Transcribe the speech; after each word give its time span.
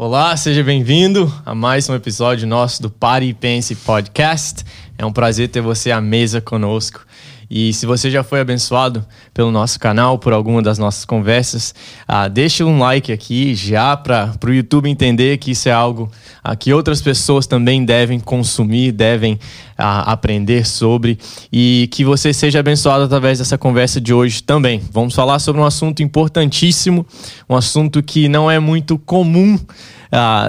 Olá, 0.00 0.36
seja 0.36 0.62
bem-vindo 0.62 1.28
a 1.44 1.56
mais 1.56 1.88
um 1.88 1.94
episódio 1.96 2.46
nosso 2.46 2.80
do 2.80 2.88
Pare 2.88 3.26
e 3.26 3.34
Pense 3.34 3.74
Podcast. 3.74 4.64
É 4.96 5.04
um 5.04 5.12
prazer 5.12 5.48
ter 5.48 5.60
você 5.60 5.90
à 5.90 6.00
mesa 6.00 6.40
conosco. 6.40 7.04
E 7.50 7.72
se 7.72 7.86
você 7.86 8.10
já 8.10 8.22
foi 8.22 8.40
abençoado 8.40 9.04
pelo 9.32 9.50
nosso 9.50 9.80
canal, 9.80 10.18
por 10.18 10.32
alguma 10.32 10.60
das 10.60 10.76
nossas 10.78 11.04
conversas, 11.04 11.74
ah, 12.06 12.28
deixa 12.28 12.64
um 12.64 12.78
like 12.78 13.10
aqui 13.10 13.54
já 13.54 13.96
para 13.96 14.34
o 14.46 14.52
YouTube 14.52 14.88
entender 14.88 15.38
que 15.38 15.52
isso 15.52 15.68
é 15.68 15.72
algo 15.72 16.10
ah, 16.44 16.54
que 16.54 16.72
outras 16.74 17.00
pessoas 17.00 17.46
também 17.46 17.84
devem 17.84 18.20
consumir, 18.20 18.92
devem 18.92 19.38
ah, 19.78 20.12
aprender 20.12 20.66
sobre 20.66 21.18
e 21.50 21.88
que 21.90 22.04
você 22.04 22.34
seja 22.34 22.60
abençoado 22.60 23.04
através 23.04 23.38
dessa 23.38 23.56
conversa 23.56 23.98
de 23.98 24.12
hoje 24.12 24.42
também. 24.42 24.82
Vamos 24.92 25.14
falar 25.14 25.38
sobre 25.38 25.60
um 25.60 25.64
assunto 25.64 26.02
importantíssimo, 26.02 27.06
um 27.48 27.56
assunto 27.56 28.02
que 28.02 28.28
não 28.28 28.50
é 28.50 28.58
muito 28.58 28.98
comum 28.98 29.58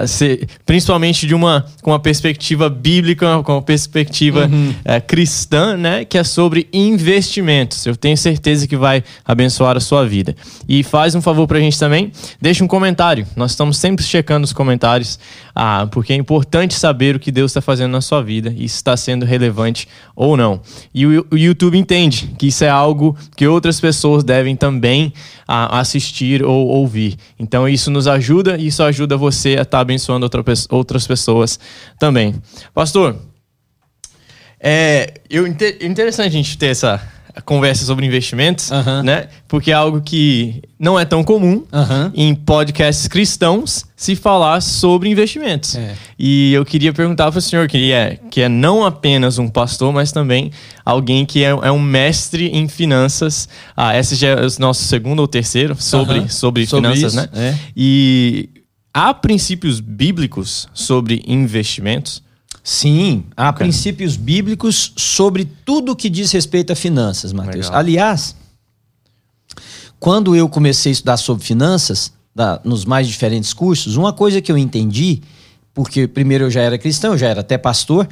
ser, 0.06 0.48
principalmente 0.64 1.26
de 1.26 1.34
uma 1.34 1.66
com 1.82 1.90
uma 1.90 1.98
perspectiva 1.98 2.68
bíblica, 2.68 3.42
com 3.42 3.52
uma 3.52 3.62
perspectiva 3.62 4.46
uhum. 4.46 4.70
uh, 4.70 5.06
cristã, 5.06 5.76
né, 5.76 6.04
que 6.04 6.18
é 6.18 6.24
sobre 6.24 6.68
investimentos. 6.72 7.86
Eu 7.86 7.96
tenho 7.96 8.16
certeza 8.16 8.66
que 8.66 8.76
vai 8.76 9.02
abençoar 9.24 9.76
a 9.76 9.80
sua 9.80 10.06
vida. 10.06 10.34
E 10.68 10.82
faz 10.82 11.14
um 11.14 11.22
favor 11.22 11.46
para 11.46 11.58
a 11.58 11.60
gente 11.60 11.78
também, 11.78 12.12
deixa 12.40 12.62
um 12.62 12.68
comentário. 12.68 13.26
Nós 13.36 13.52
estamos 13.52 13.78
sempre 13.78 14.04
checando 14.04 14.44
os 14.44 14.52
comentários, 14.52 15.18
uh, 15.56 15.86
porque 15.88 16.12
é 16.12 16.16
importante 16.16 16.74
saber 16.74 17.16
o 17.16 17.18
que 17.18 17.32
Deus 17.32 17.50
está 17.50 17.60
fazendo 17.60 17.92
na 17.92 18.00
sua 18.00 18.22
vida 18.22 18.54
e 18.56 18.68
se 18.68 18.76
está 18.76 18.96
sendo 18.96 19.24
relevante 19.24 19.88
ou 20.14 20.36
não. 20.36 20.60
E 20.94 21.06
o, 21.06 21.26
o 21.30 21.36
YouTube 21.36 21.78
entende 21.78 22.30
que 22.38 22.48
isso 22.48 22.64
é 22.64 22.68
algo 22.68 23.16
que 23.36 23.46
outras 23.46 23.80
pessoas 23.80 24.22
devem 24.22 24.54
também 24.56 25.12
assistir 25.50 26.44
ou 26.44 26.68
ouvir. 26.68 27.16
Então 27.38 27.68
isso 27.68 27.90
nos 27.90 28.06
ajuda 28.06 28.56
e 28.56 28.68
isso 28.68 28.82
ajuda 28.84 29.16
você 29.16 29.49
você 29.50 29.56
a 29.58 29.62
estar 29.62 29.64
tá 29.64 29.80
abençoando 29.80 30.24
outra, 30.24 30.44
outras 30.70 31.06
pessoas 31.06 31.58
também. 31.98 32.34
Pastor, 32.74 33.16
é 34.60 35.14
eu, 35.28 35.46
interessante 35.46 36.28
a 36.28 36.30
gente 36.30 36.56
ter 36.58 36.66
essa 36.66 37.00
conversa 37.44 37.84
sobre 37.84 38.04
investimentos, 38.04 38.70
né? 39.04 39.28
Porque 39.46 39.70
é 39.70 39.74
algo 39.74 40.00
que 40.00 40.62
não 40.78 40.98
é 40.98 41.04
tão 41.04 41.22
comum 41.22 41.64
em 42.12 42.34
podcasts 42.34 43.06
cristãos 43.06 43.86
se 43.96 44.16
falar 44.16 44.60
sobre 44.60 45.08
investimentos. 45.08 45.76
É. 45.76 45.94
E 46.18 46.52
eu 46.52 46.64
queria 46.64 46.92
perguntar 46.92 47.30
para 47.30 47.38
o 47.38 47.40
senhor, 47.40 47.68
que 47.68 47.92
é, 47.92 48.18
que 48.30 48.40
é 48.42 48.48
não 48.48 48.84
apenas 48.84 49.38
um 49.38 49.48
pastor, 49.48 49.92
mas 49.92 50.10
também 50.10 50.50
alguém 50.84 51.24
que 51.24 51.44
é, 51.44 51.50
é 51.50 51.70
um 51.70 51.78
mestre 51.78 52.48
em 52.48 52.66
finanças. 52.66 53.48
Ah, 53.76 53.96
esse 53.96 54.16
já 54.16 54.28
é 54.28 54.34
o 54.34 54.48
nosso 54.58 54.84
segundo 54.84 55.20
ou 55.20 55.28
terceiro 55.28 55.76
sobre, 55.78 56.28
sobre, 56.28 56.66
sobre 56.66 56.66
finanças, 56.66 57.14
isso, 57.14 57.16
né? 57.16 57.28
É. 57.34 57.54
E 57.76 58.59
Há 58.92 59.14
princípios 59.14 59.80
bíblicos 59.80 60.68
sobre 60.74 61.22
investimentos? 61.26 62.22
Sim, 62.62 63.24
há 63.36 63.50
okay. 63.50 63.64
princípios 63.66 64.16
bíblicos 64.16 64.92
sobre 64.96 65.44
tudo 65.64 65.96
que 65.96 66.10
diz 66.10 66.30
respeito 66.32 66.72
a 66.72 66.76
finanças, 66.76 67.32
Matheus. 67.32 67.66
Legal. 67.66 67.78
Aliás, 67.78 68.36
quando 69.98 70.34
eu 70.34 70.48
comecei 70.48 70.90
a 70.90 70.92
estudar 70.92 71.16
sobre 71.16 71.44
finanças, 71.44 72.12
da, 72.34 72.60
nos 72.64 72.84
mais 72.84 73.08
diferentes 73.08 73.52
cursos, 73.52 73.96
uma 73.96 74.12
coisa 74.12 74.40
que 74.40 74.50
eu 74.50 74.58
entendi, 74.58 75.22
porque 75.74 76.06
primeiro 76.06 76.44
eu 76.44 76.50
já 76.50 76.60
era 76.60 76.78
cristão, 76.78 77.12
eu 77.12 77.18
já 77.18 77.28
era 77.28 77.40
até 77.40 77.56
pastor, 77.56 78.08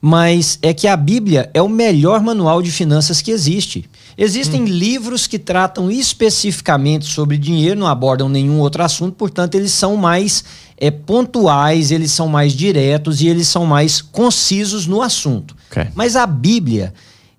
mas 0.00 0.58
é 0.62 0.72
que 0.72 0.86
a 0.86 0.96
Bíblia 0.96 1.50
é 1.52 1.60
o 1.60 1.68
melhor 1.68 2.22
manual 2.22 2.62
de 2.62 2.70
finanças 2.70 3.20
que 3.20 3.30
existe. 3.30 3.88
Existem 4.16 4.62
hum. 4.62 4.66
livros 4.66 5.26
que 5.26 5.38
tratam 5.38 5.90
especificamente 5.90 7.06
sobre 7.06 7.38
dinheiro, 7.38 7.80
não 7.80 7.86
abordam 7.86 8.28
nenhum 8.28 8.58
outro 8.58 8.82
assunto, 8.82 9.14
portanto, 9.14 9.54
eles 9.54 9.72
são 9.72 9.96
mais 9.96 10.44
é, 10.76 10.90
pontuais, 10.90 11.90
eles 11.90 12.12
são 12.12 12.28
mais 12.28 12.52
diretos 12.52 13.20
e 13.20 13.28
eles 13.28 13.48
são 13.48 13.66
mais 13.66 14.00
concisos 14.00 14.86
no 14.86 15.02
assunto. 15.02 15.56
Okay. 15.70 15.88
Mas 15.94 16.16
a 16.16 16.26
Bíblia 16.26 16.92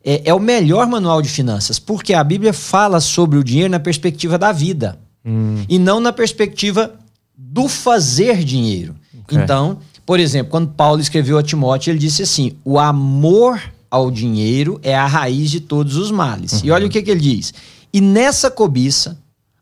é, 0.04 0.30
é, 0.30 0.34
o 0.34 0.40
melhor 0.40 0.88
manual 0.88 1.22
de 1.22 1.30
finanças, 1.30 1.80
porque 1.80 2.14
a 2.14 2.24
Bíblia 2.24 2.54
fala 2.54 3.00
sobre 3.00 3.38
o 3.38 3.44
dinheiro 3.44 3.72
na 3.72 3.80
perspectiva 3.80 4.38
da 4.38 4.52
vida 4.52 4.98
hum. 5.26 5.64
e 5.68 5.78
não 5.78 6.00
na 6.00 6.14
perspectiva 6.14 6.96
do 7.38 7.68
fazer 7.68 8.44
dinheiro. 8.44 8.96
Okay. 9.24 9.38
Então, 9.38 9.80
por 10.10 10.20
exemplo, 10.20 10.50
quando 10.50 10.70
Paulo 10.70 11.00
escreveu 11.00 11.38
a 11.38 11.44
Timóteo, 11.44 11.92
ele 11.92 12.00
disse 12.00 12.24
assim: 12.24 12.54
o 12.66 12.80
amor 12.80 13.62
ao 13.92 14.10
dinheiro 14.10 14.80
é 14.82 14.96
a 14.96 15.06
raiz 15.06 15.52
de 15.52 15.60
todos 15.60 15.98
os 15.98 16.10
males. 16.10 16.54
Uhum. 16.54 16.62
E 16.64 16.72
olha 16.72 16.88
o 16.88 16.90
que, 16.90 17.04
que 17.04 17.12
ele 17.12 17.20
diz. 17.20 17.54
E 17.94 18.02
nessa 18.02 18.50
cobiça, 18.50 19.20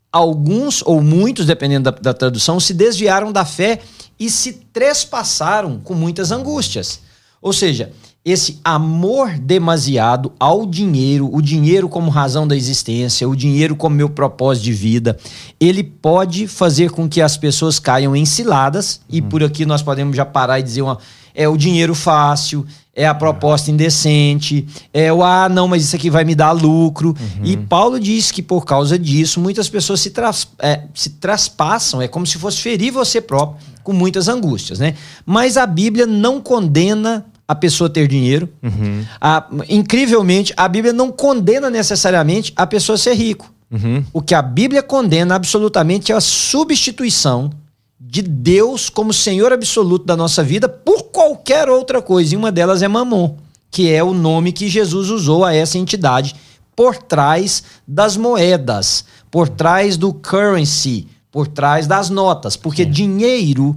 alguns 0.10 0.82
ou 0.86 1.02
muitos, 1.02 1.46
dependendo 1.46 1.92
da, 1.92 2.00
da 2.00 2.14
tradução, 2.14 2.62
se 2.62 2.74
desviaram 2.74 3.34
da 3.34 3.44
fé 3.44 3.82
e 4.18 4.30
se 4.30 4.54
trespassaram 4.72 5.82
com 5.82 5.94
muitas 5.94 6.32
angústias. 6.32 7.02
Ou 7.42 7.52
seja, 7.52 7.92
esse 8.30 8.60
amor 8.62 9.40
demasiado 9.40 10.34
ao 10.38 10.66
dinheiro, 10.66 11.30
o 11.32 11.42
dinheiro 11.42 11.88
como 11.88 12.12
razão 12.12 12.46
da 12.46 12.58
existência, 12.58 13.28
o 13.28 13.34
dinheiro 13.34 13.74
como 13.74 13.96
meu 13.96 14.10
propósito 14.10 14.66
de 14.66 14.74
vida, 14.74 15.18
ele 15.58 15.82
pode 15.82 16.46
fazer 16.46 16.92
com 16.92 17.08
que 17.08 17.22
as 17.22 17.38
pessoas 17.38 17.80
caiam 17.80 18.14
em 18.14 18.26
ciladas, 18.26 19.00
e 19.10 19.22
uhum. 19.22 19.30
por 19.30 19.44
aqui 19.46 19.66
nós 19.66 19.82
podemos 19.82 20.14
já 20.14 20.26
parar 20.26 20.60
e 20.60 20.64
dizer 20.64 20.82
uma, 20.82 20.98
é 21.34 21.48
o 21.48 21.56
dinheiro 21.56 21.96
fácil, 21.96 22.66
é 22.94 23.08
a 23.08 23.16
proposta 23.16 23.72
indecente, 23.72 24.68
é 24.94 25.14
o 25.14 25.24
ah, 25.24 25.48
não, 25.48 25.66
mas 25.66 25.86
isso 25.86 25.96
aqui 25.96 26.10
vai 26.10 26.26
me 26.26 26.36
dar 26.36 26.52
lucro. 26.52 27.10
Uhum. 27.10 27.46
E 27.46 27.56
Paulo 27.56 27.98
diz 27.98 28.30
que 28.30 28.42
por 28.42 28.66
causa 28.66 29.00
disso, 29.00 29.40
muitas 29.40 29.70
pessoas 29.70 30.02
se, 30.02 30.10
tras, 30.10 30.50
é, 30.60 30.82
se 30.94 31.12
traspassam, 31.12 32.02
é 32.02 32.10
como 32.10 32.28
se 32.28 32.38
fosse 32.38 32.58
ferir 32.58 32.92
você 32.92 33.22
próprio 33.22 33.58
com 33.84 33.94
muitas 33.94 34.28
angústias, 34.28 34.80
né? 34.80 34.96
Mas 35.26 35.56
a 35.56 35.66
Bíblia 35.66 36.06
não 36.06 36.42
condena 36.42 37.26
a 37.48 37.56
pessoa 37.56 37.90
ter 37.90 38.08
dinheiro. 38.08 38.50
Uhum. 38.62 39.06
A, 39.22 39.48
incrivelmente, 39.70 40.54
a 40.58 40.68
Bíblia 40.68 40.94
não 40.94 41.12
condena 41.12 41.70
necessariamente 41.70 42.52
a 42.56 42.68
pessoa 42.68 42.98
ser 42.98 43.14
rico. 43.14 43.52
Uhum. 43.72 44.04
O 44.14 44.22
que 44.22 44.36
a 44.36 44.42
Bíblia 44.42 44.84
condena 44.84 45.36
absolutamente 45.36 46.12
é 46.12 46.16
a 46.16 46.22
substituição 46.22 47.52
de 48.00 48.22
Deus 48.22 48.90
como 48.90 49.14
Senhor 49.14 49.52
absoluto 49.52 50.06
da 50.06 50.16
nossa 50.16 50.44
vida 50.44 50.70
por 50.70 51.04
qualquer 51.06 51.70
outra 51.70 52.02
coisa. 52.02 52.34
E 52.34 52.38
uma 52.38 52.52
delas 52.52 52.82
é 52.82 52.88
Mamon, 52.88 53.36
que 53.72 53.92
é 53.92 54.04
o 54.04 54.14
nome 54.14 54.52
que 54.52 54.70
Jesus 54.70 55.10
usou 55.10 55.44
a 55.44 55.54
essa 55.54 55.78
entidade 55.78 56.36
por 56.76 56.98
trás 56.98 57.64
das 57.88 58.16
moedas, 58.16 59.04
por 59.32 59.50
trás 59.50 59.98
do 59.98 60.14
currency, 60.14 61.08
por 61.32 61.48
trás 61.48 61.88
das 61.88 62.10
notas. 62.10 62.56
Porque 62.56 62.84
Sim. 62.84 62.92
dinheiro 62.92 63.76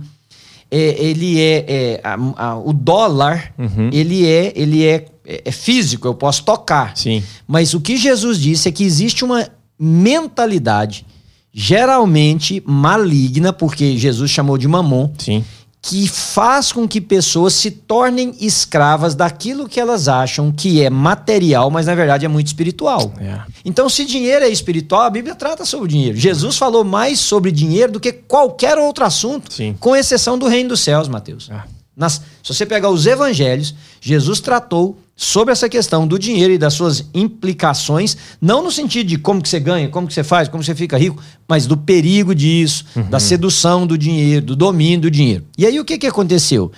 é, 0.71 1.05
ele 1.05 1.41
é, 1.41 1.65
é 1.69 2.01
a, 2.05 2.17
a, 2.37 2.59
o 2.59 2.73
dólar, 2.73 3.53
uhum. 3.59 3.91
ele 3.93 4.27
é 4.27 4.53
ele 4.55 4.87
é, 4.87 5.07
é, 5.25 5.51
físico, 5.51 6.07
eu 6.07 6.15
posso 6.15 6.45
tocar. 6.45 6.97
Sim. 6.97 7.23
Mas 7.47 7.75
o 7.75 7.81
que 7.81 7.97
Jesus 7.97 8.39
disse 8.39 8.69
é 8.69 8.73
que 8.73 8.85
existe 8.85 9.25
uma 9.25 9.49
mentalidade 9.79 11.05
geralmente 11.53 12.63
maligna, 12.65 13.53
porque 13.53 13.97
Jesus 13.99 14.31
chamou 14.31 14.57
de 14.57 14.69
mamon, 14.69 15.11
Sim. 15.19 15.45
Que 15.83 16.07
faz 16.07 16.73
com 16.73 16.87
que 16.87 17.01
pessoas 17.01 17.55
se 17.55 17.71
tornem 17.71 18.35
escravas 18.39 19.15
daquilo 19.15 19.69
que 19.69 19.81
elas 19.81 20.09
acham 20.09 20.53
que 20.53 20.83
é 20.83 20.91
material, 20.91 21.71
mas 21.71 21.87
na 21.87 21.95
verdade 21.95 22.27
é 22.27 22.29
muito 22.29 22.49
espiritual. 22.49 23.13
É. 23.19 23.41
Então, 23.65 23.89
se 23.89 24.05
dinheiro 24.05 24.45
é 24.45 24.49
espiritual, 24.49 25.03
a 25.03 25.11
Bíblia 25.11 25.35
trata 25.35 25.65
sobre 25.65 25.89
dinheiro. 25.89 26.17
Jesus 26.17 26.59
falou 26.59 26.85
mais 26.85 27.19
sobre 27.19 27.51
dinheiro 27.51 27.93
do 27.93 28.01
que 28.01 28.13
qualquer 28.13 28.77
outro 28.79 29.05
assunto, 29.05 29.53
Sim. 29.53 29.75
com 29.81 29.97
exceção 29.97 30.39
do 30.39 30.47
reino 30.47 30.71
dos 30.71 30.81
céus, 30.81 31.09
Mateus. 31.09 31.49
É. 31.51 31.80
Nas, 32.01 32.15
se 32.43 32.55
você 32.55 32.65
pegar 32.65 32.89
os 32.89 33.05
evangelhos, 33.05 33.75
Jesus 34.01 34.41
tratou 34.41 34.99
sobre 35.15 35.53
essa 35.53 35.69
questão 35.69 36.07
do 36.07 36.19
dinheiro 36.19 36.55
e 36.55 36.57
das 36.57 36.73
suas 36.73 37.05
implicações, 37.13 38.17
não 38.41 38.65
no 38.65 38.73
sentido 38.73 39.07
de 39.07 39.19
como 39.19 39.43
que 39.43 39.51
você 39.51 39.61
ganha, 39.61 39.87
como 39.91 40.09
que 40.09 40.15
você 40.15 40.25
faz, 40.25 40.49
como 40.49 40.65
você 40.65 40.75
fica 40.75 40.97
rico, 40.97 41.23
mas 41.47 41.67
do 41.67 41.77
perigo 41.77 42.35
disso, 42.35 42.87
uhum. 42.97 43.03
da 43.11 43.21
sedução 43.21 43.87
do 43.87 43.99
dinheiro, 43.99 44.47
do 44.47 44.57
domínio 44.57 45.03
do 45.03 45.11
dinheiro. 45.11 45.45
E 45.59 45.67
aí 45.67 45.79
o 45.79 45.85
que, 45.85 45.99
que 45.99 46.07
aconteceu? 46.07 46.73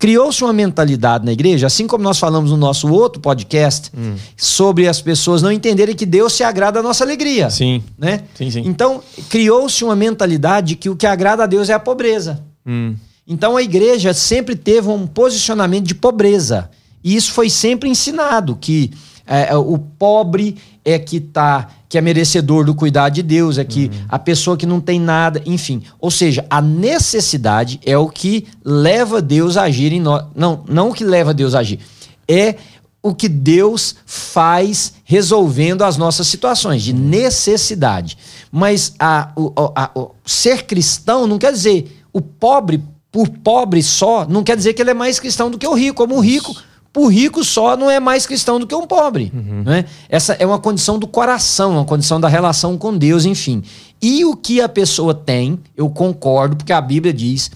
Criou-se 0.00 0.42
uma 0.42 0.52
mentalidade 0.52 1.24
na 1.24 1.32
igreja, 1.32 1.68
assim 1.68 1.86
como 1.86 2.02
nós 2.02 2.18
falamos 2.18 2.50
no 2.50 2.56
nosso 2.56 2.88
outro 2.88 3.20
podcast, 3.20 3.92
hum. 3.96 4.16
sobre 4.36 4.88
as 4.88 5.00
pessoas 5.00 5.42
não 5.42 5.52
entenderem 5.52 5.94
que 5.94 6.04
Deus 6.04 6.32
se 6.32 6.42
agrada 6.42 6.82
da 6.82 6.82
nossa 6.82 7.04
alegria. 7.04 7.48
Sim. 7.50 7.84
Né? 7.96 8.24
sim, 8.34 8.50
sim. 8.50 8.62
Então, 8.66 9.00
criou-se 9.30 9.82
uma 9.84 9.94
mentalidade 9.96 10.74
que 10.74 10.90
o 10.90 10.96
que 10.96 11.06
agrada 11.06 11.44
a 11.44 11.46
Deus 11.46 11.70
é 11.70 11.72
a 11.72 11.78
pobreza. 11.78 12.42
Hum. 12.66 12.96
Então, 13.26 13.56
a 13.56 13.62
igreja 13.62 14.14
sempre 14.14 14.54
teve 14.54 14.88
um 14.88 15.06
posicionamento 15.06 15.86
de 15.86 15.94
pobreza. 15.94 16.70
E 17.02 17.16
isso 17.16 17.32
foi 17.32 17.50
sempre 17.50 17.88
ensinado, 17.88 18.56
que 18.56 18.92
é, 19.26 19.48
é, 19.52 19.56
o 19.56 19.78
pobre 19.78 20.56
é 20.84 20.98
que 20.98 21.18
tá, 21.18 21.68
que 21.88 21.98
é 21.98 22.00
merecedor 22.00 22.64
do 22.64 22.74
cuidado 22.74 23.14
de 23.14 23.22
Deus, 23.22 23.58
é 23.58 23.64
que 23.64 23.86
uhum. 23.86 24.06
a 24.08 24.18
pessoa 24.18 24.56
que 24.56 24.64
não 24.64 24.80
tem 24.80 25.00
nada, 25.00 25.42
enfim. 25.44 25.82
Ou 25.98 26.10
seja, 26.10 26.46
a 26.48 26.62
necessidade 26.62 27.80
é 27.84 27.98
o 27.98 28.08
que 28.08 28.46
leva 28.64 29.20
Deus 29.20 29.56
a 29.56 29.62
agir 29.62 29.92
em 29.92 30.00
nós. 30.00 30.24
Não, 30.34 30.62
não 30.68 30.90
o 30.90 30.94
que 30.94 31.04
leva 31.04 31.34
Deus 31.34 31.54
a 31.54 31.58
agir. 31.58 31.80
É 32.28 32.54
o 33.02 33.14
que 33.14 33.28
Deus 33.28 33.96
faz 34.04 34.94
resolvendo 35.04 35.82
as 35.82 35.96
nossas 35.96 36.28
situações 36.28 36.82
de 36.82 36.92
necessidade. 36.92 38.16
Mas 38.50 38.94
a, 38.98 39.30
o, 39.36 39.52
a, 39.74 39.90
o 39.94 40.10
ser 40.24 40.64
cristão 40.64 41.26
não 41.26 41.38
quer 41.38 41.52
dizer 41.52 42.04
o 42.12 42.20
pobre, 42.20 42.82
por 43.16 43.30
pobre 43.30 43.82
só, 43.82 44.26
não 44.28 44.44
quer 44.44 44.54
dizer 44.58 44.74
que 44.74 44.82
ele 44.82 44.90
é 44.90 44.94
mais 44.94 45.18
cristão 45.18 45.50
do 45.50 45.56
que 45.56 45.66
o 45.66 45.72
rico. 45.72 45.94
Como 45.94 46.16
o 46.16 46.20
rico, 46.20 46.54
por 46.92 47.08
rico 47.08 47.42
só, 47.42 47.74
não 47.74 47.90
é 47.90 47.98
mais 47.98 48.26
cristão 48.26 48.60
do 48.60 48.66
que 48.66 48.74
um 48.74 48.86
pobre. 48.86 49.32
Uhum. 49.34 49.62
Né? 49.64 49.86
Essa 50.06 50.34
é 50.34 50.44
uma 50.44 50.58
condição 50.58 50.98
do 50.98 51.06
coração, 51.06 51.72
uma 51.72 51.84
condição 51.86 52.20
da 52.20 52.28
relação 52.28 52.76
com 52.76 52.94
Deus, 52.94 53.24
enfim. 53.24 53.62
E 54.02 54.22
o 54.26 54.36
que 54.36 54.60
a 54.60 54.68
pessoa 54.68 55.14
tem, 55.14 55.58
eu 55.74 55.88
concordo, 55.88 56.56
porque 56.56 56.74
a 56.74 56.80
Bíblia 56.82 57.10
diz 57.10 57.50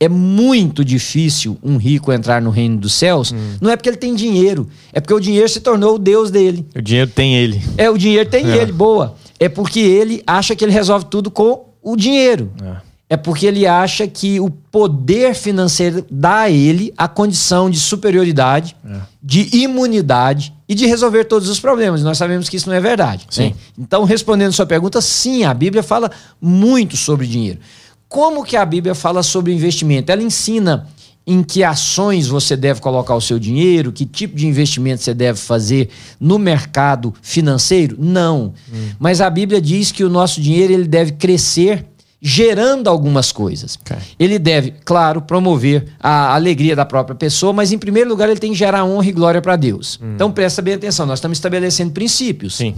é 0.00 0.08
muito 0.08 0.84
difícil 0.84 1.56
um 1.62 1.76
rico 1.76 2.12
entrar 2.12 2.42
no 2.42 2.50
reino 2.50 2.76
dos 2.76 2.92
céus, 2.92 3.30
hum. 3.30 3.56
não 3.60 3.70
é 3.70 3.76
porque 3.76 3.88
ele 3.88 3.96
tem 3.96 4.16
dinheiro, 4.16 4.68
é 4.92 5.00
porque 5.00 5.14
o 5.14 5.20
dinheiro 5.20 5.48
se 5.48 5.60
tornou 5.60 5.94
o 5.94 5.98
Deus 5.98 6.32
dele. 6.32 6.66
O 6.74 6.82
dinheiro 6.82 7.08
tem 7.08 7.36
ele. 7.36 7.62
É, 7.78 7.88
o 7.88 7.96
dinheiro 7.96 8.28
tem 8.28 8.44
é. 8.50 8.56
ele, 8.56 8.72
boa. 8.72 9.14
É 9.38 9.48
porque 9.48 9.78
ele 9.78 10.24
acha 10.26 10.56
que 10.56 10.64
ele 10.64 10.72
resolve 10.72 11.04
tudo 11.04 11.30
com 11.30 11.66
o 11.80 11.94
dinheiro. 11.94 12.50
É. 12.60 12.93
É 13.14 13.16
porque 13.16 13.46
ele 13.46 13.64
acha 13.64 14.08
que 14.08 14.40
o 14.40 14.50
poder 14.50 15.36
financeiro 15.36 16.04
dá 16.10 16.40
a 16.40 16.50
ele 16.50 16.92
a 16.98 17.06
condição 17.06 17.70
de 17.70 17.78
superioridade, 17.78 18.74
é. 18.84 18.96
de 19.22 19.56
imunidade 19.56 20.52
e 20.68 20.74
de 20.74 20.84
resolver 20.84 21.22
todos 21.26 21.48
os 21.48 21.60
problemas. 21.60 22.02
Nós 22.02 22.18
sabemos 22.18 22.48
que 22.48 22.56
isso 22.56 22.68
não 22.68 22.74
é 22.74 22.80
verdade. 22.80 23.24
Sim. 23.30 23.50
Né? 23.50 23.54
Então, 23.78 24.02
respondendo 24.02 24.52
sua 24.52 24.66
pergunta, 24.66 25.00
sim, 25.00 25.44
a 25.44 25.54
Bíblia 25.54 25.80
fala 25.80 26.10
muito 26.42 26.96
sobre 26.96 27.24
dinheiro. 27.24 27.60
Como 28.08 28.42
que 28.42 28.56
a 28.56 28.64
Bíblia 28.64 28.96
fala 28.96 29.22
sobre 29.22 29.52
investimento? 29.52 30.10
Ela 30.10 30.24
ensina 30.24 30.88
em 31.24 31.44
que 31.44 31.62
ações 31.62 32.26
você 32.26 32.56
deve 32.56 32.80
colocar 32.80 33.14
o 33.14 33.20
seu 33.20 33.38
dinheiro, 33.38 33.92
que 33.92 34.04
tipo 34.04 34.34
de 34.34 34.48
investimento 34.48 35.04
você 35.04 35.14
deve 35.14 35.38
fazer 35.38 35.88
no 36.18 36.36
mercado 36.36 37.14
financeiro? 37.22 37.96
Não. 37.96 38.52
Hum. 38.72 38.88
Mas 38.98 39.20
a 39.20 39.30
Bíblia 39.30 39.60
diz 39.60 39.92
que 39.92 40.02
o 40.02 40.10
nosso 40.10 40.40
dinheiro 40.40 40.72
ele 40.72 40.88
deve 40.88 41.12
crescer 41.12 41.86
gerando 42.26 42.88
algumas 42.88 43.30
coisas. 43.30 43.78
Okay. 43.82 43.98
Ele 44.18 44.38
deve, 44.38 44.70
claro, 44.82 45.20
promover 45.20 45.92
a 46.00 46.34
alegria 46.34 46.74
da 46.74 46.86
própria 46.86 47.14
pessoa, 47.14 47.52
mas 47.52 47.70
em 47.70 47.76
primeiro 47.76 48.08
lugar 48.08 48.30
ele 48.30 48.40
tem 48.40 48.52
que 48.52 48.56
gerar 48.56 48.82
honra 48.82 49.06
e 49.06 49.12
glória 49.12 49.42
para 49.42 49.56
Deus. 49.56 50.00
Hum. 50.02 50.14
Então 50.14 50.32
presta 50.32 50.62
bem 50.62 50.72
atenção, 50.72 51.04
nós 51.04 51.18
estamos 51.18 51.36
estabelecendo 51.36 51.92
princípios. 51.92 52.54
Sim. 52.56 52.76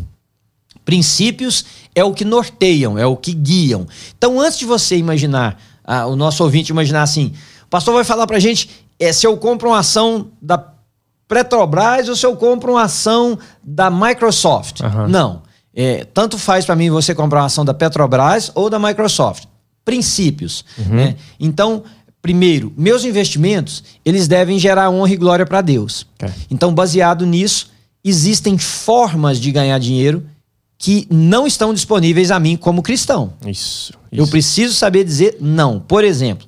Princípios 0.84 1.64
é 1.94 2.02
o 2.02 2.12
que 2.12 2.24
norteiam, 2.24 2.98
é 2.98 3.06
o 3.06 3.16
que 3.16 3.32
guiam. 3.32 3.86
Então, 4.18 4.40
antes 4.40 4.58
de 4.58 4.64
você 4.64 4.96
imaginar, 4.96 5.60
ah, 5.84 6.06
o 6.06 6.16
nosso 6.16 6.42
ouvinte 6.42 6.70
imaginar 6.70 7.02
assim, 7.02 7.32
o 7.64 7.68
pastor 7.68 7.94
vai 7.94 8.04
falar 8.04 8.26
para 8.26 8.36
a 8.36 8.40
gente 8.40 8.68
é, 8.98 9.12
se 9.12 9.26
eu 9.26 9.36
compro 9.36 9.68
uma 9.68 9.78
ação 9.78 10.28
da 10.42 10.72
Petrobras 11.28 12.08
ou 12.08 12.16
se 12.16 12.24
eu 12.26 12.36
compro 12.36 12.72
uma 12.72 12.82
ação 12.82 13.38
da 13.62 13.90
Microsoft. 13.90 14.80
Uhum. 14.80 15.08
Não. 15.08 15.42
É, 15.78 16.04
tanto 16.04 16.38
faz 16.38 16.64
para 16.64 16.74
mim 16.74 16.88
você 16.88 17.14
comprar 17.14 17.40
uma 17.40 17.46
ação 17.46 17.62
da 17.62 17.74
Petrobras 17.74 18.50
ou 18.54 18.70
da 18.70 18.78
Microsoft. 18.78 19.44
Princípios. 19.84 20.64
Uhum. 20.78 20.96
Né? 20.96 21.16
Então, 21.38 21.84
primeiro, 22.22 22.72
meus 22.78 23.04
investimentos, 23.04 23.84
eles 24.02 24.26
devem 24.26 24.58
gerar 24.58 24.88
honra 24.88 25.12
e 25.12 25.16
glória 25.16 25.44
para 25.44 25.60
Deus. 25.60 26.06
Okay. 26.14 26.34
Então, 26.50 26.74
baseado 26.74 27.26
nisso, 27.26 27.70
existem 28.02 28.56
formas 28.56 29.38
de 29.38 29.52
ganhar 29.52 29.78
dinheiro 29.78 30.24
que 30.78 31.06
não 31.10 31.46
estão 31.46 31.74
disponíveis 31.74 32.30
a 32.30 32.40
mim 32.40 32.56
como 32.56 32.82
cristão. 32.82 33.34
Isso. 33.42 33.92
isso. 34.10 34.22
Eu 34.22 34.26
preciso 34.26 34.74
saber 34.74 35.04
dizer 35.04 35.36
não. 35.40 35.78
Por 35.78 36.04
exemplo, 36.04 36.46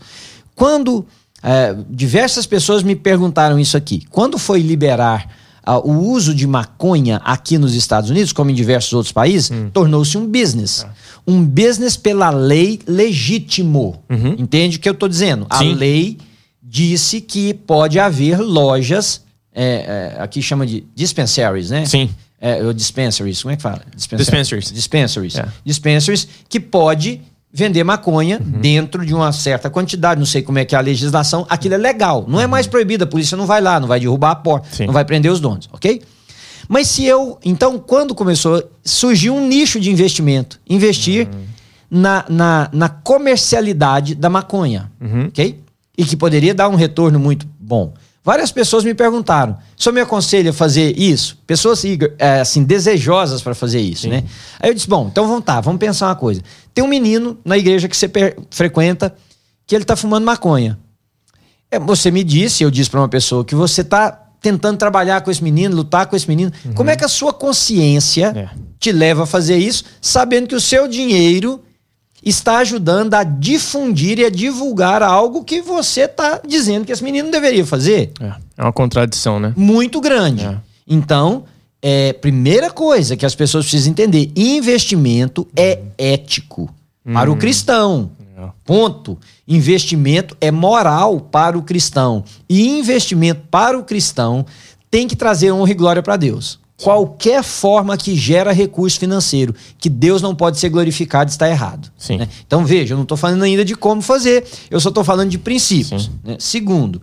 quando 0.54 1.06
é, 1.42 1.76
diversas 1.90 2.46
pessoas 2.46 2.82
me 2.82 2.96
perguntaram 2.96 3.58
isso 3.58 3.76
aqui, 3.76 4.04
quando 4.10 4.38
foi 4.38 4.60
liberar 4.60 5.28
o 5.76 6.10
uso 6.10 6.34
de 6.34 6.46
maconha 6.46 7.16
aqui 7.24 7.58
nos 7.58 7.74
Estados 7.74 8.10
Unidos, 8.10 8.32
como 8.32 8.50
em 8.50 8.54
diversos 8.54 8.92
outros 8.92 9.12
países, 9.12 9.50
hum. 9.50 9.70
tornou-se 9.72 10.16
um 10.16 10.26
business. 10.26 10.84
É. 10.84 10.88
Um 11.26 11.44
business 11.44 11.96
pela 11.96 12.30
lei 12.30 12.80
legítimo. 12.86 14.02
Uhum. 14.08 14.36
Entende 14.38 14.76
o 14.76 14.80
que 14.80 14.88
eu 14.88 14.94
estou 14.94 15.08
dizendo? 15.08 15.46
Sim. 15.52 15.72
A 15.72 15.76
lei 15.76 16.18
disse 16.62 17.20
que 17.20 17.52
pode 17.54 17.98
haver 17.98 18.40
lojas, 18.40 19.22
é, 19.54 20.14
é, 20.16 20.22
aqui 20.22 20.40
chama 20.40 20.66
de 20.66 20.84
dispensaries, 20.94 21.70
né? 21.70 21.84
Sim 21.84 22.10
é, 22.40 22.72
dispensaries, 22.72 23.42
como 23.42 23.52
é 23.52 23.56
que 23.56 23.62
fala? 23.62 23.82
Dispensaries. 23.94 24.72
Dispensaries. 24.72 25.36
É. 25.36 25.48
Dispensaries 25.64 26.28
que 26.48 26.60
pode 26.60 27.20
vender 27.52 27.82
maconha 27.82 28.38
uhum. 28.38 28.60
dentro 28.60 29.04
de 29.04 29.14
uma 29.14 29.32
certa 29.32 29.70
quantidade, 29.70 30.18
não 30.18 30.26
sei 30.26 30.42
como 30.42 30.58
é 30.58 30.64
que 30.64 30.74
é 30.74 30.78
a 30.78 30.80
legislação, 30.80 31.46
aquilo 31.48 31.74
é 31.74 31.78
legal, 31.78 32.24
não 32.28 32.40
é 32.40 32.46
mais 32.46 32.66
uhum. 32.66 32.72
proibido, 32.72 33.04
a 33.04 33.06
polícia 33.06 33.36
não 33.36 33.46
vai 33.46 33.60
lá, 33.60 33.80
não 33.80 33.88
vai 33.88 33.98
derrubar 33.98 34.30
a 34.32 34.36
porta, 34.36 34.68
Sim. 34.70 34.86
não 34.86 34.92
vai 34.92 35.04
prender 35.04 35.32
os 35.32 35.40
donos, 35.40 35.68
ok? 35.72 36.02
Mas 36.68 36.88
se 36.88 37.04
eu, 37.06 37.38
então, 37.42 37.78
quando 37.78 38.14
começou, 38.14 38.62
surgiu 38.84 39.34
um 39.34 39.46
nicho 39.48 39.80
de 39.80 39.90
investimento, 39.90 40.60
investir 40.68 41.26
uhum. 41.26 41.44
na, 41.90 42.24
na, 42.28 42.70
na, 42.72 42.88
comercialidade 42.90 44.14
da 44.14 44.28
maconha, 44.28 44.92
uhum. 45.00 45.28
ok? 45.28 45.58
E 45.96 46.04
que 46.04 46.16
poderia 46.16 46.54
dar 46.54 46.68
um 46.68 46.74
retorno 46.74 47.18
muito 47.18 47.46
bom. 47.58 47.94
Várias 48.28 48.52
pessoas 48.52 48.84
me 48.84 48.92
perguntaram: 48.92 49.56
o 49.74 49.82
senhor 49.82 49.94
me 49.94 50.02
aconselha 50.02 50.50
a 50.50 50.52
fazer 50.52 50.98
isso? 50.98 51.38
Pessoas 51.46 51.82
é, 52.18 52.40
assim, 52.40 52.62
desejosas 52.62 53.40
para 53.40 53.54
fazer 53.54 53.80
isso, 53.80 54.02
Sim. 54.02 54.10
né? 54.10 54.24
Aí 54.60 54.68
eu 54.68 54.74
disse: 54.74 54.86
bom, 54.86 55.08
então 55.10 55.26
vamos 55.26 55.44
tá, 55.46 55.62
vamos 55.62 55.78
pensar 55.80 56.08
uma 56.08 56.14
coisa. 56.14 56.42
Tem 56.74 56.84
um 56.84 56.88
menino 56.88 57.38
na 57.42 57.56
igreja 57.56 57.88
que 57.88 57.96
você 57.96 58.06
frequenta 58.50 59.14
que 59.66 59.74
ele 59.74 59.82
está 59.82 59.96
fumando 59.96 60.26
maconha. 60.26 60.78
É, 61.70 61.78
você 61.78 62.10
me 62.10 62.22
disse, 62.22 62.62
eu 62.62 62.70
disse 62.70 62.90
para 62.90 63.00
uma 63.00 63.08
pessoa 63.08 63.46
que 63.46 63.54
você 63.54 63.80
está 63.80 64.10
tentando 64.42 64.76
trabalhar 64.76 65.22
com 65.22 65.30
esse 65.30 65.42
menino, 65.42 65.74
lutar 65.74 66.06
com 66.06 66.14
esse 66.14 66.28
menino. 66.28 66.52
Uhum. 66.66 66.74
Como 66.74 66.90
é 66.90 66.96
que 66.96 67.06
a 67.06 67.08
sua 67.08 67.32
consciência 67.32 68.34
é. 68.36 68.50
te 68.78 68.92
leva 68.92 69.22
a 69.22 69.26
fazer 69.26 69.56
isso, 69.56 69.84
sabendo 70.02 70.48
que 70.48 70.54
o 70.54 70.60
seu 70.60 70.86
dinheiro 70.86 71.64
está 72.22 72.58
ajudando 72.58 73.14
a 73.14 73.24
difundir 73.24 74.18
e 74.18 74.24
a 74.24 74.30
divulgar 74.30 75.02
algo 75.02 75.44
que 75.44 75.62
você 75.62 76.02
está 76.02 76.40
dizendo 76.46 76.84
que 76.84 76.92
esse 76.92 77.04
menino 77.04 77.30
deveria 77.30 77.64
fazer. 77.64 78.12
É, 78.20 78.32
é 78.56 78.62
uma 78.62 78.72
contradição, 78.72 79.38
né? 79.38 79.52
Muito 79.56 80.00
grande. 80.00 80.44
É. 80.44 80.56
Então, 80.86 81.44
é, 81.80 82.12
primeira 82.12 82.70
coisa 82.70 83.16
que 83.16 83.26
as 83.26 83.34
pessoas 83.34 83.64
precisam 83.64 83.92
entender: 83.92 84.30
investimento 84.34 85.46
é 85.56 85.80
ético 85.96 86.68
para 87.12 87.30
o 87.30 87.34
hum. 87.34 87.38
cristão. 87.38 88.10
É. 88.36 88.48
Ponto. 88.64 89.18
Investimento 89.46 90.36
é 90.40 90.50
moral 90.50 91.20
para 91.20 91.56
o 91.56 91.62
cristão. 91.62 92.24
E 92.48 92.68
investimento 92.78 93.42
para 93.50 93.78
o 93.78 93.84
cristão 93.84 94.44
tem 94.90 95.06
que 95.06 95.16
trazer 95.16 95.52
honra 95.52 95.70
e 95.70 95.74
glória 95.74 96.02
para 96.02 96.16
Deus. 96.16 96.58
Qualquer 96.82 97.42
forma 97.42 97.96
que 97.96 98.14
gera 98.14 98.52
recurso 98.52 99.00
financeiro 99.00 99.52
que 99.78 99.90
Deus 99.90 100.22
não 100.22 100.32
pode 100.32 100.58
ser 100.58 100.68
glorificado 100.68 101.28
está 101.28 101.48
errado. 101.48 101.90
Né? 102.10 102.28
Então 102.46 102.64
veja, 102.64 102.94
eu 102.94 102.96
não 102.96 103.02
estou 103.02 103.16
falando 103.16 103.42
ainda 103.42 103.64
de 103.64 103.74
como 103.74 104.00
fazer, 104.00 104.46
eu 104.70 104.78
só 104.78 104.90
estou 104.90 105.02
falando 105.02 105.28
de 105.30 105.38
princípios. 105.38 106.08
Né? 106.22 106.36
Segundo, 106.38 107.02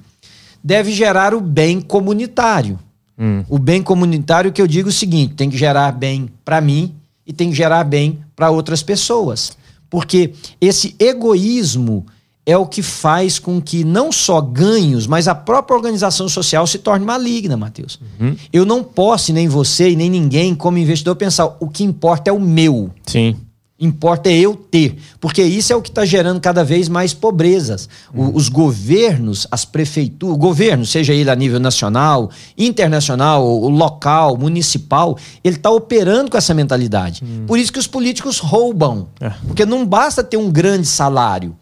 deve 0.63 0.93
gerar 0.93 1.33
o 1.33 1.41
bem 1.41 1.81
comunitário. 1.81 2.79
Hum. 3.19 3.43
O 3.49 3.59
bem 3.59 3.83
comunitário 3.83 4.51
que 4.51 4.61
eu 4.61 4.67
digo 4.67 4.87
é 4.87 4.91
o 4.91 4.93
seguinte: 4.93 5.33
tem 5.35 5.49
que 5.49 5.57
gerar 5.57 5.91
bem 5.91 6.29
para 6.43 6.61
mim 6.61 6.95
e 7.27 7.33
tem 7.33 7.49
que 7.49 7.55
gerar 7.55 7.83
bem 7.83 8.19
para 8.33 8.49
outras 8.49 8.81
pessoas. 8.81 9.57
Porque 9.89 10.33
esse 10.59 10.95
egoísmo 10.97 12.05
é 12.45 12.55
o 12.55 12.65
que 12.65 12.81
faz 12.81 13.39
com 13.39 13.59
que 13.59 13.83
não 13.83 14.11
só 14.11 14.39
ganhos, 14.39 15.07
mas 15.07 15.27
a 15.27 15.33
própria 15.33 15.75
organização 15.75 16.29
social 16.29 16.67
se 16.67 16.77
torne 16.77 17.05
maligna, 17.05 17.57
Matheus. 17.57 17.99
Uhum. 18.19 18.35
Eu 18.53 18.65
não 18.65 18.83
posso, 18.83 19.33
nem 19.33 19.47
você 19.47 19.89
e 19.89 19.95
nem 19.95 20.09
ninguém, 20.09 20.53
como 20.53 20.77
investidor, 20.77 21.15
pensar 21.15 21.57
o 21.59 21.67
que 21.67 21.83
importa 21.83 22.29
é 22.29 22.33
o 22.33 22.39
meu. 22.39 22.91
Sim. 23.05 23.35
Importa 23.77 24.29
é 24.29 24.37
eu 24.37 24.55
ter. 24.55 24.95
Porque 25.19 25.43
isso 25.43 25.73
é 25.73 25.75
o 25.75 25.81
que 25.81 25.89
está 25.89 26.05
gerando 26.05 26.39
cada 26.39 26.63
vez 26.63 26.87
mais 26.87 27.13
pobrezas. 27.13 27.89
Uhum. 28.13 28.27
O, 28.27 28.35
os 28.37 28.47
governos, 28.47 29.45
as 29.51 29.65
prefeituras, 29.65 30.35
o 30.35 30.37
governo, 30.37 30.85
seja 30.85 31.13
ele 31.13 31.29
a 31.29 31.35
nível 31.35 31.59
nacional, 31.59 32.29
internacional, 32.57 33.43
local, 33.67 34.37
municipal, 34.37 35.17
ele 35.43 35.57
está 35.57 35.71
operando 35.71 36.31
com 36.31 36.37
essa 36.37 36.53
mentalidade. 36.53 37.21
Uhum. 37.23 37.45
Por 37.47 37.59
isso 37.59 37.73
que 37.73 37.79
os 37.79 37.87
políticos 37.87 38.39
roubam. 38.39 39.07
É. 39.19 39.31
Porque 39.45 39.65
não 39.65 39.85
basta 39.85 40.23
ter 40.23 40.37
um 40.37 40.49
grande 40.49 40.87
salário. 40.87 41.53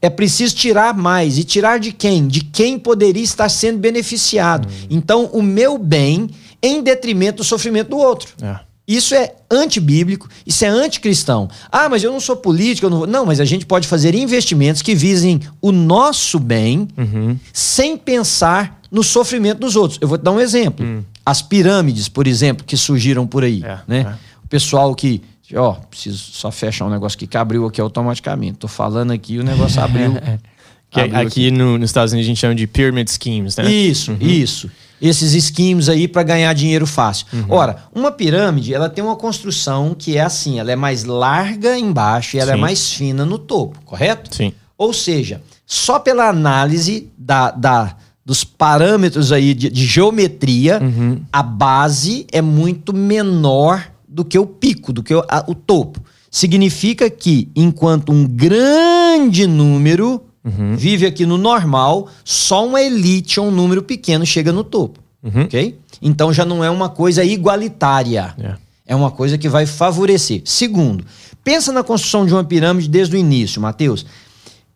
É 0.00 0.10
preciso 0.10 0.54
tirar 0.54 0.94
mais. 0.94 1.38
E 1.38 1.44
tirar 1.44 1.78
de 1.78 1.92
quem? 1.92 2.26
De 2.26 2.40
quem 2.40 2.78
poderia 2.78 3.22
estar 3.22 3.48
sendo 3.48 3.78
beneficiado. 3.78 4.68
Hum. 4.68 4.86
Então, 4.90 5.26
o 5.32 5.42
meu 5.42 5.78
bem 5.78 6.30
em 6.62 6.82
detrimento 6.82 7.38
do 7.38 7.44
sofrimento 7.44 7.90
do 7.90 7.98
outro. 7.98 8.28
É. 8.42 8.58
Isso 8.86 9.16
é 9.16 9.34
antibíblico, 9.50 10.28
isso 10.46 10.64
é 10.64 10.68
anticristão. 10.68 11.48
Ah, 11.72 11.88
mas 11.88 12.04
eu 12.04 12.12
não 12.12 12.20
sou 12.20 12.36
político, 12.36 12.86
eu 12.86 12.90
não 12.90 12.98
vou. 12.98 13.06
Não, 13.06 13.26
mas 13.26 13.40
a 13.40 13.44
gente 13.44 13.66
pode 13.66 13.88
fazer 13.88 14.14
investimentos 14.14 14.80
que 14.80 14.94
visem 14.94 15.40
o 15.60 15.72
nosso 15.72 16.38
bem 16.38 16.86
uhum. 16.96 17.36
sem 17.52 17.96
pensar 17.96 18.80
no 18.90 19.02
sofrimento 19.02 19.58
dos 19.58 19.74
outros. 19.74 19.98
Eu 20.00 20.06
vou 20.06 20.16
te 20.16 20.22
dar 20.22 20.30
um 20.30 20.40
exemplo. 20.40 20.86
Hum. 20.86 21.02
As 21.24 21.42
pirâmides, 21.42 22.08
por 22.08 22.28
exemplo, 22.28 22.64
que 22.64 22.76
surgiram 22.76 23.26
por 23.26 23.42
aí. 23.42 23.64
É, 23.64 23.78
né? 23.88 24.00
É. 24.08 24.36
O 24.44 24.48
pessoal 24.48 24.94
que 24.94 25.20
Ó, 25.54 25.74
preciso 25.74 26.18
só 26.18 26.50
fechar 26.50 26.86
um 26.86 26.90
negócio 26.90 27.16
aqui 27.16 27.26
que 27.26 27.36
abriu 27.36 27.66
aqui 27.66 27.80
automaticamente. 27.80 28.58
Tô 28.58 28.68
falando 28.68 29.12
aqui 29.12 29.38
o 29.38 29.44
negócio 29.44 29.80
abriu. 29.80 30.12
que 30.90 31.00
abriu 31.00 31.16
aqui, 31.16 31.26
aqui. 31.26 31.50
No, 31.50 31.78
nos 31.78 31.90
Estados 31.90 32.12
Unidos 32.12 32.26
a 32.26 32.28
gente 32.28 32.38
chama 32.38 32.54
de 32.54 32.66
pyramid 32.66 33.10
schemes, 33.10 33.56
né? 33.56 33.70
Isso, 33.70 34.12
uhum. 34.12 34.18
isso. 34.20 34.70
Esses 35.00 35.44
schemes 35.44 35.88
aí 35.88 36.08
para 36.08 36.22
ganhar 36.22 36.52
dinheiro 36.54 36.86
fácil. 36.86 37.26
Uhum. 37.32 37.44
Ora, 37.50 37.84
uma 37.94 38.10
pirâmide, 38.10 38.72
ela 38.72 38.88
tem 38.88 39.04
uma 39.04 39.14
construção 39.14 39.94
que 39.96 40.16
é 40.16 40.22
assim, 40.22 40.58
ela 40.58 40.72
é 40.72 40.76
mais 40.76 41.04
larga 41.04 41.78
embaixo 41.78 42.36
e 42.36 42.40
ela 42.40 42.52
é 42.52 42.54
Sim. 42.54 42.58
é 42.58 42.60
mais 42.60 42.92
fina 42.92 43.24
no 43.24 43.38
topo, 43.38 43.78
correto? 43.84 44.34
Sim. 44.34 44.52
Ou 44.78 44.92
seja, 44.92 45.42
só 45.66 45.98
pela 45.98 46.28
análise 46.28 47.10
da, 47.16 47.50
da 47.50 47.96
dos 48.24 48.42
parâmetros 48.42 49.30
aí 49.30 49.54
de, 49.54 49.70
de 49.70 49.86
geometria, 49.86 50.80
uhum. 50.82 51.20
a 51.32 51.44
base 51.44 52.26
é 52.32 52.42
muito 52.42 52.92
menor 52.92 53.86
do 54.08 54.24
que 54.24 54.38
o 54.38 54.46
pico, 54.46 54.92
do 54.92 55.02
que 55.02 55.14
o, 55.14 55.24
a, 55.28 55.44
o 55.48 55.54
topo. 55.54 56.00
Significa 56.30 57.08
que, 57.08 57.48
enquanto 57.54 58.12
um 58.12 58.26
grande 58.26 59.46
número 59.46 60.22
uhum. 60.44 60.76
vive 60.76 61.06
aqui 61.06 61.24
no 61.24 61.38
normal, 61.38 62.08
só 62.24 62.66
uma 62.66 62.80
elite 62.80 63.40
ou 63.40 63.46
um 63.46 63.50
número 63.50 63.82
pequeno 63.82 64.24
chega 64.26 64.52
no 64.52 64.62
topo. 64.62 65.00
Uhum. 65.22 65.44
Ok? 65.44 65.78
Então 66.00 66.32
já 66.32 66.44
não 66.44 66.62
é 66.62 66.70
uma 66.70 66.88
coisa 66.88 67.24
igualitária. 67.24 68.34
Yeah. 68.38 68.58
É. 68.86 68.92
é 68.92 68.96
uma 68.96 69.10
coisa 69.10 69.38
que 69.38 69.48
vai 69.48 69.66
favorecer. 69.66 70.42
Segundo, 70.44 71.04
pensa 71.42 71.72
na 71.72 71.82
construção 71.82 72.26
de 72.26 72.32
uma 72.32 72.44
pirâmide 72.44 72.88
desde 72.88 73.16
o 73.16 73.18
início, 73.18 73.60
Mateus. 73.60 74.06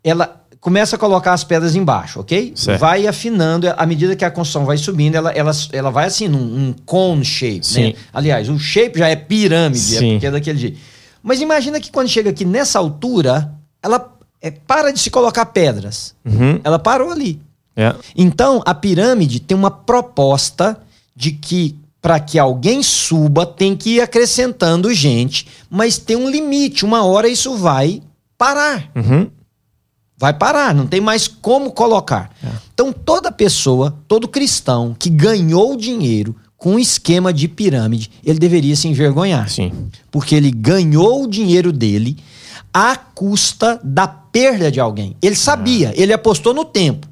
Ela, 0.02 0.39
começa 0.60 0.96
a 0.96 0.98
colocar 0.98 1.32
as 1.32 1.42
pedras 1.42 1.74
embaixo, 1.74 2.20
ok? 2.20 2.52
Certo. 2.54 2.78
Vai 2.78 3.06
afinando, 3.06 3.66
à 3.76 3.86
medida 3.86 4.14
que 4.14 4.24
a 4.24 4.30
construção 4.30 4.66
vai 4.66 4.76
subindo, 4.76 5.14
ela, 5.14 5.32
ela, 5.32 5.52
ela 5.72 5.90
vai 5.90 6.06
assim, 6.06 6.28
num 6.28 6.38
um 6.38 6.74
cone 6.84 7.24
shape, 7.24 7.56
né? 7.56 7.62
Sim. 7.62 7.82
né? 7.84 7.94
Aliás, 8.12 8.48
o 8.48 8.58
shape 8.58 8.98
já 8.98 9.08
é 9.08 9.16
pirâmide, 9.16 9.96
é 9.96 9.98
Sim. 9.98 10.08
é 10.08 10.12
porque 10.12 10.26
é 10.26 10.30
daquele 10.30 10.58
jeito. 10.58 10.78
Mas 11.22 11.40
imagina 11.40 11.80
que 11.80 11.90
quando 11.90 12.08
chega 12.08 12.30
aqui 12.30 12.44
nessa 12.44 12.78
altura, 12.78 13.52
ela 13.82 14.12
é, 14.40 14.50
para 14.50 14.92
de 14.92 14.98
se 14.98 15.10
colocar 15.10 15.46
pedras. 15.46 16.14
Uhum. 16.24 16.60
Ela 16.62 16.78
parou 16.78 17.10
ali. 17.10 17.40
É. 17.74 17.94
Então, 18.14 18.62
a 18.66 18.74
pirâmide 18.74 19.40
tem 19.40 19.56
uma 19.56 19.70
proposta 19.70 20.78
de 21.16 21.32
que 21.32 21.76
para 22.02 22.18
que 22.18 22.38
alguém 22.38 22.82
suba, 22.82 23.44
tem 23.44 23.76
que 23.76 23.96
ir 23.96 24.00
acrescentando 24.00 24.92
gente, 24.92 25.46
mas 25.68 25.98
tem 25.98 26.16
um 26.16 26.30
limite. 26.30 26.84
Uma 26.84 27.04
hora 27.04 27.28
isso 27.28 27.56
vai 27.56 28.02
parar. 28.38 28.90
Uhum 28.94 29.30
vai 30.20 30.34
parar, 30.34 30.74
não 30.74 30.86
tem 30.86 31.00
mais 31.00 31.26
como 31.26 31.72
colocar. 31.72 32.30
É. 32.44 32.48
Então, 32.74 32.92
toda 32.92 33.32
pessoa, 33.32 33.96
todo 34.06 34.28
cristão 34.28 34.94
que 34.96 35.08
ganhou 35.08 35.74
dinheiro 35.78 36.36
com 36.58 36.74
um 36.74 36.78
esquema 36.78 37.32
de 37.32 37.48
pirâmide, 37.48 38.10
ele 38.22 38.38
deveria 38.38 38.76
se 38.76 38.86
envergonhar. 38.86 39.48
Sim. 39.48 39.72
Porque 40.10 40.34
ele 40.34 40.50
ganhou 40.50 41.24
o 41.24 41.26
dinheiro 41.26 41.72
dele 41.72 42.18
à 42.72 42.94
custa 42.96 43.80
da 43.82 44.06
perda 44.06 44.70
de 44.70 44.78
alguém. 44.78 45.16
Ele 45.22 45.34
sabia, 45.34 45.88
é. 45.96 46.02
ele 46.02 46.12
apostou 46.12 46.52
no 46.52 46.66
tempo. 46.66 47.08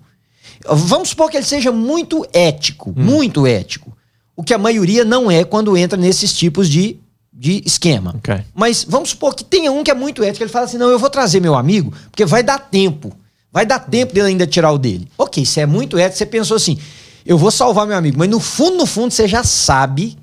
Vamos 0.69 1.09
supor 1.09 1.31
que 1.31 1.39
ele 1.39 1.47
seja 1.47 1.73
muito 1.73 2.27
ético, 2.31 2.91
hum. 2.91 3.03
muito 3.03 3.47
ético. 3.47 3.97
O 4.37 4.45
que 4.45 4.53
a 4.53 4.59
maioria 4.59 5.03
não 5.03 5.31
é 5.31 5.45
quando 5.45 5.79
entra 5.79 5.99
nesses 5.99 6.35
tipos 6.35 6.69
de 6.69 6.99
de 7.39 7.63
esquema. 7.65 8.17
Okay. 8.19 8.41
Mas 8.53 8.85
vamos 8.85 9.11
supor 9.11 9.33
que 9.33 9.45
tenha 9.45 9.71
um 9.71 9.85
que 9.85 9.91
é 9.93 9.95
muito 9.95 10.25
ético, 10.25 10.43
ele 10.43 10.51
fala 10.51 10.65
assim: 10.65 10.77
não, 10.77 10.91
eu 10.91 10.99
vou 10.99 11.09
trazer 11.09 11.41
meu 11.41 11.55
amigo, 11.55 11.93
porque 12.11 12.25
vai 12.27 12.43
dar 12.43 12.59
tempo. 12.59 13.17
Vai 13.53 13.65
dar 13.65 13.79
tempo 13.79 14.13
dele 14.13 14.27
ainda 14.27 14.47
tirar 14.47 14.73
o 14.73 14.79
dele. 14.79 15.09
Ok, 15.17 15.45
se 15.47 15.61
é 15.61 15.65
muito 15.65 15.97
ético, 15.97 16.19
você 16.19 16.27
pensou 16.27 16.57
assim: 16.57 16.77
eu 17.25 17.39
vou 17.39 17.53
salvar 17.53 17.87
meu 17.87 17.97
amigo, 17.97 18.19
mas 18.19 18.29
no 18.29 18.41
fundo, 18.41 18.79
no 18.79 18.87
fundo, 18.87 19.13
você 19.13 19.29
já 19.29 19.45
sabe 19.45 20.19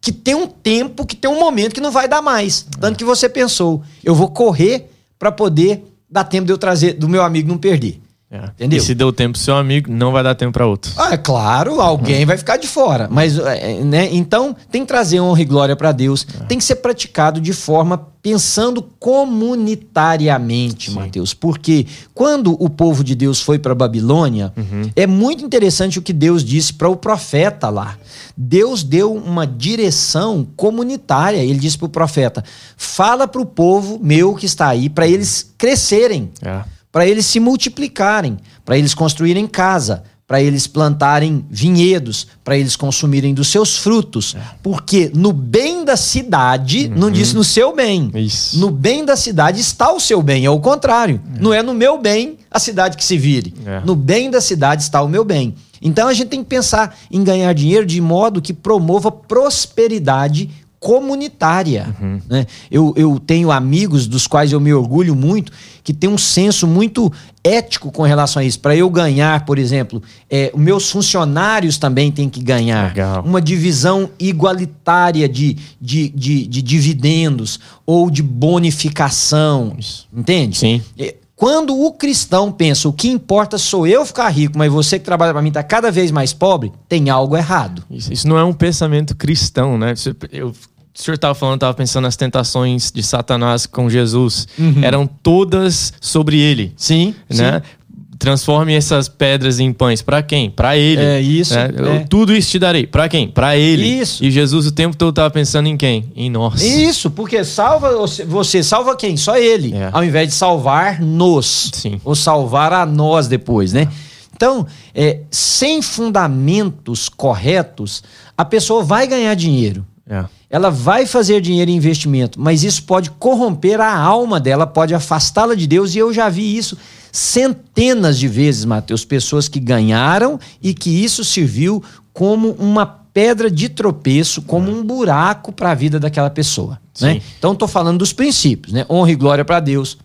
que 0.00 0.12
tem 0.12 0.36
um 0.36 0.46
tempo, 0.46 1.04
que 1.04 1.16
tem 1.16 1.28
um 1.28 1.40
momento 1.40 1.74
que 1.74 1.80
não 1.80 1.90
vai 1.90 2.06
dar 2.06 2.22
mais. 2.22 2.64
Tanto 2.80 2.96
que 2.96 3.04
você 3.04 3.28
pensou: 3.28 3.82
eu 4.04 4.14
vou 4.14 4.30
correr 4.30 4.88
para 5.18 5.32
poder 5.32 5.84
dar 6.08 6.22
tempo 6.22 6.46
de 6.46 6.52
eu 6.52 6.58
trazer, 6.58 6.92
do 6.92 7.08
meu 7.08 7.24
amigo 7.24 7.48
não 7.48 7.58
perder. 7.58 8.00
É. 8.28 8.50
Entendeu? 8.56 8.78
E 8.78 8.82
se 8.82 8.92
deu 8.92 9.12
tempo 9.12 9.34
pro 9.34 9.40
seu 9.40 9.54
amigo, 9.54 9.88
não 9.88 10.10
vai 10.10 10.20
dar 10.20 10.34
tempo 10.34 10.52
para 10.52 10.66
outro. 10.66 10.90
Ah, 10.96 11.14
é 11.14 11.16
claro, 11.16 11.80
alguém 11.80 12.26
vai 12.26 12.36
ficar 12.36 12.56
de 12.56 12.66
fora. 12.66 13.06
Mas, 13.08 13.38
é, 13.38 13.84
né? 13.84 14.08
Então, 14.10 14.56
tem 14.68 14.82
que 14.82 14.88
trazer 14.88 15.20
honra 15.20 15.42
e 15.42 15.44
glória 15.44 15.76
para 15.76 15.92
Deus. 15.92 16.26
É. 16.40 16.44
Tem 16.44 16.58
que 16.58 16.64
ser 16.64 16.74
praticado 16.76 17.40
de 17.40 17.52
forma 17.52 18.08
pensando 18.20 18.82
comunitariamente, 18.82 20.90
Mateus. 20.90 21.32
Porque 21.32 21.86
quando 22.12 22.60
o 22.60 22.68
povo 22.68 23.04
de 23.04 23.14
Deus 23.14 23.40
foi 23.40 23.60
para 23.60 23.76
Babilônia, 23.76 24.52
uhum. 24.56 24.90
é 24.96 25.06
muito 25.06 25.44
interessante 25.44 26.00
o 26.00 26.02
que 26.02 26.12
Deus 26.12 26.42
disse 26.42 26.72
para 26.72 26.88
o 26.88 26.96
profeta 26.96 27.68
lá. 27.68 27.96
Deus 28.36 28.82
deu 28.82 29.14
uma 29.14 29.46
direção 29.46 30.44
comunitária. 30.56 31.38
Ele 31.38 31.60
disse 31.60 31.78
para 31.78 31.86
o 31.86 31.90
profeta: 31.90 32.42
fala 32.76 33.28
para 33.28 33.40
o 33.40 33.46
povo 33.46 34.00
meu 34.02 34.34
que 34.34 34.46
está 34.46 34.66
aí, 34.66 34.88
para 34.88 35.06
eles 35.06 35.54
crescerem. 35.56 36.32
É 36.42 36.74
para 36.96 37.06
eles 37.06 37.26
se 37.26 37.38
multiplicarem, 37.38 38.38
para 38.64 38.78
eles 38.78 38.94
construírem 38.94 39.46
casa, 39.46 40.04
para 40.26 40.40
eles 40.40 40.66
plantarem 40.66 41.44
vinhedos, 41.50 42.26
para 42.42 42.56
eles 42.56 42.74
consumirem 42.74 43.34
dos 43.34 43.48
seus 43.48 43.76
frutos. 43.76 44.34
É. 44.34 44.40
Porque 44.62 45.12
no 45.14 45.30
bem 45.30 45.84
da 45.84 45.94
cidade, 45.94 46.86
uhum. 46.86 46.98
não 46.98 47.10
diz 47.10 47.34
no 47.34 47.44
seu 47.44 47.76
bem. 47.76 48.10
Isso. 48.14 48.58
No 48.58 48.70
bem 48.70 49.04
da 49.04 49.14
cidade 49.14 49.60
está 49.60 49.92
o 49.92 50.00
seu 50.00 50.22
bem, 50.22 50.46
é 50.46 50.50
o 50.50 50.58
contrário. 50.58 51.20
É. 51.36 51.38
Não 51.38 51.52
é 51.52 51.62
no 51.62 51.74
meu 51.74 52.00
bem 52.00 52.38
a 52.50 52.58
cidade 52.58 52.96
que 52.96 53.04
se 53.04 53.18
vire. 53.18 53.52
É. 53.66 53.82
No 53.84 53.94
bem 53.94 54.30
da 54.30 54.40
cidade 54.40 54.82
está 54.82 55.02
o 55.02 55.08
meu 55.08 55.22
bem. 55.22 55.54
Então 55.82 56.08
a 56.08 56.14
gente 56.14 56.28
tem 56.28 56.42
que 56.42 56.48
pensar 56.48 56.96
em 57.10 57.22
ganhar 57.22 57.52
dinheiro 57.52 57.84
de 57.84 58.00
modo 58.00 58.40
que 58.40 58.54
promova 58.54 59.12
prosperidade 59.12 60.48
comunitária. 60.78 61.94
Uhum. 62.00 62.20
Né? 62.28 62.46
Eu, 62.70 62.92
eu 62.96 63.18
tenho 63.18 63.50
amigos 63.50 64.06
dos 64.06 64.26
quais 64.26 64.52
eu 64.52 64.60
me 64.60 64.72
orgulho 64.72 65.14
muito, 65.14 65.52
que 65.82 65.92
tem 65.92 66.08
um 66.08 66.18
senso 66.18 66.66
muito 66.66 67.12
ético 67.42 67.90
com 67.90 68.02
relação 68.02 68.40
a 68.40 68.44
isso. 68.44 68.60
Para 68.60 68.76
eu 68.76 68.90
ganhar, 68.90 69.44
por 69.44 69.58
exemplo, 69.58 70.02
é, 70.28 70.52
meus 70.56 70.90
funcionários 70.90 71.78
também 71.78 72.10
têm 72.10 72.28
que 72.28 72.42
ganhar. 72.42 72.88
Legal. 72.88 73.22
Uma 73.24 73.40
divisão 73.40 74.10
igualitária 74.18 75.28
de, 75.28 75.56
de, 75.80 76.08
de, 76.10 76.46
de 76.46 76.62
dividendos 76.62 77.60
ou 77.84 78.10
de 78.10 78.22
bonificação. 78.22 79.74
Isso. 79.78 80.06
Entende? 80.14 80.56
Sim. 80.56 80.82
É, 80.98 81.14
quando 81.36 81.78
o 81.78 81.92
cristão 81.92 82.50
pensa 82.50 82.88
o 82.88 82.92
que 82.92 83.08
importa 83.08 83.58
sou 83.58 83.86
eu 83.86 84.06
ficar 84.06 84.28
rico, 84.30 84.56
mas 84.56 84.72
você 84.72 84.98
que 84.98 85.04
trabalha 85.04 85.32
para 85.32 85.42
mim 85.42 85.48
está 85.48 85.62
cada 85.62 85.90
vez 85.90 86.10
mais 86.10 86.32
pobre, 86.32 86.72
tem 86.88 87.10
algo 87.10 87.36
errado. 87.36 87.84
Isso, 87.90 88.10
isso, 88.10 88.26
não 88.26 88.38
é 88.38 88.42
um 88.42 88.54
pensamento 88.54 89.14
cristão, 89.14 89.76
né? 89.76 89.92
Eu, 90.32 90.48
o 90.48 90.54
senhor 91.02 91.16
estava 91.16 91.34
falando, 91.34 91.56
estava 91.56 91.74
pensando 91.74 92.04
nas 92.04 92.16
tentações 92.16 92.90
de 92.90 93.02
Satanás 93.02 93.66
com 93.66 93.90
Jesus. 93.90 94.48
Uhum. 94.58 94.82
Eram 94.82 95.06
todas 95.06 95.92
sobre 96.00 96.40
ele. 96.40 96.72
Sim. 96.74 97.14
Né? 97.28 97.60
Sim. 97.60 97.76
Transforme 98.18 98.74
essas 98.74 99.08
pedras 99.08 99.60
em 99.60 99.72
pães. 99.72 100.02
Para 100.02 100.22
quem? 100.22 100.50
Para 100.50 100.76
ele. 100.76 101.02
É 101.02 101.20
isso. 101.20 101.54
Né? 101.54 101.70
É. 101.96 101.98
Tudo 102.08 102.34
isso 102.34 102.50
te 102.50 102.58
darei. 102.58 102.86
Para 102.86 103.08
quem? 103.08 103.28
Para 103.28 103.56
ele. 103.56 103.84
Isso. 103.86 104.24
E 104.24 104.30
Jesus 104.30 104.66
o 104.66 104.72
tempo 104.72 104.96
todo 104.96 105.10
estava 105.10 105.30
pensando 105.30 105.68
em 105.68 105.76
quem? 105.76 106.12
Em 106.16 106.30
nós. 106.30 106.62
Isso, 106.62 107.10
porque 107.10 107.44
salva 107.44 107.90
você, 108.26 108.62
salva 108.62 108.96
quem? 108.96 109.16
Só 109.16 109.36
ele. 109.36 109.74
É. 109.74 109.90
Ao 109.92 110.04
invés 110.04 110.28
de 110.28 110.34
salvar 110.34 111.00
nos. 111.00 111.70
Sim. 111.74 112.00
Ou 112.04 112.14
salvar 112.14 112.72
a 112.72 112.86
nós 112.86 113.28
depois, 113.28 113.72
né? 113.72 113.88
Então, 114.34 114.66
é, 114.94 115.20
sem 115.30 115.80
fundamentos 115.80 117.08
corretos, 117.08 118.02
a 118.36 118.44
pessoa 118.44 118.84
vai 118.84 119.06
ganhar 119.06 119.34
dinheiro. 119.34 119.84
É. 120.08 120.24
Ela 120.48 120.70
vai 120.70 121.06
fazer 121.06 121.40
dinheiro 121.40 121.70
em 121.70 121.74
investimento, 121.74 122.40
mas 122.40 122.62
isso 122.62 122.84
pode 122.84 123.10
corromper 123.10 123.80
a 123.80 123.96
alma 123.96 124.38
dela, 124.38 124.66
pode 124.66 124.94
afastá-la 124.94 125.54
de 125.54 125.66
Deus, 125.66 125.94
e 125.94 125.98
eu 125.98 126.12
já 126.12 126.28
vi 126.28 126.56
isso 126.56 126.76
centenas 127.16 128.18
de 128.18 128.28
vezes, 128.28 128.66
Mateus, 128.66 129.02
pessoas 129.02 129.48
que 129.48 129.58
ganharam 129.58 130.38
e 130.62 130.74
que 130.74 130.90
isso 130.90 131.24
serviu 131.24 131.82
como 132.12 132.50
uma 132.58 132.84
pedra 132.84 133.50
de 133.50 133.70
tropeço, 133.70 134.42
como 134.42 134.70
um 134.70 134.84
buraco 134.84 135.50
para 135.50 135.70
a 135.70 135.74
vida 135.74 135.98
daquela 135.98 136.28
pessoa. 136.28 136.78
Né? 137.00 137.22
Então, 137.38 137.54
estou 137.54 137.66
falando 137.66 137.98
dos 137.98 138.12
princípios, 138.12 138.74
né? 138.74 138.84
honra 138.90 139.12
e 139.12 139.14
glória 139.14 139.46
para 139.46 139.60
Deus, 139.60 139.96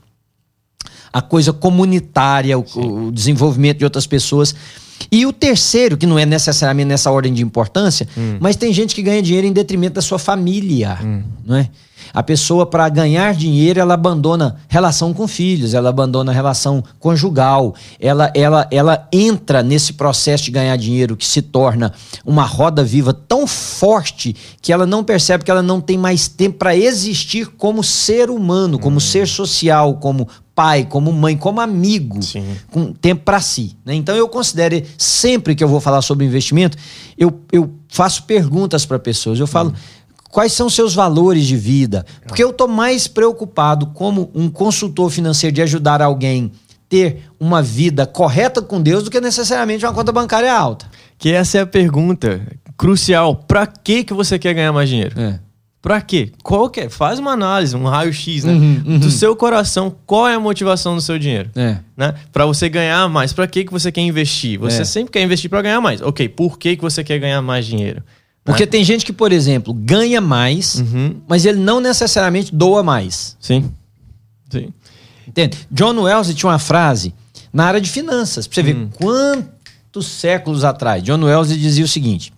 a 1.12 1.22
coisa 1.22 1.52
comunitária, 1.52 2.58
o, 2.58 2.64
o, 2.76 3.12
desenvolvimento 3.12 3.80
de 3.80 3.84
outras 3.84 4.08
pessoas. 4.08 4.56
E 5.12 5.26
o 5.26 5.34
terceiro, 5.34 5.98
que 5.98 6.06
não 6.06 6.18
é 6.18 6.26
necessariamente 6.26 6.88
nessa 6.88 7.12
ordem 7.12 7.34
de 7.34 7.44
importância, 7.44 8.08
hum. 8.18 8.38
mas 8.40 8.56
tem 8.56 8.72
gente 8.72 8.96
que 8.96 9.02
ganha 9.02 9.22
dinheiro 9.22 9.46
em 9.46 9.52
detrimento 9.52 9.96
da 9.96 10.02
sua 10.02 10.18
família, 10.18 10.98
hum. 11.04 11.24
não 11.46 11.58
é? 11.58 11.70
A 12.14 12.22
pessoa, 12.22 12.66
para 12.66 12.88
ganhar 12.90 13.34
dinheiro, 13.34 13.80
ela 13.80 13.94
abandona 13.94 14.58
relação 14.68 15.14
com 15.14 15.28
filhos, 15.28 15.74
ela 15.74 15.90
abandona 15.90 16.32
relação 16.32 16.84
conjugal, 17.00 17.74
ela, 18.00 18.32
ela, 18.36 18.68
ela 18.72 19.08
entra 19.12 19.64
nesse 19.64 19.94
processo 19.94 20.46
de 20.46 20.52
ganhar 20.52 20.76
dinheiro 20.76 21.16
que 21.16 21.26
se 21.26 21.42
torna 21.42 21.94
uma 22.26 22.44
roda 22.44 22.84
viva 22.84 23.14
tão 23.14 23.48
forte 23.48 24.36
que 24.62 24.74
ela 24.74 24.86
não 24.86 25.04
percebe 25.04 25.44
que 25.44 25.52
ela 25.52 25.62
não 25.62 25.80
tem 25.80 25.98
mais 25.98 26.28
tempo 26.28 26.58
para 26.58 26.76
existir 26.76 27.48
como 27.48 27.84
ser 27.84 28.30
humano, 28.30 28.78
como 28.78 28.98
hum. 28.98 29.00
ser 29.00 29.28
social, 29.28 29.96
como 29.96 30.28
pai, 30.54 30.86
como 30.86 31.12
mãe, 31.14 31.38
como 31.38 31.62
amigo, 31.62 32.22
Sim. 32.22 32.46
com 32.70 32.92
tempo 32.92 33.24
para 33.24 33.40
si. 33.40 33.76
Né? 33.86 33.96
Então 33.96 34.16
eu 34.16 34.28
considero, 34.28 34.84
sempre 34.98 35.56
que 35.56 35.64
eu 35.64 35.68
vou 35.68 35.80
falar 35.80 36.02
sobre 36.02 36.26
investimento, 36.26 36.78
eu, 37.18 37.42
eu 37.52 37.74
faço 37.88 38.24
perguntas 38.24 38.86
para 38.86 39.00
pessoas. 39.00 39.40
Eu 39.40 39.48
falo. 39.48 39.70
Hum 39.70 40.01
Quais 40.32 40.54
são 40.54 40.70
seus 40.70 40.96
valores 40.96 41.46
de 41.46 41.58
vida? 41.58 42.06
Porque 42.26 42.44
eu 42.44 42.52
estou 42.52 42.68
mais 42.68 43.08
preocupado 43.08 43.88
como 43.88 44.32
um 44.34 44.50
consultor 44.50 45.10
financeiro 45.10 45.54
de 45.54 45.62
ajudar 45.62 46.02
alguém 46.02 46.52
ter 46.88 47.24
uma 47.40 47.62
vida 47.62 48.06
correta 48.06 48.62
com 48.62 48.82
Deus 48.82 49.04
do 49.04 49.12
que 49.12 49.22
necessariamente 49.22 49.86
uma 49.86 49.94
conta 49.94 50.12
bancária 50.12 50.54
alta. 50.54 50.86
Que 51.18 51.32
essa 51.32 51.58
é 51.58 51.62
a 51.62 51.66
pergunta 51.66 52.42
crucial. 52.78 53.36
Para 53.36 53.68
que 53.68 54.04
que 54.04 54.14
você 54.14 54.40
quer 54.40 54.54
ganhar 54.54 54.74
mais 54.74 54.90
dinheiro? 54.90 55.20
É. 55.20 55.40
Pra 55.82 56.00
quê? 56.00 56.32
Qual 56.44 56.70
que 56.70 56.82
é? 56.82 56.90
Faz 56.90 57.18
uma 57.18 57.32
análise, 57.32 57.76
um 57.76 57.86
raio-x, 57.86 58.44
né? 58.44 58.54
Uhum, 58.54 58.84
uhum. 58.86 59.00
Do 59.00 59.10
seu 59.10 59.36
coração, 59.36 59.96
qual 60.06 60.28
é 60.28 60.36
a 60.36 60.40
motivação 60.40 60.96
do 60.96 61.02
seu 61.02 61.18
dinheiro? 61.18 61.50
É. 61.56 61.78
Né? 61.98 62.14
Pra 62.32 62.46
você 62.46 62.70
ganhar 62.70 63.10
mais, 63.10 63.34
pra 63.34 63.48
que, 63.48 63.66
que 63.66 63.72
você 63.72 63.92
quer 63.92 64.02
investir? 64.02 64.60
Você 64.60 64.84
é. 64.84 64.86
sempre 64.86 65.12
quer 65.12 65.24
investir 65.24 65.50
para 65.50 65.62
ganhar 65.64 65.82
mais. 65.82 66.00
Ok, 66.02 66.30
por 66.30 66.60
que, 66.60 66.76
que 66.76 66.82
você 66.84 67.04
quer 67.04 67.18
ganhar 67.18 67.42
mais 67.42 67.66
dinheiro? 67.66 68.04
Porque 68.44 68.66
né? 68.66 68.72
tem 68.72 68.84
gente 68.84 69.06
que, 69.06 69.14
por 69.14 69.32
exemplo, 69.32 69.74
ganha 69.74 70.20
mais, 70.20 70.76
uhum. 70.76 71.22
mas 71.28 71.46
ele 71.46 71.60
não 71.60 71.80
necessariamente 71.80 72.54
doa 72.54 72.82
mais. 72.82 73.38
Sim. 73.40 73.72
Sim. 74.50 74.74
Entende? 75.28 75.58
John 75.70 76.02
Wells 76.02 76.34
tinha 76.34 76.50
uma 76.50 76.60
frase 76.60 77.14
na 77.54 77.66
área 77.66 77.80
de 77.80 77.90
finanças, 77.90 78.48
pra 78.48 78.56
você 78.56 78.64
ver 78.64 78.76
hum. 78.76 78.90
quantos 78.94 80.08
séculos 80.08 80.64
atrás. 80.64 81.04
John 81.04 81.24
Wells 81.24 81.56
dizia 81.58 81.86
o 81.86 81.88
seguinte: 81.88 82.34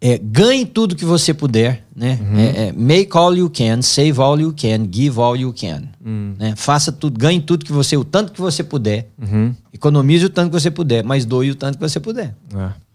é, 0.00 0.18
ganhe 0.18 0.64
tudo 0.64 0.94
que 0.94 1.04
você 1.04 1.34
puder, 1.34 1.84
né? 1.94 2.18
Uhum. 2.20 2.38
É, 2.38 2.68
é, 2.68 2.72
make 2.72 3.10
all 3.16 3.36
you 3.36 3.50
can, 3.50 3.82
save 3.82 4.20
all 4.20 4.40
you 4.40 4.54
can, 4.56 4.86
give 4.90 5.18
all 5.18 5.36
you 5.36 5.52
can. 5.52 5.82
Uhum. 6.04 6.34
Né? 6.38 6.54
Faça 6.56 6.92
tudo, 6.92 7.18
ganhe 7.18 7.40
tudo 7.40 7.64
que 7.64 7.72
você, 7.72 7.96
o 7.96 8.04
tanto 8.04 8.32
que 8.32 8.40
você 8.40 8.62
puder. 8.62 9.10
Uhum. 9.20 9.54
Economize 9.72 10.24
o 10.24 10.30
tanto 10.30 10.50
que 10.50 10.60
você 10.60 10.70
puder, 10.70 11.02
mas 11.02 11.24
doe 11.24 11.50
o 11.50 11.54
tanto 11.54 11.78
que 11.78 11.88
você 11.88 11.98
puder. 11.98 12.34
É. 12.54 12.87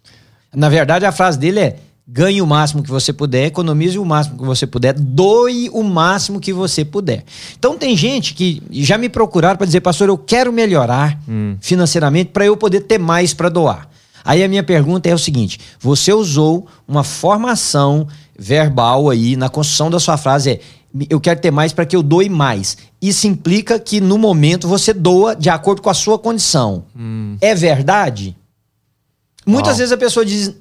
Na 0.55 0.69
verdade, 0.69 1.05
a 1.05 1.12
frase 1.12 1.38
dele 1.38 1.60
é: 1.60 1.75
ganhe 2.07 2.41
o 2.41 2.48
máximo 2.48 2.83
que 2.83 2.89
você 2.89 3.13
puder, 3.13 3.45
economize 3.45 3.98
o 3.98 4.05
máximo 4.05 4.38
que 4.38 4.45
você 4.45 4.67
puder, 4.67 4.93
doe 4.93 5.69
o 5.72 5.83
máximo 5.83 6.39
que 6.39 6.53
você 6.53 6.83
puder. 6.83 7.24
Então 7.57 7.77
tem 7.77 7.95
gente 7.95 8.33
que 8.33 8.62
já 8.72 8.98
me 8.98 9.10
procuraram 9.10 9.57
para 9.57 9.65
dizer, 9.65 9.81
pastor, 9.81 10.10
eu 10.10 10.17
quero 10.17 10.51
melhorar 10.51 11.19
hum. 11.27 11.55
financeiramente 11.62 12.31
para 12.31 12.45
eu 12.45 12.57
poder 12.57 12.81
ter 12.81 12.98
mais 12.98 13.33
para 13.33 13.50
doar. 13.50 13.89
Aí 14.25 14.43
a 14.43 14.48
minha 14.48 14.63
pergunta 14.63 15.10
é 15.10 15.13
o 15.13 15.19
seguinte: 15.19 15.60
você 15.79 16.13
usou 16.13 16.67
uma 16.88 17.03
formação 17.03 18.07
verbal 18.38 19.10
aí 19.10 19.36
na 19.36 19.50
construção 19.50 19.89
da 19.89 20.00
sua 20.00 20.17
frase 20.17 20.51
é 20.51 20.60
eu 21.10 21.19
quero 21.19 21.39
ter 21.39 21.50
mais 21.50 21.74
para 21.74 21.88
que 21.88 21.95
eu 21.95 22.03
doe 22.03 22.29
mais. 22.29 22.77
Isso 23.01 23.25
implica 23.25 23.79
que 23.79 24.00
no 24.00 24.17
momento 24.17 24.67
você 24.67 24.93
doa 24.93 25.36
de 25.36 25.50
acordo 25.50 25.81
com 25.81 25.89
a 25.89 25.93
sua 25.93 26.19
condição. 26.19 26.86
Hum. 26.95 27.36
É 27.41 27.55
verdade? 27.55 28.36
Muitas 29.45 29.77
vezes 29.77 29.91
a 29.91 29.97
pessoa 29.97 30.25
diz 30.25 30.53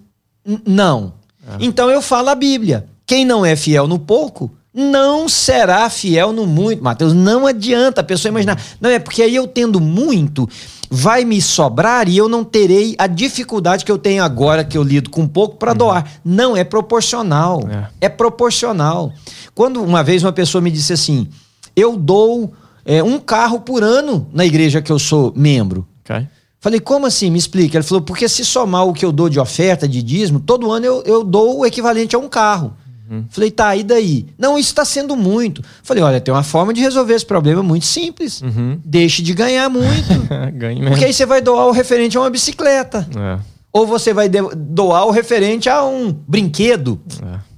não. 0.66 1.14
É. 1.46 1.64
Então 1.64 1.90
eu 1.90 2.02
falo 2.02 2.30
a 2.30 2.34
Bíblia. 2.34 2.86
Quem 3.06 3.24
não 3.24 3.44
é 3.44 3.56
fiel 3.56 3.86
no 3.86 3.98
pouco, 3.98 4.50
não 4.72 5.28
será 5.28 5.88
fiel 5.90 6.32
no 6.32 6.46
muito. 6.46 6.82
Mateus, 6.82 7.12
não 7.12 7.46
adianta 7.46 8.00
a 8.00 8.04
pessoa 8.04 8.30
imaginar. 8.30 8.60
Não, 8.80 8.90
é 8.90 8.98
porque 8.98 9.22
aí 9.22 9.34
eu 9.34 9.46
tendo 9.46 9.80
muito, 9.80 10.48
vai 10.90 11.24
me 11.24 11.42
sobrar 11.42 12.08
e 12.08 12.16
eu 12.16 12.28
não 12.28 12.42
terei 12.42 12.94
a 12.98 13.06
dificuldade 13.06 13.84
que 13.84 13.92
eu 13.92 13.98
tenho 13.98 14.22
agora 14.22 14.64
que 14.64 14.78
eu 14.78 14.82
lido 14.82 15.10
com 15.10 15.26
pouco 15.26 15.56
para 15.56 15.72
uhum. 15.72 15.78
doar. 15.78 16.12
Não, 16.24 16.56
é 16.56 16.64
proporcional. 16.64 17.68
É. 18.00 18.06
é. 18.06 18.08
proporcional. 18.08 19.12
Quando 19.54 19.82
uma 19.82 20.02
vez 20.02 20.22
uma 20.22 20.32
pessoa 20.32 20.62
me 20.62 20.70
disse 20.70 20.92
assim: 20.92 21.28
eu 21.76 21.96
dou 21.96 22.52
é, 22.84 23.02
um 23.02 23.18
carro 23.18 23.60
por 23.60 23.82
ano 23.82 24.26
na 24.32 24.44
igreja 24.44 24.80
que 24.80 24.90
eu 24.90 24.98
sou 24.98 25.32
membro. 25.36 25.86
Okay. 26.04 26.26
Falei, 26.62 26.78
como 26.78 27.06
assim? 27.06 27.28
Me 27.28 27.40
explica. 27.40 27.76
Ele 27.76 27.84
falou, 27.84 28.02
porque 28.02 28.28
se 28.28 28.44
somar 28.44 28.86
o 28.86 28.92
que 28.92 29.04
eu 29.04 29.10
dou 29.10 29.28
de 29.28 29.40
oferta, 29.40 29.88
de 29.88 30.00
dízimo, 30.00 30.38
todo 30.38 30.70
ano 30.70 30.86
eu, 30.86 31.02
eu 31.04 31.24
dou 31.24 31.58
o 31.58 31.66
equivalente 31.66 32.14
a 32.14 32.20
um 32.20 32.28
carro. 32.28 32.74
Uhum. 33.10 33.24
Falei, 33.28 33.50
tá, 33.50 33.74
e 33.74 33.82
daí? 33.82 34.26
Não, 34.38 34.56
isso 34.56 34.68
está 34.68 34.84
sendo 34.84 35.16
muito. 35.16 35.60
Falei, 35.82 36.04
olha, 36.04 36.20
tem 36.20 36.32
uma 36.32 36.44
forma 36.44 36.72
de 36.72 36.80
resolver 36.80 37.14
esse 37.14 37.26
problema 37.26 37.64
muito 37.64 37.84
simples. 37.84 38.40
Uhum. 38.42 38.80
Deixe 38.84 39.22
de 39.22 39.34
ganhar 39.34 39.68
muito. 39.68 40.08
Ganhe 40.54 40.76
mesmo. 40.78 40.90
Porque 40.90 41.04
aí 41.04 41.12
você 41.12 41.26
vai 41.26 41.40
doar 41.40 41.66
o 41.66 41.72
referente 41.72 42.16
a 42.16 42.20
uma 42.20 42.30
bicicleta. 42.30 43.08
É. 43.16 43.40
Ou 43.72 43.84
você 43.84 44.14
vai 44.14 44.28
doar 44.28 45.06
o 45.06 45.10
referente 45.10 45.68
a 45.68 45.84
um 45.84 46.12
brinquedo. 46.12 47.00
É. 47.20 47.51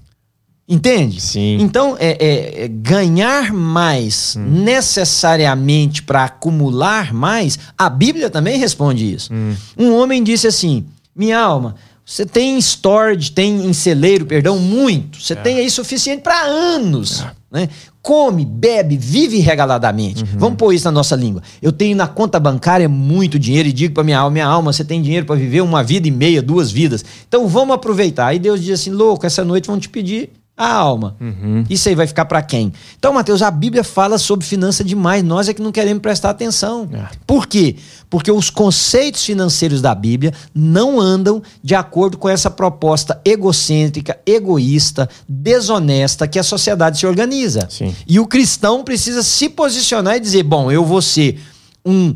Entende? 0.66 1.20
Sim. 1.20 1.58
Então, 1.60 1.94
é, 1.98 2.16
é, 2.18 2.64
é 2.64 2.68
ganhar 2.68 3.52
mais 3.52 4.34
hum. 4.36 4.62
necessariamente 4.64 6.02
para 6.02 6.24
acumular 6.24 7.12
mais, 7.12 7.58
a 7.76 7.90
Bíblia 7.90 8.30
também 8.30 8.58
responde 8.58 9.12
isso. 9.12 9.32
Hum. 9.32 9.54
Um 9.76 9.94
homem 9.94 10.22
disse 10.22 10.46
assim: 10.46 10.86
Minha 11.14 11.38
alma, 11.38 11.74
você 12.04 12.24
tem 12.24 12.58
storage, 12.58 13.30
tem 13.30 13.66
em 13.66 13.74
celeiro, 13.74 14.24
perdão, 14.24 14.58
muito. 14.58 15.20
Você 15.20 15.34
é. 15.34 15.36
tem 15.36 15.58
aí 15.58 15.70
suficiente 15.70 16.22
para 16.22 16.40
anos. 16.42 17.20
É. 17.20 17.60
Né? 17.60 17.68
Come, 18.00 18.46
bebe, 18.46 18.96
vive 18.96 19.38
regaladamente. 19.40 20.22
Uhum. 20.22 20.38
Vamos 20.38 20.56
pôr 20.56 20.72
isso 20.72 20.86
na 20.86 20.92
nossa 20.92 21.14
língua. 21.14 21.42
Eu 21.60 21.72
tenho 21.72 21.94
na 21.94 22.06
conta 22.06 22.40
bancária 22.40 22.88
muito 22.88 23.38
dinheiro 23.38 23.68
e 23.68 23.72
digo 23.72 23.92
para 23.92 24.02
minha 24.02 24.18
alma: 24.18 24.30
minha 24.30 24.46
alma, 24.46 24.72
você 24.72 24.82
tem 24.82 25.02
dinheiro 25.02 25.26
para 25.26 25.36
viver 25.36 25.60
uma 25.60 25.84
vida 25.84 26.08
e 26.08 26.10
meia, 26.10 26.40
duas 26.40 26.70
vidas. 26.70 27.04
Então 27.28 27.46
vamos 27.46 27.74
aproveitar. 27.74 28.28
Aí 28.28 28.38
Deus 28.38 28.62
diz 28.62 28.80
assim: 28.80 28.90
louco, 28.90 29.26
essa 29.26 29.44
noite 29.44 29.66
vão 29.66 29.78
te 29.78 29.90
pedir 29.90 30.30
a 30.56 30.72
alma. 30.72 31.16
Uhum. 31.20 31.64
Isso 31.68 31.88
aí 31.88 31.96
vai 31.96 32.06
ficar 32.06 32.26
para 32.26 32.40
quem? 32.40 32.72
Então, 32.96 33.12
Mateus, 33.12 33.42
a 33.42 33.50
Bíblia 33.50 33.82
fala 33.82 34.18
sobre 34.18 34.46
finança 34.46 34.84
demais. 34.84 35.22
Nós 35.22 35.48
é 35.48 35.54
que 35.54 35.60
não 35.60 35.72
queremos 35.72 36.00
prestar 36.00 36.30
atenção. 36.30 36.88
É. 36.92 37.08
Por 37.26 37.46
quê? 37.46 37.74
Porque 38.08 38.30
os 38.30 38.50
conceitos 38.50 39.24
financeiros 39.24 39.82
da 39.82 39.92
Bíblia 39.94 40.32
não 40.54 41.00
andam 41.00 41.42
de 41.62 41.74
acordo 41.74 42.16
com 42.16 42.28
essa 42.28 42.50
proposta 42.50 43.20
egocêntrica, 43.24 44.16
egoísta, 44.24 45.08
desonesta 45.28 46.28
que 46.28 46.38
a 46.38 46.44
sociedade 46.44 46.98
se 46.98 47.06
organiza. 47.06 47.66
Sim. 47.68 47.94
E 48.06 48.20
o 48.20 48.26
cristão 48.26 48.84
precisa 48.84 49.24
se 49.24 49.48
posicionar 49.48 50.16
e 50.16 50.20
dizer: 50.20 50.44
bom, 50.44 50.70
eu 50.70 50.84
vou 50.84 51.02
ser 51.02 51.40
um 51.84 52.14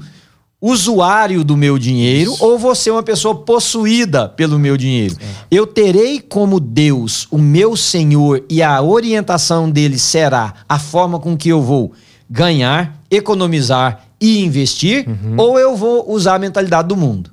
usuário 0.61 1.45
do 1.45 1.57
meu 1.57 1.79
dinheiro 1.79 2.33
Isso. 2.33 2.45
ou 2.45 2.59
você 2.59 2.91
é 2.91 2.93
uma 2.93 3.03
pessoa 3.03 3.35
possuída 3.35 4.29
pelo 4.29 4.59
meu 4.59 4.77
dinheiro. 4.77 5.17
É. 5.21 5.25
Eu 5.51 5.67
terei 5.67 6.21
como 6.21 6.59
Deus 6.59 7.29
o 7.31 7.39
meu 7.39 7.77
Senhor 7.77 8.45
e 8.51 8.63
a 8.63 8.83
orientação 8.83 9.71
dele 9.71 9.99
será 9.99 10.55
a 10.69 10.79
forma 10.79 11.19
com 11.19 11.37
que 11.37 11.49
eu 11.49 11.63
vou 11.63 11.93
ganhar, 12.29 13.01
economizar 13.11 14.05
e 14.21 14.41
investir, 14.41 15.09
uhum. 15.09 15.35
ou 15.37 15.59
eu 15.59 15.77
vou 15.77 16.11
usar 16.11 16.35
a 16.35 16.39
mentalidade 16.39 16.89
do 16.89 16.97
mundo. 16.97 17.31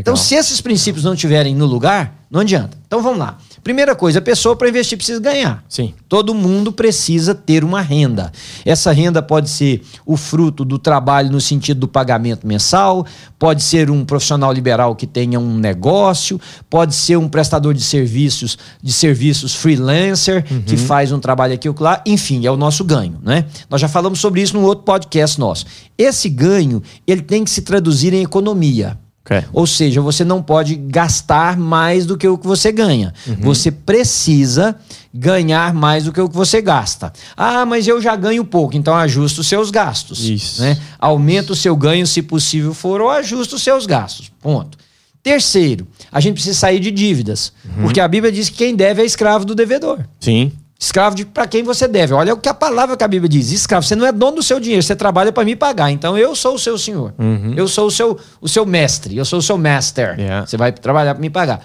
Então, 0.00 0.16
se 0.16 0.34
esses 0.34 0.60
princípios 0.60 1.04
não 1.04 1.14
estiverem 1.14 1.54
no 1.54 1.66
lugar, 1.66 2.26
não 2.28 2.40
adianta. 2.40 2.76
Então 2.86 3.00
vamos 3.00 3.18
lá. 3.18 3.38
Primeira 3.62 3.94
coisa, 3.94 4.18
a 4.18 4.22
pessoa 4.22 4.56
para 4.56 4.68
investir 4.68 4.98
precisa 4.98 5.20
ganhar. 5.20 5.64
Sim. 5.68 5.94
Todo 6.08 6.34
mundo 6.34 6.72
precisa 6.72 7.34
ter 7.34 7.64
uma 7.64 7.80
renda. 7.80 8.32
Essa 8.64 8.92
renda 8.92 9.22
pode 9.22 9.48
ser 9.48 9.82
o 10.04 10.16
fruto 10.16 10.64
do 10.64 10.78
trabalho 10.78 11.30
no 11.30 11.40
sentido 11.40 11.80
do 11.80 11.88
pagamento 11.88 12.46
mensal, 12.46 13.06
pode 13.38 13.62
ser 13.62 13.90
um 13.90 14.04
profissional 14.04 14.52
liberal 14.52 14.94
que 14.94 15.06
tenha 15.06 15.38
um 15.38 15.56
negócio, 15.56 16.40
pode 16.68 16.94
ser 16.94 17.16
um 17.16 17.28
prestador 17.28 17.74
de 17.74 17.82
serviços, 17.82 18.58
de 18.82 18.92
serviços 18.92 19.54
freelancer, 19.54 20.44
uhum. 20.50 20.62
que 20.62 20.76
faz 20.76 21.12
um 21.12 21.18
trabalho 21.18 21.54
aqui 21.54 21.68
ou 21.68 21.74
lá, 21.78 22.02
enfim, 22.06 22.44
é 22.46 22.50
o 22.50 22.56
nosso 22.56 22.84
ganho, 22.84 23.18
né? 23.22 23.46
Nós 23.70 23.80
já 23.80 23.88
falamos 23.88 24.20
sobre 24.20 24.42
isso 24.42 24.54
no 24.56 24.64
outro 24.64 24.84
podcast 24.84 25.38
nosso. 25.38 25.66
Esse 25.96 26.28
ganho, 26.28 26.82
ele 27.06 27.22
tem 27.22 27.44
que 27.44 27.50
se 27.50 27.62
traduzir 27.62 28.12
em 28.12 28.22
economia. 28.22 28.98
Okay. 29.26 29.42
Ou 29.52 29.66
seja, 29.66 30.00
você 30.00 30.24
não 30.24 30.40
pode 30.40 30.76
gastar 30.76 31.56
mais 31.56 32.06
do 32.06 32.16
que 32.16 32.28
o 32.28 32.38
que 32.38 32.46
você 32.46 32.70
ganha. 32.70 33.12
Uhum. 33.26 33.36
Você 33.40 33.72
precisa 33.72 34.76
ganhar 35.12 35.74
mais 35.74 36.04
do 36.04 36.12
que 36.12 36.20
o 36.20 36.28
que 36.28 36.36
você 36.36 36.62
gasta. 36.62 37.12
Ah, 37.36 37.66
mas 37.66 37.88
eu 37.88 38.00
já 38.00 38.14
ganho 38.14 38.44
pouco, 38.44 38.76
então 38.76 38.94
ajusta 38.94 39.40
os 39.40 39.48
seus 39.48 39.72
gastos. 39.72 40.28
Isso. 40.28 40.62
Né? 40.62 40.78
Aumenta 40.96 41.52
o 41.52 41.56
seu 41.56 41.74
ganho, 41.74 42.06
se 42.06 42.22
possível 42.22 42.72
for, 42.72 43.00
ou 43.00 43.10
ajusta 43.10 43.56
os 43.56 43.62
seus 43.62 43.84
gastos. 43.84 44.30
Ponto. 44.40 44.78
Terceiro, 45.24 45.88
a 46.12 46.20
gente 46.20 46.34
precisa 46.34 46.56
sair 46.56 46.78
de 46.78 46.92
dívidas. 46.92 47.52
Uhum. 47.64 47.82
Porque 47.82 47.98
a 47.98 48.06
Bíblia 48.06 48.30
diz 48.30 48.48
que 48.48 48.58
quem 48.58 48.76
deve 48.76 49.02
é 49.02 49.04
escravo 49.04 49.44
do 49.44 49.56
devedor. 49.56 50.04
Sim. 50.20 50.52
Escravo 50.78 51.16
de 51.16 51.24
para 51.24 51.46
quem 51.46 51.62
você 51.62 51.88
deve. 51.88 52.12
Olha 52.12 52.34
o 52.34 52.36
que 52.36 52.48
a 52.48 52.54
palavra 52.54 52.96
que 52.96 53.04
a 53.04 53.08
Bíblia 53.08 53.28
diz. 53.28 53.50
Escravo, 53.50 53.86
você 53.86 53.96
não 53.96 54.06
é 54.06 54.12
dono 54.12 54.36
do 54.36 54.42
seu 54.42 54.60
dinheiro, 54.60 54.82
você 54.82 54.94
trabalha 54.94 55.32
para 55.32 55.44
me 55.44 55.56
pagar. 55.56 55.90
Então 55.90 56.18
eu 56.18 56.36
sou 56.36 56.54
o 56.54 56.58
seu 56.58 56.76
senhor. 56.76 57.14
Uhum. 57.18 57.54
Eu 57.56 57.66
sou 57.66 57.86
o 57.86 57.90
seu, 57.90 58.18
o 58.40 58.48
seu 58.48 58.66
mestre. 58.66 59.16
Eu 59.16 59.24
sou 59.24 59.38
o 59.38 59.42
seu 59.42 59.56
master. 59.56 60.18
Yeah. 60.18 60.46
Você 60.46 60.56
vai 60.56 60.72
trabalhar 60.72 61.14
para 61.14 61.20
me 61.22 61.30
pagar. 61.30 61.64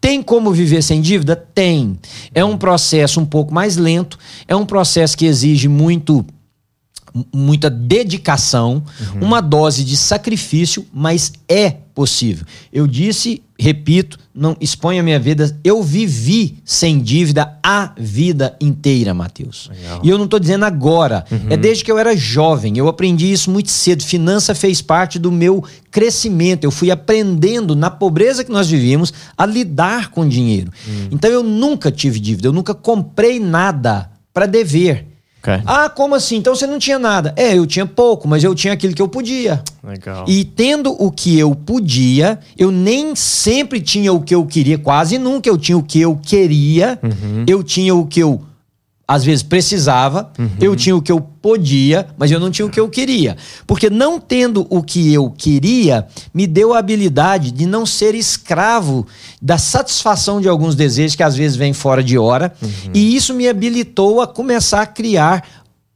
Tem 0.00 0.22
como 0.22 0.52
viver 0.52 0.82
sem 0.82 1.02
dívida? 1.02 1.36
Tem. 1.36 1.98
É 2.34 2.44
um 2.44 2.56
processo 2.56 3.20
um 3.20 3.26
pouco 3.26 3.52
mais 3.52 3.76
lento, 3.76 4.18
é 4.46 4.56
um 4.56 4.64
processo 4.64 5.16
que 5.16 5.26
exige 5.26 5.68
muito 5.68 6.24
muita 7.32 7.70
dedicação, 7.70 8.82
uhum. 9.14 9.20
uma 9.22 9.40
dose 9.40 9.82
de 9.82 9.96
sacrifício, 9.96 10.86
mas 10.92 11.32
é 11.48 11.76
possível. 11.96 12.44
Eu 12.70 12.86
disse, 12.86 13.42
repito, 13.58 14.18
não 14.34 14.54
exponho 14.60 15.00
a 15.00 15.02
minha 15.02 15.18
vida. 15.18 15.58
Eu 15.64 15.82
vivi 15.82 16.58
sem 16.62 17.00
dívida 17.00 17.58
a 17.62 17.94
vida 17.96 18.54
inteira, 18.60 19.14
Mateus. 19.14 19.70
Legal. 19.74 20.02
E 20.04 20.10
eu 20.10 20.18
não 20.18 20.26
estou 20.26 20.38
dizendo 20.38 20.66
agora. 20.66 21.24
Uhum. 21.32 21.46
É 21.48 21.56
desde 21.56 21.82
que 21.82 21.90
eu 21.90 21.98
era 21.98 22.14
jovem. 22.14 22.76
Eu 22.76 22.86
aprendi 22.86 23.32
isso 23.32 23.50
muito 23.50 23.70
cedo. 23.70 24.04
Finança 24.04 24.54
fez 24.54 24.82
parte 24.82 25.18
do 25.18 25.32
meu 25.32 25.64
crescimento. 25.90 26.64
Eu 26.64 26.70
fui 26.70 26.90
aprendendo 26.90 27.74
na 27.74 27.90
pobreza 27.90 28.44
que 28.44 28.52
nós 28.52 28.68
vivíamos 28.68 29.10
a 29.36 29.46
lidar 29.46 30.10
com 30.10 30.28
dinheiro. 30.28 30.70
Uhum. 30.86 31.08
Então 31.12 31.30
eu 31.30 31.42
nunca 31.42 31.90
tive 31.90 32.20
dívida. 32.20 32.48
Eu 32.48 32.52
nunca 32.52 32.74
comprei 32.74 33.40
nada 33.40 34.10
para 34.34 34.44
dever. 34.44 35.15
Okay. 35.46 35.62
Ah, 35.64 35.88
como 35.88 36.16
assim? 36.16 36.36
Então 36.36 36.56
você 36.56 36.66
não 36.66 36.78
tinha 36.78 36.98
nada. 36.98 37.32
É, 37.36 37.56
eu 37.56 37.64
tinha 37.66 37.86
pouco, 37.86 38.26
mas 38.26 38.42
eu 38.42 38.52
tinha 38.52 38.72
aquilo 38.72 38.92
que 38.92 39.00
eu 39.00 39.06
podia. 39.06 39.62
Legal. 39.84 40.24
E 40.26 40.44
tendo 40.44 40.92
o 41.00 41.10
que 41.12 41.38
eu 41.38 41.54
podia, 41.54 42.40
eu 42.58 42.72
nem 42.72 43.14
sempre 43.14 43.80
tinha 43.80 44.12
o 44.12 44.20
que 44.20 44.34
eu 44.34 44.44
queria, 44.44 44.76
quase 44.76 45.18
nunca 45.18 45.48
eu 45.48 45.56
tinha 45.56 45.78
o 45.78 45.82
que 45.82 46.00
eu 46.00 46.18
queria. 46.20 46.98
Uhum. 47.00 47.44
Eu 47.46 47.62
tinha 47.62 47.94
o 47.94 48.04
que 48.04 48.18
eu 48.18 48.42
às 49.08 49.24
vezes 49.24 49.42
precisava, 49.42 50.32
uhum. 50.36 50.50
eu 50.60 50.74
tinha 50.74 50.96
o 50.96 51.00
que 51.00 51.12
eu 51.12 51.20
podia, 51.20 52.08
mas 52.18 52.30
eu 52.30 52.40
não 52.40 52.50
tinha 52.50 52.66
o 52.66 52.70
que 52.70 52.80
eu 52.80 52.88
queria. 52.88 53.36
Porque 53.64 53.88
não 53.88 54.18
tendo 54.18 54.66
o 54.68 54.82
que 54.82 55.12
eu 55.12 55.30
queria, 55.30 56.08
me 56.34 56.44
deu 56.44 56.74
a 56.74 56.78
habilidade 56.78 57.52
de 57.52 57.66
não 57.66 57.86
ser 57.86 58.16
escravo 58.16 59.06
da 59.40 59.58
satisfação 59.58 60.40
de 60.40 60.48
alguns 60.48 60.74
desejos 60.74 61.14
que 61.14 61.22
às 61.22 61.36
vezes 61.36 61.56
vêm 61.56 61.72
fora 61.72 62.02
de 62.02 62.18
hora. 62.18 62.52
Uhum. 62.60 62.90
E 62.92 63.14
isso 63.14 63.32
me 63.32 63.48
habilitou 63.48 64.20
a 64.20 64.26
começar 64.26 64.82
a 64.82 64.86
criar 64.86 65.46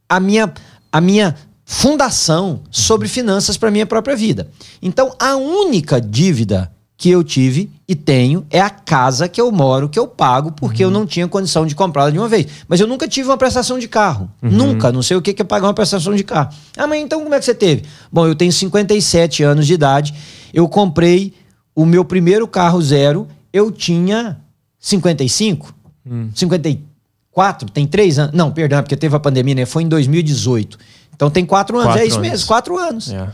a 0.09 0.20
minha, 0.20 0.53
a 0.92 1.01
minha 1.01 1.35
fundação 1.64 2.62
sobre 2.70 3.09
finanças 3.09 3.57
para 3.57 3.73
minha 3.73 3.87
própria 3.87 4.14
vida. 4.14 4.49
Então, 4.81 5.16
a 5.18 5.35
única 5.35 6.01
dívida 6.01 6.70
que 7.01 7.09
eu 7.09 7.25
tive 7.25 7.71
e 7.89 7.95
tenho 7.95 8.47
é 8.51 8.61
a 8.61 8.69
casa 8.69 9.27
que 9.27 9.41
eu 9.41 9.51
moro, 9.51 9.89
que 9.89 9.99
eu 9.99 10.07
pago, 10.07 10.53
porque 10.53 10.85
uhum. 10.85 10.91
eu 10.91 10.93
não 10.93 11.07
tinha 11.07 11.27
condição 11.27 11.65
de 11.65 11.75
comprá-la 11.75 12.11
de 12.11 12.19
uma 12.19 12.29
vez. 12.29 12.47
Mas 12.69 12.79
eu 12.79 12.87
nunca 12.87 13.09
tive 13.09 13.31
uma 13.31 13.39
prestação 13.39 13.79
de 13.79 13.89
carro. 13.89 14.31
Uhum. 14.43 14.51
Nunca. 14.51 14.93
Não 14.93 15.03
sei 15.03 15.17
o 15.17 15.23
que 15.23 15.31
é 15.31 15.43
pagar 15.43 15.69
uma 15.69 15.73
prestação 15.73 16.15
de 16.15 16.23
carro. 16.23 16.53
Ah, 16.77 16.87
mas 16.87 17.01
então 17.01 17.23
como 17.23 17.35
é 17.35 17.39
que 17.39 17.47
você 17.47 17.55
teve? 17.55 17.85
Bom, 18.13 18.27
eu 18.27 18.35
tenho 18.35 18.53
57 18.53 19.43
anos 19.43 19.67
de 19.67 19.73
idade. 19.73 20.13
Eu 20.53 20.69
comprei 20.69 21.33
o 21.75 21.87
meu 21.87 22.05
primeiro 22.05 22.47
carro 22.47 22.83
zero. 22.83 23.27
Eu 23.51 23.73
tinha 23.73 24.39
55, 24.79 25.75
uhum. 26.05 26.31
54, 26.35 27.71
tem 27.71 27.87
três 27.87 28.19
anos. 28.19 28.35
Não, 28.35 28.53
perdão, 28.53 28.83
porque 28.83 28.95
teve 28.95 29.17
a 29.17 29.21
pandemia, 29.21 29.55
né? 29.55 29.65
Foi 29.65 29.85
em 29.85 29.89
2018. 29.89 30.79
Então 31.17 31.31
tem 31.31 31.47
quatro 31.47 31.79
anos. 31.79 31.93
Quatro 31.93 32.03
é 32.03 32.07
isso 32.07 32.19
anos. 32.19 32.31
mesmo, 32.31 32.47
quatro 32.47 32.77
anos. 32.77 33.07
Yeah. 33.07 33.33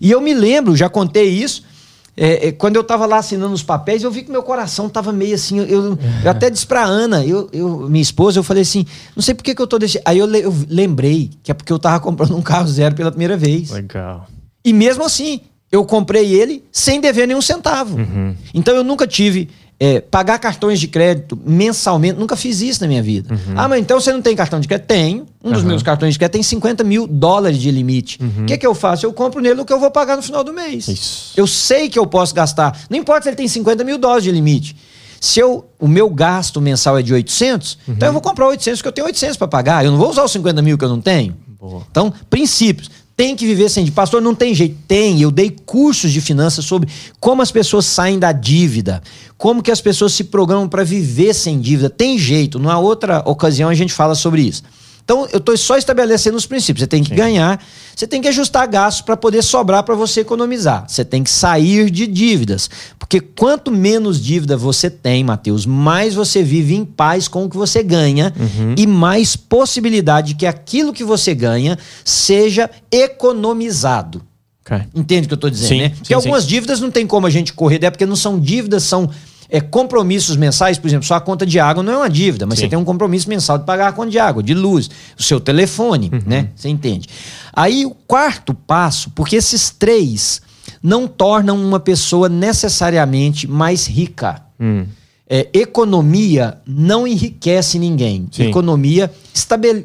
E 0.00 0.10
eu 0.10 0.20
me 0.22 0.32
lembro, 0.32 0.74
já 0.74 0.88
contei 0.88 1.28
isso 1.28 1.70
é, 2.16 2.48
é, 2.48 2.52
quando 2.52 2.76
eu 2.76 2.84
tava 2.84 3.06
lá 3.06 3.16
assinando 3.16 3.54
os 3.54 3.62
papéis, 3.62 4.02
eu 4.02 4.10
vi 4.10 4.22
que 4.22 4.30
meu 4.30 4.42
coração 4.42 4.88
tava 4.88 5.12
meio 5.12 5.34
assim. 5.34 5.58
Eu, 5.58 5.98
eu, 6.24 6.30
até 6.30 6.50
disse 6.50 6.66
pra 6.66 6.84
Ana, 6.84 7.24
eu, 7.24 7.48
eu, 7.52 7.88
minha 7.88 8.02
esposa, 8.02 8.38
eu 8.38 8.42
falei 8.42 8.62
assim: 8.62 8.84
não 9.16 9.22
sei 9.22 9.34
por 9.34 9.42
que, 9.42 9.54
que 9.54 9.62
eu 9.62 9.66
tô 9.66 9.78
deixando. 9.78 10.02
Aí 10.04 10.18
eu, 10.18 10.32
eu, 10.34 10.54
lembrei 10.68 11.30
que 11.42 11.50
é 11.50 11.54
porque 11.54 11.72
eu 11.72 11.78
tava 11.78 12.00
comprando 12.00 12.36
um 12.36 12.42
carro 12.42 12.68
zero 12.68 12.94
pela 12.94 13.10
primeira 13.10 13.36
vez. 13.36 13.70
Legal. 13.70 14.26
E 14.62 14.72
mesmo 14.74 15.04
assim, 15.04 15.40
eu 15.70 15.86
comprei 15.86 16.34
ele 16.34 16.62
sem 16.70 17.00
dever 17.00 17.26
nenhum 17.26 17.40
centavo. 17.40 17.96
Uhum. 17.96 18.36
Então 18.52 18.76
eu 18.76 18.84
nunca 18.84 19.06
tive 19.06 19.48
é, 19.84 20.00
pagar 20.00 20.38
cartões 20.38 20.78
de 20.78 20.86
crédito 20.86 21.36
mensalmente, 21.44 22.16
nunca 22.16 22.36
fiz 22.36 22.60
isso 22.60 22.80
na 22.80 22.86
minha 22.86 23.02
vida. 23.02 23.34
Uhum. 23.34 23.54
Ah, 23.56 23.66
mas 23.66 23.80
então 23.80 23.98
você 23.98 24.12
não 24.12 24.22
tem 24.22 24.36
cartão 24.36 24.60
de 24.60 24.68
crédito? 24.68 24.86
Tenho. 24.86 25.26
Um 25.42 25.50
dos 25.50 25.62
uhum. 25.62 25.70
meus 25.70 25.82
cartões 25.82 26.14
de 26.14 26.20
crédito 26.20 26.34
tem 26.34 26.42
50 26.44 26.84
mil 26.84 27.04
dólares 27.04 27.58
de 27.58 27.68
limite. 27.68 28.16
O 28.20 28.24
uhum. 28.24 28.46
que, 28.46 28.56
que 28.58 28.64
eu 28.64 28.76
faço? 28.76 29.04
Eu 29.04 29.12
compro 29.12 29.40
nele 29.40 29.60
o 29.60 29.64
que 29.64 29.72
eu 29.72 29.80
vou 29.80 29.90
pagar 29.90 30.14
no 30.14 30.22
final 30.22 30.44
do 30.44 30.52
mês. 30.52 30.86
Isso. 30.86 31.32
Eu 31.36 31.48
sei 31.48 31.88
que 31.88 31.98
eu 31.98 32.06
posso 32.06 32.32
gastar. 32.32 32.78
Não 32.88 32.96
importa 32.96 33.24
se 33.24 33.30
ele 33.30 33.36
tem 33.36 33.48
50 33.48 33.82
mil 33.82 33.98
dólares 33.98 34.22
de 34.22 34.30
limite. 34.30 34.76
Se 35.20 35.40
eu, 35.40 35.64
o 35.80 35.88
meu 35.88 36.08
gasto 36.08 36.60
mensal 36.60 36.96
é 36.96 37.02
de 37.02 37.12
800, 37.12 37.78
então 37.88 38.08
eu 38.08 38.12
vou 38.12 38.22
comprar 38.22 38.46
800 38.46 38.78
porque 38.78 38.88
eu 38.88 38.92
tenho 38.92 39.06
800 39.08 39.36
para 39.36 39.48
pagar. 39.48 39.84
Eu 39.84 39.90
não 39.90 39.98
vou 39.98 40.10
usar 40.10 40.22
os 40.22 40.30
50 40.30 40.62
mil 40.62 40.78
que 40.78 40.84
eu 40.84 40.88
não 40.88 41.00
tenho. 41.00 41.34
Boa. 41.60 41.82
Então, 41.90 42.12
princípios 42.30 42.88
tem 43.16 43.36
que 43.36 43.46
viver 43.46 43.68
sem 43.68 43.84
dívida. 43.84 44.00
Pastor, 44.00 44.22
não 44.22 44.34
tem 44.34 44.54
jeito. 44.54 44.76
Tem. 44.86 45.20
Eu 45.20 45.30
dei 45.30 45.50
cursos 45.50 46.10
de 46.12 46.20
finanças 46.20 46.64
sobre 46.64 46.88
como 47.20 47.42
as 47.42 47.52
pessoas 47.52 47.86
saem 47.86 48.18
da 48.18 48.32
dívida, 48.32 49.02
como 49.36 49.62
que 49.62 49.70
as 49.70 49.80
pessoas 49.80 50.12
se 50.12 50.24
programam 50.24 50.68
para 50.68 50.84
viver 50.84 51.34
sem 51.34 51.60
dívida. 51.60 51.90
Tem 51.90 52.18
jeito. 52.18 52.58
Numa 52.58 52.78
outra 52.78 53.22
ocasião 53.26 53.68
a 53.68 53.74
gente 53.74 53.92
fala 53.92 54.14
sobre 54.14 54.42
isso. 54.42 54.62
Então, 55.04 55.26
eu 55.32 55.38
estou 55.38 55.56
só 55.56 55.76
estabelecendo 55.76 56.36
os 56.36 56.46
princípios. 56.46 56.82
Você 56.82 56.86
tem 56.86 57.02
que 57.02 57.10
Sim. 57.10 57.16
ganhar, 57.16 57.62
você 57.94 58.06
tem 58.06 58.20
que 58.22 58.28
ajustar 58.28 58.66
gastos 58.68 59.02
para 59.02 59.16
poder 59.16 59.42
sobrar 59.42 59.82
para 59.82 59.94
você 59.94 60.20
economizar. 60.20 60.84
Você 60.88 61.04
tem 61.04 61.22
que 61.22 61.30
sair 61.30 61.90
de 61.90 62.06
dívidas. 62.06 62.70
Porque 62.98 63.20
quanto 63.20 63.70
menos 63.70 64.22
dívida 64.22 64.56
você 64.56 64.88
tem, 64.88 65.24
Mateus, 65.24 65.66
mais 65.66 66.14
você 66.14 66.42
vive 66.42 66.74
em 66.74 66.84
paz 66.84 67.28
com 67.28 67.44
o 67.44 67.50
que 67.50 67.56
você 67.56 67.82
ganha 67.82 68.32
uhum. 68.38 68.74
e 68.78 68.86
mais 68.86 69.36
possibilidade 69.36 70.28
de 70.28 70.34
que 70.36 70.46
aquilo 70.46 70.92
que 70.92 71.04
você 71.04 71.34
ganha 71.34 71.78
seja 72.04 72.70
economizado. 72.90 74.22
Okay. 74.64 74.82
Entende 74.94 75.26
o 75.26 75.28
que 75.28 75.34
eu 75.34 75.36
estou 75.36 75.50
dizendo, 75.50 75.68
sim, 75.68 75.80
né? 75.80 75.88
Porque 75.88 76.06
sim, 76.06 76.14
algumas 76.14 76.44
sim. 76.44 76.50
dívidas 76.50 76.80
não 76.80 76.90
tem 76.90 77.06
como 77.06 77.26
a 77.26 77.30
gente 77.30 77.52
correr, 77.52 77.84
é 77.84 77.90
porque 77.90 78.06
não 78.06 78.14
são 78.14 78.38
dívidas, 78.38 78.84
são 78.84 79.10
é, 79.52 79.60
compromissos 79.60 80.34
mensais, 80.34 80.78
por 80.78 80.88
exemplo, 80.88 81.06
sua 81.06 81.20
conta 81.20 81.44
de 81.44 81.60
água 81.60 81.82
não 81.82 81.92
é 81.92 81.96
uma 81.98 82.08
dívida, 82.08 82.46
mas 82.46 82.58
Sim. 82.58 82.64
você 82.64 82.70
tem 82.70 82.78
um 82.78 82.84
compromisso 82.86 83.28
mensal 83.28 83.58
de 83.58 83.66
pagar 83.66 83.88
a 83.88 83.92
conta 83.92 84.10
de 84.10 84.18
água, 84.18 84.42
de 84.42 84.54
luz, 84.54 84.88
o 85.16 85.22
seu 85.22 85.38
telefone, 85.38 86.10
uhum. 86.10 86.22
né? 86.24 86.48
Você 86.56 86.70
entende? 86.70 87.06
Aí 87.52 87.84
o 87.84 87.90
quarto 87.90 88.54
passo, 88.54 89.10
porque 89.10 89.36
esses 89.36 89.68
três 89.68 90.40
não 90.82 91.06
tornam 91.06 91.62
uma 91.62 91.78
pessoa 91.78 92.30
necessariamente 92.30 93.46
mais 93.46 93.86
rica. 93.86 94.40
Hum. 94.58 94.86
É, 95.28 95.46
economia 95.52 96.56
não 96.66 97.06
enriquece 97.06 97.78
ninguém. 97.78 98.28
Sim. 98.32 98.48
Economia 98.48 99.12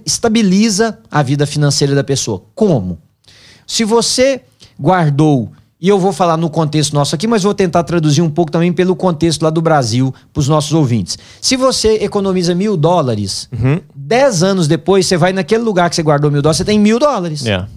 estabiliza 0.06 0.98
a 1.12 1.22
vida 1.22 1.46
financeira 1.46 1.94
da 1.94 2.06
pessoa. 2.06 2.42
Como? 2.56 2.98
Se 3.66 3.84
você 3.84 4.42
guardou 4.80 5.52
e 5.80 5.88
eu 5.90 6.00
vou 6.00 6.12
falar 6.12 6.38
no 6.38 6.50
contexto 6.50 6.94
nosso 6.94 7.14
aqui, 7.14 7.28
mas 7.28 7.44
vou 7.44 7.54
tentar 7.54 7.84
traduzir 7.84 8.22
um 8.22 8.30
pouco 8.30 8.52
também 8.52 8.74
pelo 8.74 8.96
contexto 8.96 9.44
lá 9.44 9.50
do 9.50 9.62
Brasil 9.62 10.14
para 10.34 10.40
os 10.40 10.48
nossos 10.48 10.74
ouvintes. 10.74 11.18
Se 11.40 11.56
você 11.56 11.96
economiza 11.96 12.56
mil 12.56 12.76
dólares, 12.76 13.48
uhum. 13.52 13.80
dez 13.96 14.42
anos 14.42 14.68
depois 14.68 15.06
você 15.06 15.18
vai 15.18 15.32
naquele 15.32 15.64
lugar 15.64 15.90
que 15.90 15.96
você 15.96 16.04
guardou 16.04 16.32
mil 16.32 16.42
dólares, 16.42 16.58
você 16.58 16.66
tem 16.66 16.80
mil 16.80 16.98
dólares. 16.98 17.42
Yeah. 17.42 17.68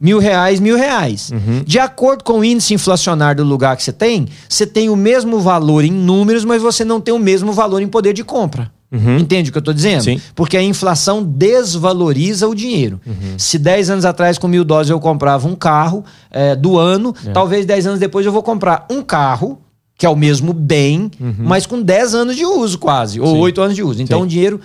Mil 0.00 0.18
reais, 0.18 0.60
mil 0.60 0.76
reais. 0.76 1.30
Uhum. 1.30 1.62
De 1.64 1.78
acordo 1.78 2.22
com 2.22 2.40
o 2.40 2.44
índice 2.44 2.74
inflacionário 2.74 3.44
do 3.44 3.48
lugar 3.48 3.76
que 3.76 3.82
você 3.82 3.92
tem, 3.92 4.28
você 4.48 4.66
tem 4.66 4.88
o 4.88 4.96
mesmo 4.96 5.40
valor 5.40 5.84
em 5.84 5.90
números, 5.90 6.44
mas 6.44 6.60
você 6.60 6.84
não 6.84 7.00
tem 7.00 7.14
o 7.14 7.18
mesmo 7.18 7.52
valor 7.52 7.80
em 7.80 7.88
poder 7.88 8.12
de 8.12 8.22
compra. 8.24 8.70
Uhum. 8.90 9.18
Entende 9.18 9.50
o 9.50 9.52
que 9.52 9.58
eu 9.58 9.60
estou 9.60 9.74
dizendo? 9.74 10.04
Sim. 10.04 10.20
Porque 10.34 10.56
a 10.56 10.62
inflação 10.62 11.22
desvaloriza 11.22 12.48
o 12.48 12.54
dinheiro. 12.54 13.00
Uhum. 13.06 13.38
Se 13.38 13.58
10 13.58 13.90
anos 13.90 14.04
atrás, 14.04 14.38
com 14.38 14.48
mil 14.48 14.64
dólares, 14.64 14.90
eu 14.90 14.98
comprava 14.98 15.46
um 15.46 15.54
carro 15.54 16.04
é, 16.30 16.56
do 16.56 16.78
ano, 16.78 17.14
é. 17.26 17.30
talvez 17.30 17.66
10 17.66 17.86
anos 17.86 18.00
depois 18.00 18.24
eu 18.24 18.32
vou 18.32 18.42
comprar 18.42 18.86
um 18.90 19.02
carro, 19.02 19.58
que 19.96 20.06
é 20.06 20.08
o 20.08 20.16
mesmo 20.16 20.52
bem, 20.54 21.10
uhum. 21.20 21.34
mas 21.40 21.66
com 21.66 21.82
10 21.82 22.14
anos 22.14 22.36
de 22.36 22.46
uso 22.46 22.78
quase, 22.78 23.20
ou 23.20 23.34
Sim. 23.34 23.40
8 23.40 23.60
anos 23.60 23.76
de 23.76 23.82
uso. 23.82 24.00
Então 24.00 24.20
Sim. 24.20 24.24
o 24.24 24.28
dinheiro, 24.28 24.60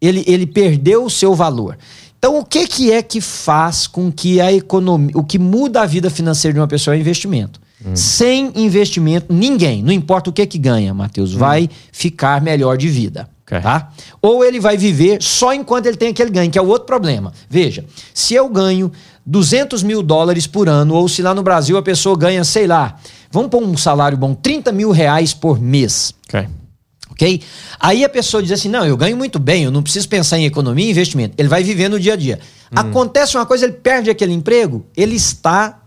ele, 0.00 0.24
ele 0.26 0.46
perdeu 0.46 1.04
o 1.04 1.10
seu 1.10 1.34
valor. 1.34 1.78
Então, 2.18 2.38
o 2.38 2.44
que, 2.44 2.68
que 2.68 2.92
é 2.92 3.02
que 3.02 3.20
faz 3.20 3.88
com 3.88 4.10
que 4.10 4.40
a 4.40 4.52
economia. 4.52 5.10
O 5.16 5.24
que 5.24 5.40
muda 5.40 5.82
a 5.82 5.86
vida 5.86 6.08
financeira 6.08 6.52
de 6.52 6.60
uma 6.60 6.68
pessoa 6.68 6.94
é 6.94 7.00
investimento. 7.00 7.60
Hum. 7.84 7.96
Sem 7.96 8.52
investimento, 8.54 9.32
ninguém, 9.32 9.82
não 9.82 9.92
importa 9.92 10.30
o 10.30 10.32
que 10.32 10.46
que 10.46 10.56
ganha, 10.56 10.94
Matheus, 10.94 11.34
hum. 11.34 11.38
vai 11.38 11.68
ficar 11.90 12.40
melhor 12.40 12.76
de 12.76 12.88
vida. 12.88 13.28
Okay. 13.42 13.60
Tá? 13.60 13.90
Ou 14.20 14.44
ele 14.44 14.60
vai 14.60 14.76
viver 14.76 15.22
só 15.22 15.52
enquanto 15.52 15.86
ele 15.86 15.96
tem 15.96 16.08
aquele 16.08 16.30
ganho, 16.30 16.50
que 16.50 16.58
é 16.58 16.62
o 16.62 16.68
outro 16.68 16.86
problema. 16.86 17.32
Veja, 17.50 17.84
se 18.14 18.34
eu 18.34 18.48
ganho 18.48 18.90
200 19.26 19.82
mil 19.82 20.02
dólares 20.02 20.46
por 20.46 20.68
ano, 20.68 20.94
ou 20.94 21.08
se 21.08 21.22
lá 21.22 21.34
no 21.34 21.42
Brasil 21.42 21.76
a 21.76 21.82
pessoa 21.82 22.16
ganha, 22.16 22.44
sei 22.44 22.66
lá, 22.66 22.96
vamos 23.30 23.50
pôr 23.50 23.62
um 23.62 23.76
salário 23.76 24.16
bom, 24.16 24.34
30 24.34 24.72
mil 24.72 24.90
reais 24.90 25.34
por 25.34 25.60
mês. 25.60 26.14
Ok. 26.28 26.48
Ok? 27.10 27.42
Aí 27.78 28.04
a 28.04 28.08
pessoa 28.08 28.42
diz 28.42 28.52
assim: 28.52 28.68
não, 28.68 28.86
eu 28.86 28.96
ganho 28.96 29.16
muito 29.16 29.38
bem, 29.38 29.64
eu 29.64 29.70
não 29.70 29.82
preciso 29.82 30.08
pensar 30.08 30.38
em 30.38 30.46
economia 30.46 30.86
e 30.86 30.90
investimento. 30.90 31.34
Ele 31.36 31.48
vai 31.48 31.62
viver 31.62 31.88
no 31.88 32.00
dia 32.00 32.14
a 32.14 32.16
dia. 32.16 32.40
Hum. 32.72 32.74
Acontece 32.76 33.36
uma 33.36 33.44
coisa, 33.44 33.66
ele 33.66 33.74
perde 33.74 34.08
aquele 34.08 34.32
emprego, 34.32 34.86
ele 34.96 35.14
está 35.14 35.78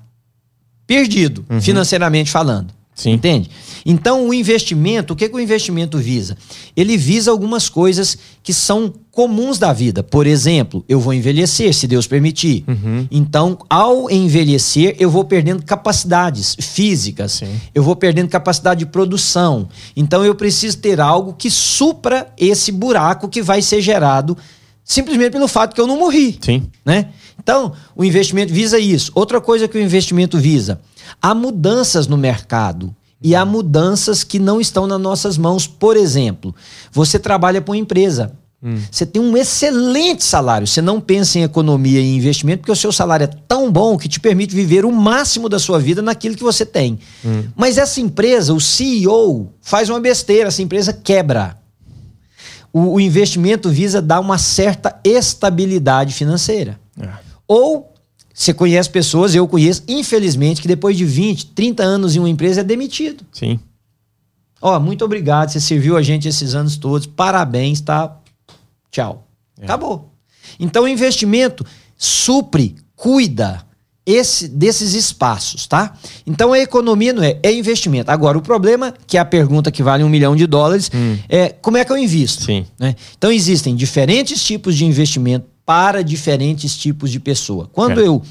perdido, 0.85 1.43
uhum. 1.49 1.59
financeiramente 1.59 2.29
falando. 2.29 2.73
Sim. 2.95 3.12
Entende? 3.12 3.51
Então, 3.86 4.29
o 4.29 4.34
investimento, 4.34 5.13
o 5.13 5.15
que, 5.17 5.27
que 5.27 5.36
o 5.36 5.39
investimento 5.39 5.97
visa? 5.97 6.38
Ele 6.77 6.95
visa 6.95 7.29
algumas 7.29 7.67
coisas 7.67 8.17
que 8.41 8.53
são 8.53 8.93
comuns 9.12 9.60
da 9.60 9.73
vida. 9.73 10.01
Por 10.01 10.25
exemplo, 10.25 10.84
eu 10.88 10.97
vou 10.97 11.13
envelhecer, 11.13 11.73
se 11.73 11.88
Deus 11.88 12.08
permitir. 12.08 12.63
Uhum. 12.65 13.05
Então, 13.12 13.58
ao 13.69 14.10
envelhecer, 14.10 14.95
eu 14.97 15.12
vou 15.12 15.25
perdendo 15.25 15.62
capacidades 15.63 16.55
físicas, 16.58 17.34
Sim. 17.34 17.60
eu 17.75 17.84
vou 17.84 17.97
perdendo 17.97 18.29
capacidade 18.29 18.79
de 18.79 18.86
produção. 18.86 19.67
Então, 19.93 20.23
eu 20.23 20.34
preciso 20.34 20.77
ter 20.77 21.01
algo 21.01 21.34
que 21.34 21.51
supra 21.51 22.34
esse 22.38 22.71
buraco 22.71 23.27
que 23.27 23.41
vai 23.41 23.62
ser 23.62 23.81
gerado 23.81 24.38
simplesmente 24.86 25.31
pelo 25.31 25.47
fato 25.47 25.73
que 25.73 25.81
eu 25.81 25.88
não 25.88 25.97
morri. 25.97 26.38
Sim. 26.39 26.69
Né? 26.86 27.10
Então, 27.38 27.73
o 27.95 28.05
investimento 28.05 28.53
visa 28.53 28.79
isso. 28.79 29.12
Outra 29.15 29.41
coisa 29.41 29.67
que 29.67 29.77
o 29.77 29.81
investimento 29.81 30.38
visa 30.38 30.79
Há 31.21 31.33
mudanças 31.33 32.07
no 32.07 32.17
mercado 32.17 32.95
e 33.21 33.35
há 33.35 33.45
mudanças 33.45 34.23
que 34.23 34.37
não 34.37 34.61
estão 34.61 34.85
nas 34.85 34.99
nossas 34.99 35.37
mãos. 35.37 35.65
Por 35.65 35.97
exemplo, 35.97 36.53
você 36.91 37.17
trabalha 37.17 37.61
para 37.61 37.71
uma 37.71 37.77
empresa. 37.77 38.33
Hum. 38.63 38.77
Você 38.91 39.05
tem 39.05 39.21
um 39.21 39.37
excelente 39.37 40.23
salário. 40.23 40.67
Você 40.67 40.81
não 40.81 40.99
pensa 40.99 41.39
em 41.39 41.43
economia 41.43 41.99
e 41.99 42.15
investimento 42.15 42.59
porque 42.59 42.71
o 42.71 42.75
seu 42.75 42.91
salário 42.91 43.25
é 43.25 43.29
tão 43.47 43.71
bom 43.71 43.97
que 43.97 44.09
te 44.09 44.19
permite 44.19 44.55
viver 44.55 44.85
o 44.85 44.91
máximo 44.91 45.47
da 45.47 45.59
sua 45.59 45.79
vida 45.79 46.01
naquilo 46.01 46.35
que 46.35 46.43
você 46.43 46.65
tem. 46.65 46.99
Hum. 47.23 47.45
Mas 47.55 47.77
essa 47.77 48.01
empresa, 48.01 48.53
o 48.53 48.59
CEO, 48.59 49.51
faz 49.61 49.89
uma 49.89 49.99
besteira, 49.99 50.47
essa 50.47 50.61
empresa 50.61 50.91
quebra. 50.91 51.57
O, 52.73 52.93
o 52.93 52.99
investimento 52.99 53.69
visa 53.69 54.01
dar 54.01 54.19
uma 54.19 54.37
certa 54.37 54.99
estabilidade 55.03 56.13
financeira. 56.13 56.79
É. 56.99 57.09
Ou 57.47 57.94
você 58.36 58.54
conhece 58.54 58.89
pessoas, 58.89 59.34
eu 59.34 59.48
conheço, 59.48 59.82
infelizmente, 59.88 60.62
que 60.62 60.67
depois 60.67 60.98
de 60.98 61.06
20, 61.06 61.48
30 61.48 61.82
anos 61.82 62.17
em 62.17 62.19
uma 62.19 62.30
empresa 62.30 62.60
é 62.60 62.63
demitido. 62.65 63.24
Sim. 63.32 63.58
Ó, 64.62 64.78
muito 64.78 65.06
obrigado, 65.06 65.50
você 65.50 65.62
serviu 65.62 65.95
a 65.95 66.02
gente 66.02 66.28
esses 66.28 66.54
anos 66.54 66.76
todos, 66.76 67.08
parabéns, 67.08 67.80
tá? 67.80 68.17
Tchau. 68.91 69.26
É. 69.58 69.63
Acabou. 69.63 70.12
Então, 70.60 70.84
o 70.84 70.88
investimento 70.88 71.65
supre, 71.95 72.76
cuida 72.93 73.65
esse, 74.06 74.50
desses 74.50 74.93
espaços, 74.93 75.65
tá? 75.65 75.98
Então, 76.28 76.52
a 76.52 76.60
economia 76.60 77.13
não 77.13 77.24
é, 77.24 77.39
é 77.41 77.54
investimento. 77.54 78.12
Agora, 78.12 78.38
o 78.38 78.41
problema, 78.41 78.93
que 79.08 79.17
é 79.17 79.21
a 79.21 79.26
pergunta 79.26 79.71
que 79.71 79.82
vale 79.82 80.04
um 80.04 80.10
milhão 80.10 80.36
de 80.36 80.45
dólares, 80.45 80.91
hum. 80.93 81.17
é 81.30 81.50
como 81.50 81.78
é 81.78 81.86
que 81.86 81.91
eu 81.91 81.98
invisto? 81.98 82.43
Sim. 82.43 82.65
Né? 82.78 82.98
Então, 83.17 83.32
existem 83.32 83.74
diferentes 83.74 84.43
tipos 84.43 84.76
de 84.76 84.84
investimento 84.84 85.54
para 85.65 86.04
diferentes 86.04 86.78
tipos 86.78 87.12
de 87.12 87.19
pessoa. 87.19 87.69
Quando 87.71 87.99
é. 87.99 88.08
eu 88.08 88.21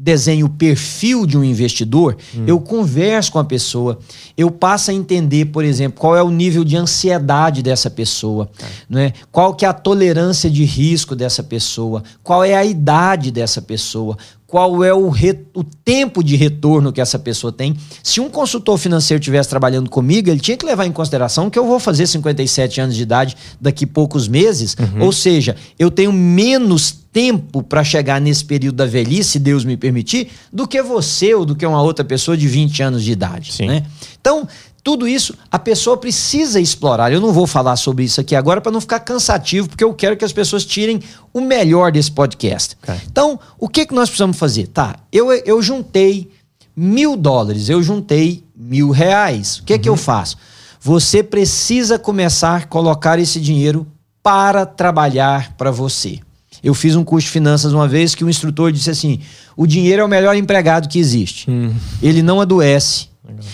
desenho 0.00 0.46
o 0.46 0.48
perfil 0.48 1.26
de 1.26 1.36
um 1.36 1.44
investidor, 1.44 2.16
hum. 2.34 2.44
eu 2.46 2.58
converso 2.58 3.32
com 3.32 3.38
a 3.38 3.44
pessoa, 3.44 3.98
eu 4.34 4.50
passo 4.50 4.90
a 4.90 4.94
entender, 4.94 5.46
por 5.46 5.62
exemplo, 5.62 6.00
qual 6.00 6.16
é 6.16 6.22
o 6.22 6.30
nível 6.30 6.64
de 6.64 6.74
ansiedade 6.74 7.62
dessa 7.62 7.90
pessoa, 7.90 8.50
é. 8.58 8.64
né? 8.88 9.12
qual 9.30 9.54
que 9.54 9.66
é 9.66 9.68
a 9.68 9.74
tolerância 9.74 10.48
de 10.48 10.64
risco 10.64 11.14
dessa 11.14 11.42
pessoa, 11.42 12.02
qual 12.22 12.42
é 12.42 12.54
a 12.54 12.64
idade 12.64 13.30
dessa 13.30 13.60
pessoa, 13.60 14.16
qual 14.50 14.82
é 14.82 14.92
o, 14.92 15.08
re, 15.08 15.38
o 15.54 15.62
tempo 15.62 16.24
de 16.24 16.34
retorno 16.34 16.92
que 16.92 17.00
essa 17.00 17.20
pessoa 17.20 17.52
tem. 17.52 17.76
Se 18.02 18.20
um 18.20 18.28
consultor 18.28 18.76
financeiro 18.78 19.20
estivesse 19.20 19.48
trabalhando 19.48 19.88
comigo, 19.88 20.28
ele 20.28 20.40
tinha 20.40 20.56
que 20.56 20.66
levar 20.66 20.86
em 20.86 20.92
consideração 20.92 21.48
que 21.48 21.56
eu 21.56 21.64
vou 21.64 21.78
fazer 21.78 22.04
57 22.08 22.80
anos 22.80 22.96
de 22.96 23.02
idade 23.02 23.36
daqui 23.60 23.86
poucos 23.86 24.26
meses, 24.26 24.76
uhum. 24.76 25.04
ou 25.04 25.12
seja, 25.12 25.54
eu 25.78 25.88
tenho 25.88 26.12
menos 26.12 26.99
tempo 27.12 27.62
para 27.62 27.82
chegar 27.82 28.20
nesse 28.20 28.44
período 28.44 28.76
da 28.76 28.86
velhice, 28.86 29.30
se 29.30 29.38
Deus 29.38 29.64
me 29.64 29.76
permitir, 29.76 30.30
do 30.52 30.66
que 30.66 30.80
você 30.82 31.34
ou 31.34 31.44
do 31.44 31.56
que 31.56 31.66
uma 31.66 31.82
outra 31.82 32.04
pessoa 32.04 32.36
de 32.36 32.46
20 32.46 32.82
anos 32.82 33.02
de 33.02 33.12
idade. 33.12 33.52
Né? 33.66 33.84
Então, 34.20 34.46
tudo 34.82 35.06
isso 35.06 35.34
a 35.50 35.58
pessoa 35.58 35.96
precisa 35.96 36.60
explorar. 36.60 37.12
Eu 37.12 37.20
não 37.20 37.32
vou 37.32 37.46
falar 37.46 37.76
sobre 37.76 38.04
isso 38.04 38.20
aqui 38.20 38.34
agora 38.34 38.60
para 38.60 38.72
não 38.72 38.80
ficar 38.80 39.00
cansativo, 39.00 39.68
porque 39.68 39.84
eu 39.84 39.92
quero 39.92 40.16
que 40.16 40.24
as 40.24 40.32
pessoas 40.32 40.64
tirem 40.64 41.02
o 41.32 41.40
melhor 41.40 41.92
desse 41.92 42.10
podcast. 42.10 42.76
Okay. 42.82 43.00
Então, 43.06 43.38
o 43.58 43.68
que, 43.68 43.86
que 43.86 43.94
nós 43.94 44.08
precisamos 44.08 44.38
fazer? 44.38 44.68
Tá, 44.68 44.96
eu, 45.12 45.32
eu 45.32 45.60
juntei 45.60 46.30
mil 46.74 47.16
dólares, 47.16 47.68
eu 47.68 47.82
juntei 47.82 48.44
mil 48.56 48.90
reais. 48.90 49.58
O 49.58 49.64
que, 49.64 49.74
uhum. 49.74 49.78
que 49.80 49.88
eu 49.88 49.92
uhum. 49.94 49.98
faço? 49.98 50.36
Você 50.80 51.22
precisa 51.22 51.98
começar 51.98 52.56
a 52.56 52.66
colocar 52.66 53.18
esse 53.18 53.38
dinheiro 53.38 53.86
para 54.22 54.64
trabalhar 54.64 55.54
para 55.56 55.70
você. 55.70 56.20
Eu 56.62 56.74
fiz 56.74 56.96
um 56.96 57.04
curso 57.04 57.26
de 57.26 57.32
finanças 57.32 57.72
uma 57.72 57.88
vez 57.88 58.14
que 58.14 58.24
o 58.24 58.30
instrutor 58.30 58.72
disse 58.72 58.90
assim: 58.90 59.20
o 59.56 59.66
dinheiro 59.66 60.02
é 60.02 60.04
o 60.04 60.08
melhor 60.08 60.36
empregado 60.36 60.88
que 60.88 60.98
existe. 60.98 61.50
Uhum. 61.50 61.72
Ele 62.02 62.22
não 62.22 62.40
adoece, 62.40 63.08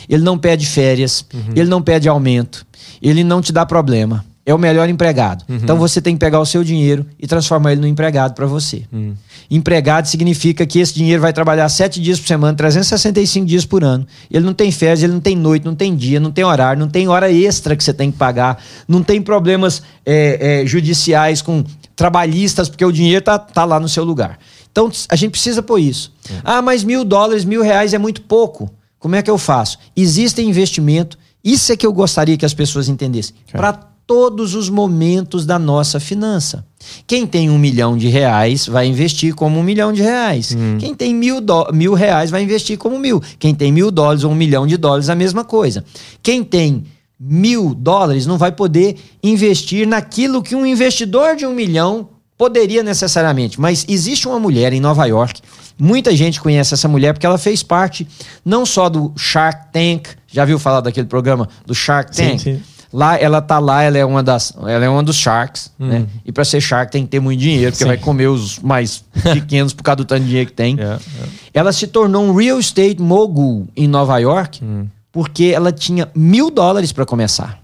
ele 0.09 0.23
não 0.23 0.39
pede 0.39 0.67
férias, 0.67 1.25
uhum. 1.33 1.53
ele 1.55 1.69
não 1.69 1.83
pede 1.83 2.09
aumento, 2.09 2.67
ele 3.01 3.25
não 3.25 3.41
te 3.41 3.53
dá 3.53 3.65
problema. 3.65 4.25
É 4.49 4.55
o 4.55 4.59
melhor 4.59 4.89
empregado. 4.89 5.45
Uhum. 5.49 5.57
Então 5.57 5.77
você 5.77 6.01
tem 6.01 6.15
que 6.15 6.21
pegar 6.21 6.39
o 6.39 6.47
seu 6.47 6.63
dinheiro 6.63 7.05
e 7.19 7.27
transformar 7.27 7.73
ele 7.73 7.81
no 7.81 7.87
empregado 7.89 8.33
para 8.33 8.47
você. 8.47 8.85
Uhum. 8.93 9.13
Empregado 9.51 10.07
significa 10.07 10.65
que 10.65 10.79
esse 10.79 10.95
dinheiro 10.95 11.21
vai 11.21 11.33
trabalhar 11.33 11.69
sete 11.69 12.01
dias 12.01 12.21
por 12.21 12.29
semana, 12.29 12.57
365 12.57 13.45
dias 13.45 13.65
por 13.67 13.83
ano. 13.83 14.07
Ele 14.31 14.45
não 14.47 14.55
tem 14.55 14.71
férias, 14.71 15.03
ele 15.03 15.15
não 15.15 15.21
tem 15.21 15.35
noite, 15.35 15.65
não 15.65 15.75
tem 15.75 15.97
dia, 15.97 16.21
não 16.21 16.31
tem 16.31 16.45
horário, 16.45 16.79
não 16.79 16.89
tem 16.89 17.09
hora 17.09 17.29
extra 17.29 17.75
que 17.75 17.83
você 17.83 17.93
tem 17.93 18.13
que 18.13 18.19
pagar, 18.19 18.63
não 18.87 19.03
tem 19.03 19.21
problemas 19.21 19.83
é, 20.05 20.63
é, 20.63 20.67
judiciais 20.67 21.43
com 21.43 21.65
trabalhistas, 21.97 22.69
porque 22.69 22.85
o 22.85 22.93
dinheiro 22.93 23.25
tá, 23.25 23.39
tá 23.39 23.65
lá 23.65 23.81
no 23.81 23.89
seu 23.89 24.05
lugar. 24.05 24.39
Então 24.71 24.93
a 25.09 25.17
gente 25.17 25.31
precisa 25.31 25.63
pôr 25.63 25.79
isso. 25.79 26.13
Uhum. 26.31 26.37
Ah, 26.45 26.63
mas 26.63 26.85
mil 26.85 27.03
dólares, 27.03 27.45
mil 27.45 27.63
reais 27.63 27.95
é 27.95 27.99
muito 27.99 28.21
pouco. 28.21 28.71
Como 28.99 29.17
é 29.17 29.23
que 29.23 29.31
eu 29.31 29.39
faço? 29.39 29.79
Existe 29.97 30.43
investimento, 30.43 31.19
isso 31.43 31.73
é 31.73 31.77
que 31.77 31.87
eu 31.87 31.93
gostaria 31.93 32.37
que 32.37 32.45
as 32.45 32.53
pessoas 32.53 32.89
entendessem. 32.89 33.35
Okay. 33.49 33.59
Para 33.59 33.73
todos 34.07 34.55
os 34.55 34.69
momentos 34.69 35.45
da 35.45 35.59
nossa 35.59 35.99
finança. 35.99 36.65
Quem 37.07 37.27
tem 37.27 37.51
um 37.51 37.59
milhão 37.59 37.97
de 37.97 38.07
reais 38.09 38.67
vai 38.67 38.87
investir 38.87 39.35
como 39.35 39.59
um 39.59 39.63
milhão 39.63 39.93
de 39.93 40.01
reais. 40.01 40.55
Hum. 40.57 40.77
Quem 40.79 40.95
tem 40.95 41.13
mil, 41.13 41.41
do, 41.41 41.73
mil 41.73 41.93
reais 41.93 42.31
vai 42.31 42.43
investir 42.43 42.79
como 42.79 42.99
mil. 42.99 43.21
Quem 43.39 43.55
tem 43.55 43.73
mil 43.73 43.91
dólares 43.91 44.23
ou 44.23 44.31
um 44.31 44.35
milhão 44.35 44.67
de 44.67 44.77
dólares, 44.77 45.09
a 45.09 45.15
mesma 45.15 45.45
coisa. 45.45 45.85
Quem 46.23 46.45
tem 46.45 46.85
mil 47.19 47.75
dólares 47.75 48.27
não 48.27 48.39
vai 48.39 48.53
poder 48.53 48.97
investir 49.23 49.87
naquilo 49.87 50.43
que 50.43 50.55
um 50.55 50.67
investidor 50.67 51.37
de 51.37 51.47
um 51.47 51.55
milhão 51.55 52.11
poderia 52.37 52.83
necessariamente. 52.83 53.61
Mas 53.61 53.87
existe 53.89 54.29
uma 54.29 54.39
mulher 54.39 54.73
em 54.73 54.81
Nova 54.81 55.07
York 55.07 55.41
Muita 55.79 56.17
gente 56.17 56.41
conhece 56.41 56.73
essa 56.73 56.89
mulher 56.89 57.13
porque 57.13 57.27
ela 57.27 57.37
fez 57.37 57.63
parte 57.63 58.07
não 58.45 58.65
só 58.65 58.89
do 58.89 59.13
Shark 59.17 59.73
Tank, 59.73 60.09
já 60.27 60.45
viu 60.45 60.59
falar 60.59 60.81
daquele 60.81 61.07
programa 61.07 61.49
do 61.67 61.75
Shark 61.75 62.17
Tank? 62.17 62.41
Sim, 62.41 62.57
sim. 62.57 62.63
Lá, 62.93 63.19
ela 63.19 63.43
tá 63.43 63.59
lá, 63.59 63.83
ela 63.83 63.99
é 63.99 64.05
uma 64.05 64.23
das, 64.23 64.55
ela 64.57 64.85
é 64.85 64.89
uma 64.89 65.03
dos 65.03 65.17
sharks, 65.17 65.71
hum. 65.79 65.89
né? 65.89 66.07
E 66.25 66.33
para 66.33 66.45
ser 66.45 66.63
shark 66.63 66.91
tem 66.91 67.03
que 67.03 67.11
ter 67.11 67.21
muito 67.21 67.41
dinheiro, 67.41 67.73
porque 67.73 67.85
sim. 67.85 67.89
vai 67.89 67.99
comer 67.99 68.29
os 68.29 68.59
mais 68.61 69.05
pequenos 69.35 69.75
por 69.75 69.83
causa 69.83 69.97
do 69.97 70.05
tanto 70.07 70.23
de 70.23 70.29
dinheiro 70.29 70.49
que 70.49 70.57
tem. 70.57 70.77
Yeah, 70.77 71.01
yeah. 71.15 71.33
Ela 71.53 71.73
se 71.73 71.89
tornou 71.89 72.25
um 72.25 72.35
real 72.35 72.59
estate 72.59 73.03
mogul 73.03 73.69
em 73.77 73.87
Nova 73.87 74.17
York 74.19 74.65
hum. 74.65 74.87
Porque 75.17 75.45
ela 75.45 75.73
tinha 75.73 76.11
mil 76.15 76.51
dólares 76.51 76.93
para 76.93 77.07
começar. 77.07 77.59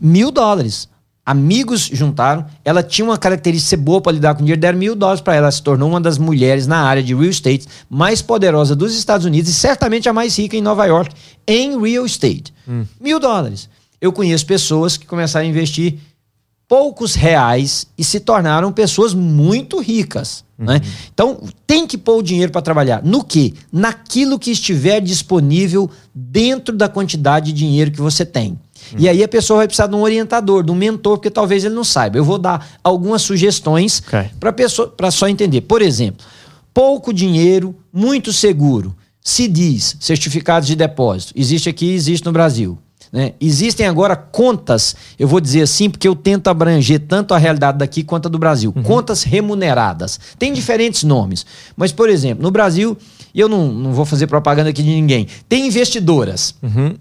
Mil 0.00 0.30
dólares 0.30 0.88
amigos 1.26 1.90
juntaram. 1.92 2.46
Ela 2.64 2.80
tinha 2.80 3.04
uma 3.04 3.18
característica 3.18 3.76
boa 3.76 4.00
para 4.00 4.12
lidar 4.12 4.34
com 4.36 4.42
dinheiro, 4.44 4.60
deram 4.60 4.78
mil 4.78 4.94
dólares 4.94 5.20
para 5.20 5.34
ela. 5.34 5.46
Ela 5.46 5.50
se 5.50 5.60
tornou 5.60 5.88
uma 5.88 6.00
das 6.00 6.16
mulheres 6.16 6.68
na 6.68 6.78
área 6.78 7.02
de 7.02 7.12
real 7.12 7.28
estate 7.28 7.66
mais 7.90 8.22
poderosa 8.22 8.76
dos 8.76 8.96
Estados 8.96 9.26
Unidos 9.26 9.50
e 9.50 9.54
certamente 9.54 10.08
a 10.08 10.12
mais 10.12 10.38
rica 10.38 10.56
em 10.56 10.62
Nova 10.62 10.86
York 10.86 11.12
em 11.44 11.76
real 11.76 12.06
estate. 12.06 12.54
Hum. 12.68 12.84
Mil 13.00 13.18
dólares. 13.18 13.68
Eu 14.00 14.12
conheço 14.12 14.46
pessoas 14.46 14.96
que 14.96 15.06
começaram 15.06 15.44
a 15.44 15.50
investir 15.50 15.98
poucos 16.74 17.14
reais 17.14 17.86
e 17.96 18.02
se 18.02 18.18
tornaram 18.18 18.72
pessoas 18.72 19.14
muito 19.14 19.78
ricas. 19.78 20.44
Uhum. 20.58 20.66
Né? 20.66 20.80
Então, 21.14 21.38
tem 21.64 21.86
que 21.86 21.96
pôr 21.96 22.18
o 22.18 22.22
dinheiro 22.22 22.50
para 22.50 22.60
trabalhar. 22.62 23.00
No 23.04 23.22
que? 23.22 23.54
Naquilo 23.72 24.40
que 24.40 24.50
estiver 24.50 25.00
disponível 25.00 25.88
dentro 26.12 26.74
da 26.74 26.88
quantidade 26.88 27.52
de 27.52 27.52
dinheiro 27.52 27.92
que 27.92 28.00
você 28.00 28.26
tem. 28.26 28.58
Hum. 28.92 28.96
E 28.98 29.08
aí 29.08 29.22
a 29.22 29.28
pessoa 29.28 29.58
vai 29.58 29.68
precisar 29.68 29.86
de 29.86 29.94
um 29.94 30.02
orientador, 30.02 30.64
de 30.64 30.72
um 30.72 30.74
mentor, 30.74 31.18
porque 31.18 31.30
talvez 31.30 31.64
ele 31.64 31.76
não 31.76 31.84
saiba. 31.84 32.18
Eu 32.18 32.24
vou 32.24 32.38
dar 32.38 32.66
algumas 32.82 33.22
sugestões 33.22 34.02
okay. 34.04 34.30
para 34.40 34.52
pessoa 34.52 34.88
para 34.88 35.12
só 35.12 35.28
entender. 35.28 35.60
Por 35.60 35.80
exemplo, 35.80 36.26
pouco 36.74 37.12
dinheiro, 37.12 37.72
muito 37.92 38.32
seguro. 38.32 38.96
Se 39.20 39.46
diz 39.46 39.96
certificados 40.00 40.66
de 40.66 40.74
depósito. 40.74 41.34
Existe 41.36 41.68
aqui, 41.68 41.92
existe 41.92 42.26
no 42.26 42.32
Brasil. 42.32 42.76
Né? 43.14 43.34
Existem 43.40 43.86
agora 43.86 44.16
contas, 44.16 44.96
eu 45.16 45.28
vou 45.28 45.40
dizer 45.40 45.62
assim, 45.62 45.88
porque 45.88 46.08
eu 46.08 46.16
tento 46.16 46.48
abranger 46.48 46.98
tanto 46.98 47.32
a 47.32 47.38
realidade 47.38 47.78
daqui 47.78 48.02
quanto 48.02 48.26
a 48.26 48.28
do 48.28 48.40
Brasil. 48.40 48.72
Uhum. 48.74 48.82
Contas 48.82 49.22
remuneradas. 49.22 50.18
Tem 50.36 50.52
diferentes 50.52 51.04
nomes. 51.04 51.46
Mas, 51.76 51.92
por 51.92 52.10
exemplo, 52.10 52.42
no 52.42 52.50
Brasil, 52.50 52.98
e 53.32 53.38
eu 53.38 53.48
não, 53.48 53.72
não 53.72 53.92
vou 53.92 54.04
fazer 54.04 54.26
propaganda 54.26 54.70
aqui 54.70 54.82
de 54.82 54.88
ninguém, 54.88 55.28
tem 55.48 55.68
investidoras. 55.68 56.56
Uhum. 56.60 56.96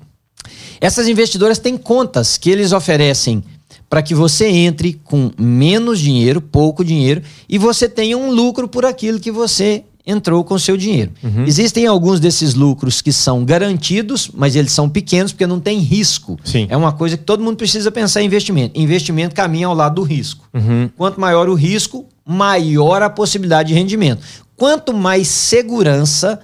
Essas 0.80 1.08
investidoras 1.08 1.58
têm 1.58 1.76
contas 1.76 2.38
que 2.38 2.52
eles 2.52 2.74
oferecem 2.74 3.44
para 3.90 4.04
que 4.04 4.14
você 4.14 4.48
entre 4.48 5.02
com 5.04 5.32
menos 5.36 6.00
dinheiro, 6.00 6.40
pouco 6.40 6.86
dinheiro, 6.86 7.24
e 7.50 7.58
você 7.58 7.90
tenha 7.90 8.16
um 8.16 8.30
lucro 8.30 8.68
por 8.68 8.86
aquilo 8.86 9.20
que 9.20 9.32
você 9.32 9.84
entrou 10.06 10.44
com 10.44 10.56
o 10.56 10.60
seu 10.60 10.76
dinheiro. 10.76 11.12
Uhum. 11.24 11.46
Existem 11.46 11.88
alguns 11.88 12.20
desses 12.20 12.54
lucros 12.54 13.02
que 13.02 13.14
são 13.14 13.46
garantidos, 13.46 14.30
mas 14.34 14.56
eles 14.56 14.72
são 14.72 14.90
pequenos 14.90 15.32
porque 15.32 15.48
não 15.48 15.60
tem 15.60 15.80
risco. 15.80 16.38
Sim. 16.44 16.68
É 16.70 16.76
uma 16.76 16.92
coisa 16.92 17.18
que 17.18 17.24
todo 17.24 17.44
mundo 17.44 17.56
precisa 17.56 17.90
pensar 17.92 18.22
em 18.22 18.26
investimento. 18.26 18.80
Investimento 18.80 19.34
caminha 19.34 19.68
ao 19.68 19.74
lado 19.74 19.96
do 19.96 20.04
risco. 20.04 20.48
Uhum. 20.54 20.90
Quanto 20.98 21.20
maior 21.20 21.48
o 21.48 21.54
risco, 21.54 22.06
maior 22.26 23.02
a 23.02 23.10
possibilidade 23.10 23.70
de 23.70 23.76
rendimento. 23.76 24.22
Quanto 24.58 24.94
mais 24.94 25.28
segurança, 25.28 26.40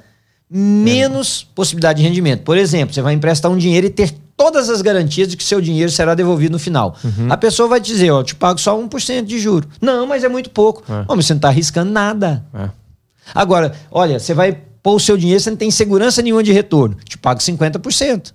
menos 0.50 1.48
é. 1.50 1.54
possibilidade 1.54 2.02
de 2.02 2.08
rendimento. 2.08 2.44
Por 2.44 2.58
exemplo, 2.58 2.94
você 2.94 3.02
vai 3.02 3.14
emprestar 3.14 3.52
um 3.52 3.58
dinheiro 3.58 3.88
e 3.88 3.90
ter 3.90 4.14
todas 4.36 4.70
as 4.70 4.82
garantias 4.82 5.28
de 5.28 5.36
que 5.36 5.44
seu 5.44 5.60
dinheiro 5.60 5.92
será 5.92 6.16
devolvido 6.16 6.54
no 6.54 6.60
final. 6.60 6.96
Uhum. 7.04 7.28
A 7.30 7.36
pessoa 7.36 7.68
vai 7.68 7.82
te 7.82 7.92
dizer, 7.92 8.10
ó, 8.10 8.24
te 8.24 8.34
pago 8.34 8.58
só 8.58 8.80
1% 8.82 9.26
de 9.26 9.38
juro. 9.38 9.68
Não, 9.82 10.08
mas 10.08 10.24
é 10.24 10.30
muito 10.30 10.50
pouco. 10.50 10.82
É. 10.90 11.04
mas 11.10 11.26
você 11.26 11.34
não 11.34 11.40
está 11.40 11.50
arriscando 11.50 11.92
nada. 11.92 12.46
É. 12.54 12.70
Agora, 13.34 13.74
olha, 13.92 14.20
você 14.20 14.34
vai 14.34 14.58
pôr 14.82 14.96
o 14.96 15.00
seu 15.00 15.18
dinheiro, 15.18 15.42
você 15.42 15.50
não 15.50 15.58
tem 15.58 15.72
segurança 15.72 16.22
nenhuma 16.22 16.44
de 16.44 16.52
retorno. 16.52 16.96
Te 17.04 17.18
pago 17.18 17.40
50%. 17.40 18.34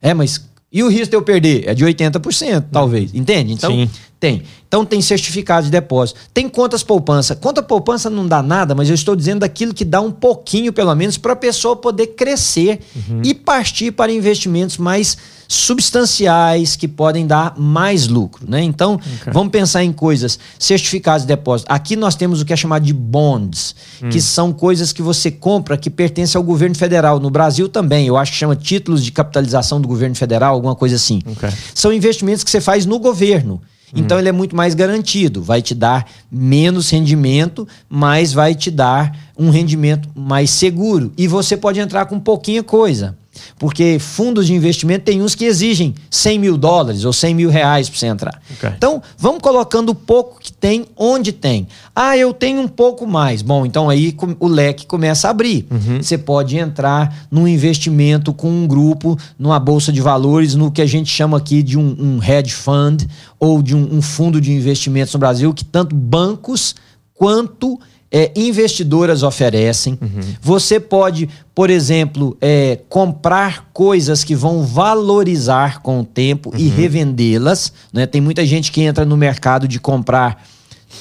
É, 0.00 0.14
mas 0.14 0.46
e 0.70 0.82
o 0.82 0.88
risco 0.88 1.10
de 1.10 1.16
eu 1.16 1.22
perder? 1.22 1.66
É 1.66 1.74
de 1.74 1.84
80%, 1.84 2.66
talvez. 2.70 3.14
Entende? 3.14 3.52
Então, 3.52 3.70
Sim. 3.70 3.88
Tem. 4.20 4.42
Então 4.66 4.84
tem 4.84 5.00
certificado 5.00 5.66
de 5.66 5.70
depósito. 5.70 6.18
Tem 6.34 6.48
contas 6.48 6.82
poupança. 6.82 7.36
Conta 7.36 7.62
poupança 7.62 8.10
não 8.10 8.26
dá 8.26 8.42
nada, 8.42 8.74
mas 8.74 8.88
eu 8.88 8.94
estou 8.94 9.14
dizendo 9.14 9.40
daquilo 9.40 9.72
que 9.72 9.84
dá 9.84 10.00
um 10.00 10.10
pouquinho, 10.10 10.72
pelo 10.72 10.94
menos, 10.94 11.16
para 11.16 11.34
a 11.34 11.36
pessoa 11.36 11.76
poder 11.76 12.08
crescer 12.08 12.80
uhum. 12.96 13.22
e 13.24 13.32
partir 13.32 13.92
para 13.92 14.10
investimentos 14.10 14.76
mais 14.76 15.16
substanciais 15.48 16.76
que 16.76 16.86
podem 16.86 17.26
dar 17.26 17.54
mais 17.58 18.06
lucro, 18.06 18.44
né? 18.46 18.62
Então, 18.62 18.94
okay. 18.94 19.32
vamos 19.32 19.50
pensar 19.50 19.82
em 19.82 19.92
coisas, 19.92 20.38
certificados 20.58 21.22
de 21.22 21.28
depósito. 21.28 21.72
Aqui 21.72 21.96
nós 21.96 22.14
temos 22.14 22.42
o 22.42 22.44
que 22.44 22.52
é 22.52 22.56
chamado 22.56 22.84
de 22.84 22.92
bonds, 22.92 23.74
hum. 24.02 24.10
que 24.10 24.20
são 24.20 24.52
coisas 24.52 24.92
que 24.92 25.00
você 25.00 25.30
compra 25.30 25.78
que 25.78 25.88
pertencem 25.88 26.38
ao 26.38 26.44
governo 26.44 26.76
federal. 26.76 27.18
No 27.18 27.30
Brasil 27.30 27.66
também, 27.66 28.06
eu 28.06 28.18
acho 28.18 28.32
que 28.32 28.38
chama 28.38 28.54
títulos 28.54 29.02
de 29.02 29.10
capitalização 29.10 29.80
do 29.80 29.88
governo 29.88 30.14
federal, 30.14 30.52
alguma 30.52 30.74
coisa 30.74 30.96
assim. 30.96 31.22
Okay. 31.24 31.50
São 31.74 31.94
investimentos 31.94 32.44
que 32.44 32.50
você 32.50 32.60
faz 32.60 32.84
no 32.84 32.98
governo. 32.98 33.60
Então 33.94 34.16
uhum. 34.16 34.20
ele 34.20 34.28
é 34.28 34.32
muito 34.32 34.54
mais 34.54 34.74
garantido, 34.74 35.42
vai 35.42 35.62
te 35.62 35.74
dar 35.74 36.06
menos 36.30 36.90
rendimento, 36.90 37.66
mas 37.88 38.34
vai 38.34 38.54
te 38.54 38.70
dar 38.70 39.16
um 39.36 39.48
rendimento 39.48 40.08
mais 40.14 40.50
seguro. 40.50 41.10
E 41.16 41.26
você 41.26 41.56
pode 41.56 41.80
entrar 41.80 42.04
com 42.06 42.20
pouquinha 42.20 42.62
coisa. 42.62 43.16
Porque 43.58 43.98
fundos 43.98 44.46
de 44.46 44.54
investimento 44.54 45.04
tem 45.04 45.22
uns 45.22 45.34
que 45.34 45.44
exigem 45.44 45.94
100 46.10 46.38
mil 46.38 46.56
dólares 46.56 47.04
ou 47.04 47.12
100 47.12 47.34
mil 47.34 47.50
reais 47.50 47.88
para 47.88 47.98
você 47.98 48.06
entrar. 48.06 48.42
Okay. 48.56 48.70
Então, 48.76 49.02
vamos 49.16 49.40
colocando 49.40 49.90
o 49.90 49.94
pouco 49.94 50.40
que 50.40 50.52
tem 50.52 50.86
onde 50.96 51.32
tem. 51.32 51.68
Ah, 51.94 52.16
eu 52.16 52.32
tenho 52.32 52.60
um 52.60 52.68
pouco 52.68 53.06
mais. 53.06 53.42
Bom, 53.42 53.66
então 53.66 53.88
aí 53.88 54.16
o 54.38 54.46
leque 54.46 54.86
começa 54.86 55.28
a 55.28 55.30
abrir. 55.30 55.66
Uhum. 55.70 56.02
Você 56.02 56.16
pode 56.16 56.56
entrar 56.56 57.26
num 57.30 57.46
investimento 57.46 58.32
com 58.32 58.50
um 58.50 58.66
grupo, 58.66 59.18
numa 59.38 59.58
bolsa 59.58 59.92
de 59.92 60.00
valores, 60.00 60.54
no 60.54 60.70
que 60.70 60.82
a 60.82 60.86
gente 60.86 61.10
chama 61.10 61.36
aqui 61.36 61.62
de 61.62 61.78
um, 61.78 61.96
um 61.98 62.22
hedge 62.22 62.52
fund 62.52 63.06
ou 63.38 63.62
de 63.62 63.74
um, 63.74 63.96
um 63.96 64.02
fundo 64.02 64.40
de 64.40 64.52
investimentos 64.52 65.12
no 65.14 65.20
Brasil, 65.20 65.52
que 65.54 65.64
tanto 65.64 65.94
bancos 65.94 66.74
quanto 67.14 67.78
é, 68.10 68.32
investidoras 68.34 69.22
oferecem. 69.22 69.98
Uhum. 70.00 70.20
Você 70.40 70.80
pode, 70.80 71.28
por 71.54 71.70
exemplo, 71.70 72.36
é, 72.40 72.78
comprar 72.88 73.68
coisas 73.72 74.24
que 74.24 74.34
vão 74.34 74.62
valorizar 74.64 75.80
com 75.80 76.00
o 76.00 76.04
tempo 76.04 76.50
uhum. 76.50 76.58
e 76.58 76.68
revendê-las. 76.68 77.72
Né? 77.92 78.06
Tem 78.06 78.20
muita 78.20 78.44
gente 78.46 78.72
que 78.72 78.80
entra 78.82 79.04
no 79.04 79.16
mercado 79.16 79.68
de 79.68 79.78
comprar. 79.78 80.42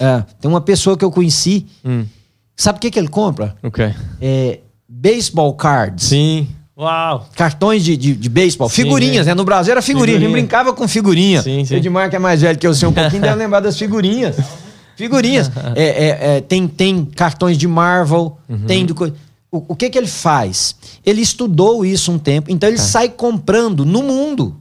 Uh, 0.01 0.23
tem 0.39 0.49
uma 0.51 0.61
pessoa 0.61 0.97
que 0.97 1.05
eu 1.05 1.11
conheci. 1.11 1.65
Hum. 1.83 2.05
Sabe 2.55 2.77
o 2.77 2.81
que, 2.81 2.91
que 2.91 2.99
ele 2.99 3.07
compra? 3.07 3.55
O 3.63 3.67
okay. 3.67 3.93
É, 4.19 4.59
baseball 4.87 5.53
cards. 5.53 6.07
Sim. 6.07 6.47
Uau! 6.77 7.27
Cartões 7.35 7.83
de, 7.83 7.97
de, 7.97 8.13
de 8.13 8.29
beisebol. 8.29 8.69
Figurinhas, 8.69 9.25
né? 9.25 9.31
né? 9.31 9.35
No 9.35 9.43
Brasil 9.43 9.71
era 9.71 9.81
figurinha. 9.81 10.17
Figurinha. 10.17 10.27
A 10.27 10.29
gente 10.29 10.41
brincava 10.41 10.73
com 10.73 10.87
figurinha. 10.87 11.41
Sim, 11.41 11.65
sim. 11.65 11.73
O 11.73 11.77
Edmar, 11.77 12.09
que 12.09 12.15
é 12.15 12.19
mais 12.19 12.41
velho 12.41 12.57
que 12.57 12.67
eu 12.67 12.73
sei 12.73 12.87
um 12.87 12.93
pouquinho, 12.93 13.21
deve 13.21 13.35
lembrar 13.35 13.61
das 13.61 13.77
figurinhas. 13.77 14.35
Figurinhas. 14.97 15.49
é, 15.75 15.83
é, 15.83 16.37
é, 16.37 16.41
tem, 16.41 16.67
tem 16.67 17.05
cartões 17.05 17.57
de 17.57 17.67
Marvel, 17.67 18.37
uhum. 18.49 18.65
tem 18.65 18.85
do. 18.85 18.93
O, 19.49 19.63
o, 19.69 19.75
que 19.75 19.89
que 19.89 19.97
ele 19.97 20.07
faz? 20.07 20.75
Ele 21.05 21.21
estudou 21.21 21.85
isso 21.85 22.11
um 22.11 22.19
tempo, 22.19 22.51
então 22.51 22.67
ele 22.67 22.77
é. 22.77 22.81
sai 22.81 23.07
comprando 23.07 23.85
no 23.85 24.03
mundo. 24.03 24.57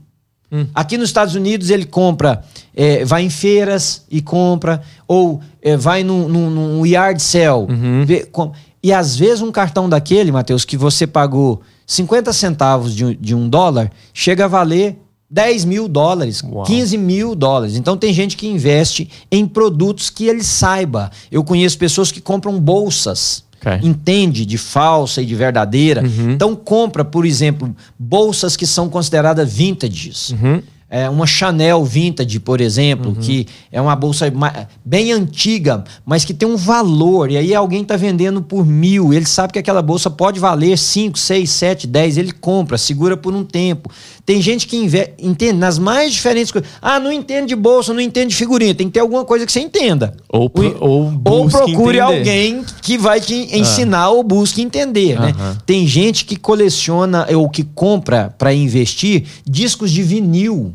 Hum. 0.49 0.65
Aqui 0.73 0.97
nos 0.97 1.09
Estados 1.09 1.35
Unidos 1.35 1.69
ele 1.69 1.83
compra, 1.83 2.41
é, 2.73 3.03
vai 3.03 3.23
em 3.23 3.29
feiras 3.29 4.05
e 4.09 4.21
compra, 4.21 4.81
ou 5.05 5.41
é, 5.61 5.75
vai 5.75 6.05
num, 6.05 6.29
num, 6.29 6.49
num, 6.49 6.85
yard 6.85 7.21
sale. 7.21 7.67
Uhum. 7.69 8.05
Vê, 8.05 8.23
com, 8.23 8.53
e 8.81 8.93
às 8.93 9.17
vezes 9.17 9.41
um 9.41 9.51
cartão 9.51 9.89
daquele, 9.89 10.31
Matheus, 10.31 10.63
que 10.63 10.77
você 10.77 11.05
pagou 11.05 11.61
50 11.85 12.31
centavos 12.31 12.95
de, 12.95 13.13
de 13.15 13.35
um 13.35 13.49
dólar, 13.49 13.91
chega 14.13 14.45
a 14.45 14.47
valer 14.47 14.97
10 15.29 15.65
mil 15.65 15.87
dólares, 15.87 16.41
Uau. 16.41 16.63
15 16.63 16.97
mil 16.97 17.35
dólares. 17.35 17.75
Então 17.75 17.97
tem 17.97 18.13
gente 18.13 18.37
que 18.37 18.47
investe 18.47 19.09
em 19.31 19.45
produtos 19.45 20.09
que 20.09 20.25
ele 20.25 20.43
saiba. 20.43 21.11
Eu 21.31 21.43
conheço 21.43 21.77
pessoas 21.77 22.11
que 22.11 22.21
compram 22.21 22.59
bolsas. 22.59 23.45
Okay. 23.59 23.79
Entende 23.89 24.45
de 24.45 24.57
falsa 24.57 25.21
e 25.21 25.25
de 25.25 25.35
verdadeira. 25.35 26.03
Uhum. 26.03 26.31
Então 26.31 26.55
compra, 26.55 27.03
por 27.03 27.25
exemplo, 27.25 27.75
bolsas 27.97 28.55
que 28.55 28.67
são 28.67 28.87
consideradas 28.87 29.51
vintages. 29.51 30.29
Uhum 30.29 30.61
é, 30.89 31.09
uma 31.09 31.27
Chanel 31.27 31.83
Vintage, 31.83 32.39
por 32.39 32.61
exemplo, 32.61 33.09
uhum. 33.09 33.15
que 33.15 33.45
é 33.71 33.81
uma 33.81 33.95
bolsa 33.95 34.31
bem 34.85 35.11
antiga, 35.11 35.83
mas 36.05 36.23
que 36.23 36.33
tem 36.33 36.47
um 36.47 36.55
valor. 36.55 37.29
E 37.29 37.37
aí 37.37 37.53
alguém 37.53 37.81
está 37.81 37.97
vendendo 37.97 38.41
por 38.41 38.65
mil. 38.65 39.13
Ele 39.13 39.25
sabe 39.25 39.51
que 39.53 39.59
aquela 39.59 39.81
bolsa 39.81 40.09
pode 40.09 40.39
valer 40.39 40.77
5, 40.77 41.19
6, 41.19 41.49
7, 41.49 41.87
10. 41.87 42.17
Ele 42.17 42.31
compra, 42.31 42.77
segura 42.77 43.17
por 43.17 43.33
um 43.33 43.43
tempo. 43.43 43.91
Tem 44.25 44.41
gente 44.41 44.67
que 44.67 44.77
entende 45.19 45.53
nas 45.53 45.77
mais 45.77 46.13
diferentes 46.13 46.51
coisas. 46.51 46.69
Ah, 46.81 46.99
não 46.99 47.11
entende 47.11 47.47
de 47.47 47.55
bolsa, 47.55 47.93
não 47.93 48.01
entende 48.01 48.29
de 48.29 48.35
figurinha. 48.35 48.73
Tem 48.73 48.87
que 48.87 48.93
ter 48.93 48.99
alguma 49.01 49.25
coisa 49.25 49.45
que 49.45 49.51
você 49.51 49.59
entenda. 49.59 50.15
Ou, 50.29 50.49
pro, 50.49 50.77
ou, 50.79 51.21
ou 51.25 51.49
procure 51.49 51.97
entender. 51.97 51.99
alguém 51.99 52.65
que 52.81 52.97
vai 52.97 53.19
te 53.19 53.33
ah. 53.51 53.57
ensinar 53.57 54.03
ah. 54.03 54.09
ou 54.09 54.23
busque 54.23 54.61
entender. 54.61 55.19
Né? 55.19 55.33
Tem 55.65 55.85
gente 55.85 56.23
que 56.23 56.37
coleciona 56.37 57.27
ou 57.35 57.49
que 57.49 57.63
compra 57.63 58.33
para 58.37 58.53
investir 58.53 59.25
discos 59.45 59.91
de 59.91 60.01
vinil. 60.01 60.73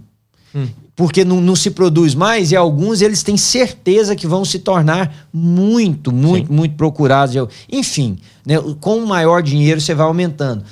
Hum. 0.55 0.69
Porque 0.95 1.25
não, 1.25 1.41
não, 1.41 1.57
se 1.57 1.71
produz 1.71 2.15
mais 2.15 2.53
e 2.53 2.57
alguns 2.57 3.01
eles 3.01 3.23
têm 3.23 3.37
certeza 3.37 4.15
que 4.15 4.27
vão 4.27 4.45
se 4.45 4.59
tornar 4.59 5.29
muito, 5.33 6.13
muito, 6.13 6.49
Sim. 6.49 6.55
muito 6.55 6.77
procurados. 6.77 7.35
Enfim, 7.71 8.19
né, 8.47 8.57
com 8.81 9.01
maior 9.07 9.43
dinheiro 9.43 9.81
você 9.81 9.95
vai 9.95 10.07
aumentando. 10.07 10.65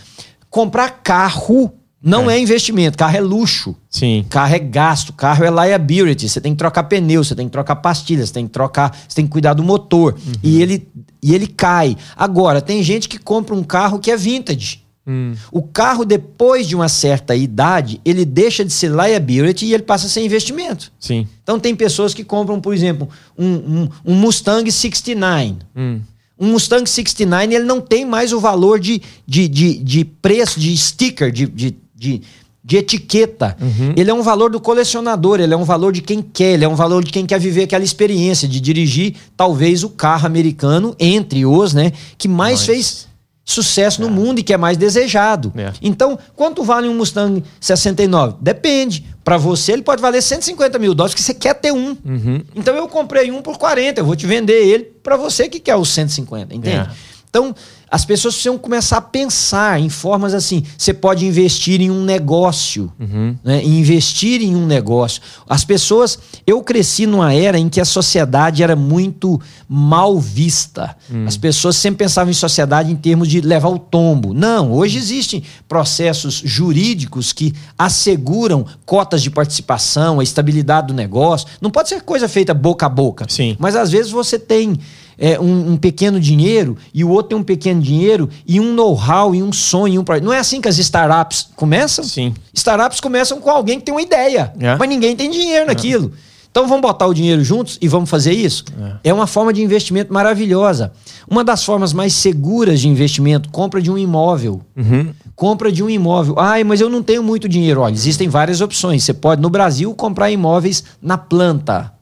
Comprar 0.50 1.00
carro 1.02 1.72
não 2.02 2.30
é. 2.30 2.36
é. 2.36 2.40
investimento, 2.40 2.96
carro 2.96 3.16
é 3.16 3.20
luxo. 3.20 3.76
Sim. 3.88 4.24
Carro 4.28 4.54
é 4.54 4.58
gasto, 4.58 5.12
carro 5.12 5.44
é 5.44 5.50
liability. 5.50 6.28
Você 6.28 6.40
tem 6.40 6.52
que 6.52 6.58
trocar 6.58 6.84
pneu, 6.84 7.22
você 7.22 7.34
tem 7.34 7.46
que 7.46 7.52
trocar 7.52 7.76
pastilhas, 7.76 8.28
você 8.28 8.34
tem 8.34 8.46
que 8.46 8.52
trocar, 8.52 8.96
você 9.06 9.16
tem 9.16 9.26
que 9.26 9.30
cuidar 9.30 9.52
do 9.52 9.62
motor. 9.62 10.14
Uhum. 10.14 10.32
E, 10.42 10.62
ele, 10.62 10.88
e 11.22 11.34
ele 11.34 11.46
cai. 11.46 11.96
Agora, 12.16 12.62
tem 12.62 12.82
gente 12.82 13.08
que 13.08 13.18
compra 13.18 13.54
um 13.54 13.62
carro 13.62 13.98
que 13.98 14.10
é 14.10 14.16
vintage. 14.16 14.79
Hum. 15.06 15.34
O 15.50 15.62
carro, 15.62 16.04
depois 16.04 16.66
de 16.68 16.76
uma 16.76 16.88
certa 16.88 17.34
idade, 17.34 18.00
ele 18.04 18.24
deixa 18.24 18.64
de 18.64 18.72
ser 18.72 18.90
liability 18.90 19.66
e 19.66 19.74
ele 19.74 19.82
passa 19.82 20.06
a 20.06 20.10
ser 20.10 20.24
investimento. 20.24 20.92
Sim. 21.00 21.26
Então 21.42 21.58
tem 21.58 21.74
pessoas 21.74 22.12
que 22.12 22.22
compram, 22.22 22.60
por 22.60 22.74
exemplo, 22.74 23.08
um, 23.36 23.46
um, 23.46 23.88
um 24.04 24.14
Mustang 24.14 24.70
69. 24.70 25.56
Hum. 25.76 26.00
Um 26.38 26.52
Mustang 26.52 26.88
69 26.88 27.54
ele 27.54 27.64
não 27.64 27.80
tem 27.80 28.04
mais 28.04 28.32
o 28.32 28.40
valor 28.40 28.78
de, 28.78 29.02
de, 29.26 29.48
de, 29.48 29.74
de 29.78 30.04
preço, 30.04 30.58
de 30.58 30.74
sticker, 30.76 31.30
de, 31.30 31.46
de, 31.46 31.76
de, 31.94 32.22
de 32.64 32.76
etiqueta. 32.76 33.56
Uhum. 33.60 33.92
Ele 33.94 34.10
é 34.10 34.14
um 34.14 34.22
valor 34.22 34.50
do 34.50 34.58
colecionador, 34.58 35.40
ele 35.40 35.52
é 35.52 35.56
um 35.56 35.64
valor 35.64 35.92
de 35.92 36.00
quem 36.00 36.22
quer, 36.22 36.54
ele 36.54 36.64
é 36.64 36.68
um 36.68 36.74
valor 36.74 37.04
de 37.04 37.10
quem 37.10 37.26
quer 37.26 37.38
viver 37.38 37.64
aquela 37.64 37.84
experiência 37.84 38.48
de 38.48 38.58
dirigir 38.58 39.16
talvez 39.36 39.84
o 39.84 39.90
carro 39.90 40.26
americano, 40.26 40.96
entre 40.98 41.44
os, 41.44 41.74
né, 41.74 41.92
que 42.16 42.28
mais 42.28 42.60
Mas... 42.60 42.66
fez 42.66 43.09
sucesso 43.52 44.02
é. 44.02 44.04
no 44.04 44.10
mundo 44.10 44.38
e 44.38 44.42
que 44.42 44.52
é 44.52 44.56
mais 44.56 44.76
desejado. 44.76 45.52
É. 45.56 45.72
Então, 45.82 46.18
quanto 46.34 46.62
vale 46.62 46.88
um 46.88 46.94
Mustang 46.94 47.42
69? 47.60 48.36
Depende. 48.40 49.06
Para 49.24 49.36
você, 49.36 49.72
ele 49.72 49.82
pode 49.82 50.00
valer 50.00 50.22
150 50.22 50.78
mil 50.78 50.94
dólares, 50.94 51.14
que 51.14 51.22
você 51.22 51.34
quer 51.34 51.54
ter 51.54 51.72
um. 51.72 51.96
Uhum. 52.04 52.42
Então, 52.54 52.74
eu 52.74 52.88
comprei 52.88 53.30
um 53.30 53.42
por 53.42 53.58
40, 53.58 54.00
eu 54.00 54.04
vou 54.04 54.16
te 54.16 54.26
vender 54.26 54.66
ele 54.66 54.84
para 55.02 55.16
você 55.16 55.48
que 55.48 55.60
quer 55.60 55.76
os 55.76 55.88
150, 55.90 56.54
entende? 56.54 56.76
É. 56.76 56.88
Então, 57.28 57.54
as 57.90 58.04
pessoas 58.04 58.34
precisam 58.34 58.56
começar 58.56 58.98
a 58.98 59.00
pensar 59.00 59.80
em 59.80 59.88
formas 59.88 60.32
assim. 60.32 60.62
Você 60.78 60.94
pode 60.94 61.26
investir 61.26 61.80
em 61.80 61.90
um 61.90 62.04
negócio, 62.04 62.92
uhum. 63.00 63.34
né? 63.42 63.64
investir 63.64 64.40
em 64.42 64.54
um 64.54 64.64
negócio. 64.64 65.20
As 65.48 65.64
pessoas. 65.64 66.18
Eu 66.46 66.62
cresci 66.62 67.06
numa 67.06 67.34
era 67.34 67.58
em 67.58 67.68
que 67.68 67.80
a 67.80 67.84
sociedade 67.84 68.62
era 68.62 68.76
muito 68.76 69.40
mal 69.68 70.18
vista. 70.20 70.96
Uhum. 71.10 71.26
As 71.26 71.36
pessoas 71.36 71.76
sempre 71.76 72.04
pensavam 72.04 72.30
em 72.30 72.34
sociedade 72.34 72.92
em 72.92 72.96
termos 72.96 73.28
de 73.28 73.40
levar 73.40 73.68
o 73.68 73.78
tombo. 73.78 74.32
Não, 74.32 74.72
hoje 74.72 74.96
existem 74.98 75.42
processos 75.68 76.40
jurídicos 76.44 77.32
que 77.32 77.54
asseguram 77.76 78.64
cotas 78.86 79.22
de 79.22 79.30
participação, 79.30 80.20
a 80.20 80.22
estabilidade 80.22 80.88
do 80.88 80.94
negócio. 80.94 81.48
Não 81.60 81.70
pode 81.70 81.88
ser 81.88 82.02
coisa 82.02 82.28
feita 82.28 82.54
boca 82.54 82.86
a 82.86 82.88
boca. 82.88 83.26
Sim. 83.28 83.56
Mas 83.58 83.74
às 83.74 83.90
vezes 83.90 84.12
você 84.12 84.38
tem 84.38 84.78
é, 85.20 85.38
um, 85.38 85.72
um, 85.72 85.76
pequeno 85.76 86.18
dinheiro 86.18 86.78
e 86.94 87.04
o 87.04 87.10
outro 87.10 87.28
tem 87.28 87.38
um 87.38 87.42
pequeno 87.42 87.82
dinheiro 87.82 88.30
e 88.46 88.58
um 88.58 88.72
know-how 88.72 89.34
e 89.34 89.42
um 89.42 89.52
sonho. 89.52 90.00
Um... 90.00 90.24
Não 90.24 90.32
é 90.32 90.38
assim 90.38 90.62
que 90.62 90.68
as 90.68 90.78
startups 90.78 91.50
começam? 91.54 92.02
Sim. 92.02 92.32
Startups 92.54 93.00
começam 93.00 93.38
com 93.38 93.50
alguém 93.50 93.78
que 93.78 93.84
tem 93.84 93.94
uma 93.94 94.00
ideia, 94.00 94.52
é. 94.58 94.76
mas 94.76 94.88
ninguém 94.88 95.14
tem 95.14 95.30
dinheiro 95.30 95.66
naquilo. 95.66 96.10
Então 96.50 96.66
vamos 96.66 96.82
botar 96.82 97.06
o 97.06 97.14
dinheiro 97.14 97.44
juntos 97.44 97.78
e 97.80 97.86
vamos 97.86 98.10
fazer 98.10 98.32
isso? 98.32 98.64
É. 99.04 99.10
é. 99.10 99.14
uma 99.14 99.26
forma 99.26 99.52
de 99.52 99.62
investimento 99.62 100.12
maravilhosa. 100.12 100.92
Uma 101.28 101.44
das 101.44 101.64
formas 101.64 101.92
mais 101.92 102.12
seguras 102.14 102.80
de 102.80 102.88
investimento, 102.88 103.50
compra 103.50 103.80
de 103.80 103.90
um 103.90 103.96
imóvel. 103.96 104.60
Uhum. 104.76 105.12
Compra 105.36 105.70
de 105.70 105.82
um 105.82 105.88
imóvel. 105.88 106.34
Ai, 106.38 106.64
mas 106.64 106.80
eu 106.80 106.88
não 106.88 107.02
tenho 107.02 107.22
muito 107.22 107.48
dinheiro. 107.48 107.82
Olha, 107.82 107.92
existem 107.92 108.28
várias 108.28 108.60
opções. 108.60 109.04
Você 109.04 109.14
pode, 109.14 109.40
no 109.40 109.48
Brasil, 109.48 109.94
comprar 109.94 110.30
imóveis 110.30 110.82
na 111.00 111.16
planta. 111.16 111.92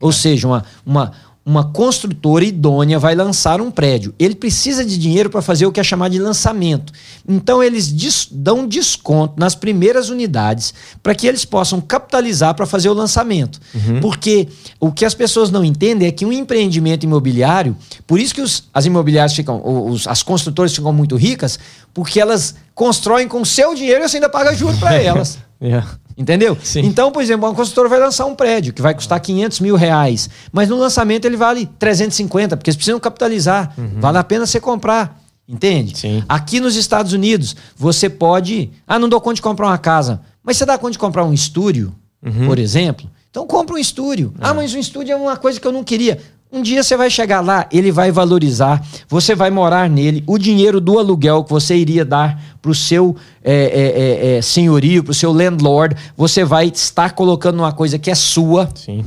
Ou 0.00 0.10
é. 0.10 0.12
seja, 0.12 0.46
uma, 0.46 0.64
uma, 0.86 1.12
uma 1.48 1.64
construtora 1.64 2.44
idônea 2.44 2.98
vai 2.98 3.14
lançar 3.14 3.58
um 3.58 3.70
prédio. 3.70 4.14
Ele 4.18 4.34
precisa 4.34 4.84
de 4.84 4.98
dinheiro 4.98 5.30
para 5.30 5.40
fazer 5.40 5.64
o 5.64 5.72
que 5.72 5.80
é 5.80 5.82
chamado 5.82 6.12
de 6.12 6.18
lançamento. 6.18 6.92
Então, 7.26 7.62
eles 7.62 7.90
des 7.90 8.28
dão 8.30 8.66
desconto 8.66 9.40
nas 9.40 9.54
primeiras 9.54 10.10
unidades 10.10 10.74
para 11.02 11.14
que 11.14 11.26
eles 11.26 11.46
possam 11.46 11.80
capitalizar 11.80 12.54
para 12.54 12.66
fazer 12.66 12.90
o 12.90 12.92
lançamento. 12.92 13.58
Uhum. 13.74 13.98
Porque 13.98 14.46
o 14.78 14.92
que 14.92 15.06
as 15.06 15.14
pessoas 15.14 15.50
não 15.50 15.64
entendem 15.64 16.06
é 16.06 16.12
que 16.12 16.26
um 16.26 16.32
empreendimento 16.32 17.04
imobiliário, 17.04 17.74
por 18.06 18.20
isso 18.20 18.34
que 18.34 18.42
os, 18.42 18.64
as 18.74 18.84
imobiliárias 18.84 19.34
ficam, 19.34 19.62
os, 19.64 20.06
as 20.06 20.22
construtoras 20.22 20.74
ficam 20.74 20.92
muito 20.92 21.16
ricas, 21.16 21.58
porque 21.94 22.20
elas 22.20 22.56
constroem 22.74 23.26
com 23.26 23.42
seu 23.42 23.74
dinheiro 23.74 24.04
e 24.04 24.08
você 24.08 24.18
ainda 24.18 24.28
paga 24.28 24.54
juros 24.54 24.78
para 24.78 24.96
elas. 25.00 25.38
yeah. 25.62 25.88
Entendeu? 26.18 26.58
Sim. 26.64 26.80
Então, 26.80 27.12
por 27.12 27.22
exemplo, 27.22 27.48
uma 27.48 27.54
construtora 27.54 27.88
vai 27.88 28.00
lançar 28.00 28.26
um 28.26 28.34
prédio 28.34 28.72
que 28.72 28.82
vai 28.82 28.92
custar 28.92 29.20
500 29.20 29.60
mil 29.60 29.76
reais, 29.76 30.28
mas 30.50 30.68
no 30.68 30.76
lançamento 30.76 31.24
ele 31.24 31.36
vale 31.36 31.66
350, 31.78 32.56
porque 32.56 32.70
eles 32.70 32.76
precisam 32.76 32.98
capitalizar. 32.98 33.72
Uhum. 33.78 34.00
Vale 34.00 34.18
a 34.18 34.24
pena 34.24 34.44
você 34.44 34.58
comprar. 34.58 35.22
Entende? 35.48 35.96
Sim. 35.96 36.22
Aqui 36.28 36.58
nos 36.60 36.74
Estados 36.76 37.12
Unidos, 37.12 37.56
você 37.74 38.10
pode. 38.10 38.70
Ah, 38.86 38.98
não 38.98 39.08
dou 39.08 39.20
conta 39.20 39.36
de 39.36 39.42
comprar 39.42 39.68
uma 39.68 39.78
casa. 39.78 40.20
Mas 40.42 40.56
você 40.56 40.66
dá 40.66 40.76
conta 40.76 40.92
de 40.92 40.98
comprar 40.98 41.24
um 41.24 41.32
estúdio, 41.32 41.94
uhum. 42.22 42.46
por 42.46 42.58
exemplo? 42.58 43.08
Então 43.30 43.46
compra 43.46 43.76
um 43.76 43.78
estúdio. 43.78 44.34
Ah, 44.40 44.52
mas 44.52 44.74
um 44.74 44.78
estúdio 44.78 45.12
é 45.12 45.16
uma 45.16 45.36
coisa 45.36 45.60
que 45.60 45.66
eu 45.66 45.72
não 45.72 45.84
queria. 45.84 46.20
Um 46.50 46.62
dia 46.62 46.82
você 46.82 46.96
vai 46.96 47.10
chegar 47.10 47.42
lá, 47.42 47.66
ele 47.70 47.92
vai 47.92 48.10
valorizar, 48.10 48.82
você 49.06 49.34
vai 49.34 49.50
morar 49.50 49.88
nele, 49.88 50.24
o 50.26 50.38
dinheiro 50.38 50.80
do 50.80 50.98
aluguel 50.98 51.44
que 51.44 51.50
você 51.50 51.76
iria 51.76 52.06
dar 52.06 52.42
para 52.62 52.70
o 52.70 52.74
seu 52.74 53.14
é, 53.44 53.52
é, 53.52 54.32
é, 54.32 54.36
é 54.38 54.42
senhorio, 54.42 55.04
para 55.04 55.10
o 55.10 55.14
seu 55.14 55.30
landlord, 55.30 55.94
você 56.16 56.44
vai 56.44 56.68
estar 56.68 57.12
colocando 57.12 57.58
uma 57.58 57.72
coisa 57.72 57.98
que 57.98 58.10
é 58.10 58.14
sua. 58.14 58.68
Sim. 58.74 59.04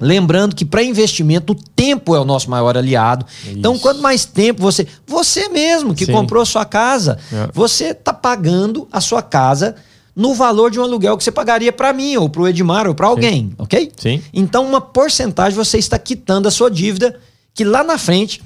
Lembrando 0.00 0.54
que 0.54 0.64
para 0.64 0.82
investimento 0.82 1.52
o 1.52 1.56
tempo 1.56 2.14
é 2.14 2.20
o 2.20 2.24
nosso 2.24 2.48
maior 2.50 2.76
aliado. 2.76 3.26
Isso. 3.44 3.58
Então, 3.58 3.78
quanto 3.78 4.00
mais 4.00 4.24
tempo 4.24 4.60
você. 4.60 4.86
Você 5.06 5.48
mesmo 5.48 5.94
que 5.94 6.04
Sim. 6.04 6.12
comprou 6.12 6.42
a 6.42 6.46
sua 6.46 6.64
casa, 6.64 7.18
é. 7.32 7.48
você 7.52 7.86
está 7.86 8.12
pagando 8.12 8.88
a 8.92 9.00
sua 9.00 9.22
casa 9.22 9.76
no 10.14 10.34
valor 10.34 10.70
de 10.70 10.78
um 10.78 10.82
aluguel 10.82 11.16
que 11.16 11.24
você 11.24 11.32
pagaria 11.32 11.72
para 11.72 11.92
mim, 11.92 12.16
ou 12.16 12.28
para 12.28 12.42
o 12.42 12.48
Edmar, 12.48 12.86
ou 12.86 12.94
para 12.94 13.06
alguém, 13.06 13.48
Sim. 13.48 13.54
ok? 13.58 13.92
Sim. 13.96 14.22
Então, 14.32 14.66
uma 14.66 14.80
porcentagem 14.80 15.56
você 15.56 15.78
está 15.78 15.98
quitando 15.98 16.46
a 16.46 16.50
sua 16.50 16.70
dívida, 16.70 17.18
que 17.52 17.64
lá 17.64 17.82
na 17.82 17.98
frente 17.98 18.42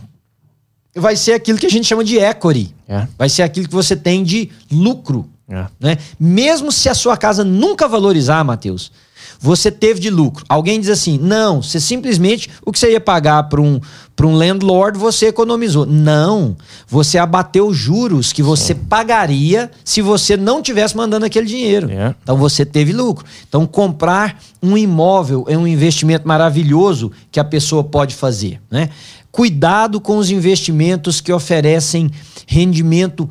vai 0.95 1.17
ser 1.17 1.35
aquilo 1.35 1.59
que 1.59 1.67
a 1.67 1.71
gente 1.71 1.87
chama 1.87 2.03
de 2.03 2.19
equity. 2.19 2.75
É. 2.89 3.07
Vai 3.17 3.29
ser 3.29 3.43
aquilo 3.43 3.69
que 3.69 3.75
você 3.75 3.95
tem 3.95 4.25
de 4.25 4.51
lucro. 4.71 5.29
É. 5.49 5.67
Né? 5.81 5.99
Mesmo 6.19 6.71
se 6.73 6.89
a 6.89 6.95
sua 6.95 7.17
casa 7.17 7.45
nunca 7.45 7.89
valorizar, 7.89 8.43
Matheus, 8.45 8.93
você 9.41 9.71
teve 9.71 10.01
de 10.01 10.11
lucro. 10.11 10.45
Alguém 10.49 10.81
diz 10.81 10.89
assim: 10.89 11.19
não, 11.19 11.63
você 11.63 11.81
simplesmente 11.81 12.49
o 12.65 12.73
que 12.73 12.79
você 12.79 12.93
ia 12.93 13.01
pagar 13.01 13.45
para 13.45 13.61
um, 13.61 13.81
um 14.21 14.35
landlord, 14.35 14.99
você 14.99 15.27
economizou. 15.27 15.87
Não, 15.87 16.57
você 16.87 17.19
abateu 17.19 17.73
juros 17.73 18.33
que 18.33 18.43
você 18.43 18.75
Sim. 18.75 18.81
pagaria 18.89 19.71
se 19.85 20.03
você 20.03 20.37
não 20.37 20.63
tivesse 20.63 20.97
mandando 20.97 21.27
aquele 21.27 21.47
dinheiro. 21.47 21.91
É. 21.91 22.15
Então 22.23 22.37
você 22.37 22.65
teve 22.65 22.93
lucro. 22.93 23.25
Então 23.49 23.67
comprar 23.67 24.41
um 24.63 24.77
imóvel 24.77 25.45
é 25.49 25.57
um 25.57 25.67
investimento 25.67 26.27
maravilhoso 26.27 27.13
que 27.31 27.39
a 27.39 27.45
pessoa 27.45 27.85
pode 27.85 28.15
fazer. 28.15 28.61
Né? 28.71 28.91
Cuidado 29.31 30.01
com 30.01 30.17
os 30.17 30.31
investimentos 30.31 31.21
que 31.21 31.33
oferecem 31.33 32.11
rendimento 32.47 33.29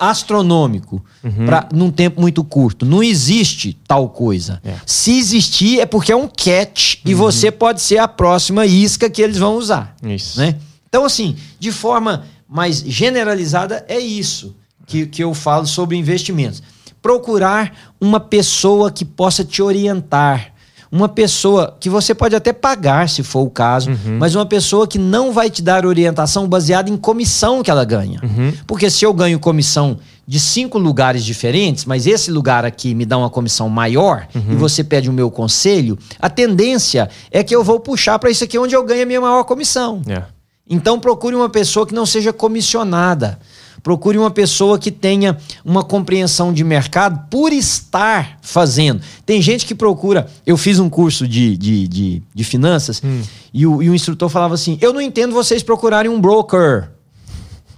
astronômico 0.00 1.04
uhum. 1.22 1.46
Pra, 1.46 1.68
num 1.72 1.90
tempo 1.90 2.20
muito 2.20 2.42
curto. 2.44 2.86
Não 2.86 3.02
existe 3.02 3.78
tal 3.86 4.08
coisa. 4.08 4.60
É. 4.64 4.74
Se 4.86 5.18
existir, 5.18 5.80
é 5.80 5.86
porque 5.86 6.12
é 6.12 6.16
um 6.16 6.28
catch 6.28 6.96
uhum. 6.96 7.10
e 7.10 7.14
você 7.14 7.50
pode 7.50 7.80
ser 7.80 7.98
a 7.98 8.08
próxima 8.08 8.66
isca 8.66 9.08
que 9.10 9.22
eles 9.22 9.38
vão 9.38 9.56
usar. 9.56 9.94
Isso. 10.02 10.38
Né? 10.38 10.56
Então, 10.88 11.04
assim, 11.04 11.36
de 11.58 11.70
forma 11.70 12.24
mais 12.48 12.78
generalizada, 12.78 13.84
é 13.88 13.98
isso 13.98 14.56
que, 14.86 15.06
que 15.06 15.22
eu 15.22 15.34
falo 15.34 15.66
sobre 15.66 15.96
investimentos. 15.96 16.62
Procurar 17.00 17.92
uma 18.00 18.18
pessoa 18.18 18.90
que 18.90 19.04
possa 19.04 19.44
te 19.44 19.62
orientar 19.62 20.52
uma 20.90 21.08
pessoa 21.08 21.76
que 21.78 21.90
você 21.90 22.14
pode 22.14 22.34
até 22.34 22.52
pagar, 22.52 23.08
se 23.08 23.22
for 23.22 23.40
o 23.40 23.50
caso, 23.50 23.90
uhum. 23.90 24.18
mas 24.18 24.34
uma 24.34 24.46
pessoa 24.46 24.86
que 24.86 24.98
não 24.98 25.32
vai 25.32 25.50
te 25.50 25.62
dar 25.62 25.84
orientação 25.84 26.48
baseada 26.48 26.90
em 26.90 26.96
comissão 26.96 27.62
que 27.62 27.70
ela 27.70 27.84
ganha. 27.84 28.20
Uhum. 28.22 28.52
Porque 28.66 28.90
se 28.90 29.04
eu 29.04 29.12
ganho 29.12 29.38
comissão 29.38 29.98
de 30.26 30.38
cinco 30.38 30.78
lugares 30.78 31.24
diferentes, 31.24 31.84
mas 31.84 32.06
esse 32.06 32.30
lugar 32.30 32.64
aqui 32.64 32.94
me 32.94 33.06
dá 33.06 33.16
uma 33.16 33.30
comissão 33.30 33.68
maior 33.68 34.26
uhum. 34.34 34.52
e 34.52 34.56
você 34.56 34.82
pede 34.84 35.08
o 35.08 35.12
meu 35.12 35.30
conselho, 35.30 35.98
a 36.18 36.28
tendência 36.28 37.08
é 37.30 37.42
que 37.42 37.54
eu 37.54 37.62
vou 37.62 37.80
puxar 37.80 38.18
para 38.18 38.30
isso 38.30 38.44
aqui 38.44 38.58
onde 38.58 38.74
eu 38.74 38.84
ganho 38.84 39.02
a 39.02 39.06
minha 39.06 39.20
maior 39.20 39.44
comissão. 39.44 40.02
Yeah. 40.06 40.26
É. 40.34 40.38
Então 40.70 41.00
procure 41.00 41.34
uma 41.34 41.48
pessoa 41.48 41.86
que 41.86 41.94
não 41.94 42.04
seja 42.04 42.32
comissionada. 42.32 43.38
Procure 43.82 44.18
uma 44.18 44.30
pessoa 44.30 44.78
que 44.78 44.90
tenha 44.90 45.36
uma 45.64 45.82
compreensão 45.82 46.52
de 46.52 46.64
mercado 46.64 47.28
por 47.30 47.52
estar 47.52 48.38
fazendo. 48.42 49.00
Tem 49.24 49.40
gente 49.40 49.66
que 49.66 49.74
procura. 49.74 50.26
Eu 50.46 50.56
fiz 50.56 50.78
um 50.78 50.88
curso 50.88 51.26
de, 51.26 51.56
de, 51.56 51.88
de, 51.88 52.22
de 52.34 52.44
finanças 52.44 53.02
hum. 53.04 53.22
e, 53.52 53.66
o, 53.66 53.82
e 53.82 53.90
o 53.90 53.94
instrutor 53.94 54.28
falava 54.28 54.54
assim: 54.54 54.78
Eu 54.80 54.92
não 54.92 55.00
entendo 55.00 55.32
vocês 55.32 55.62
procurarem 55.62 56.10
um 56.10 56.20
broker. 56.20 56.90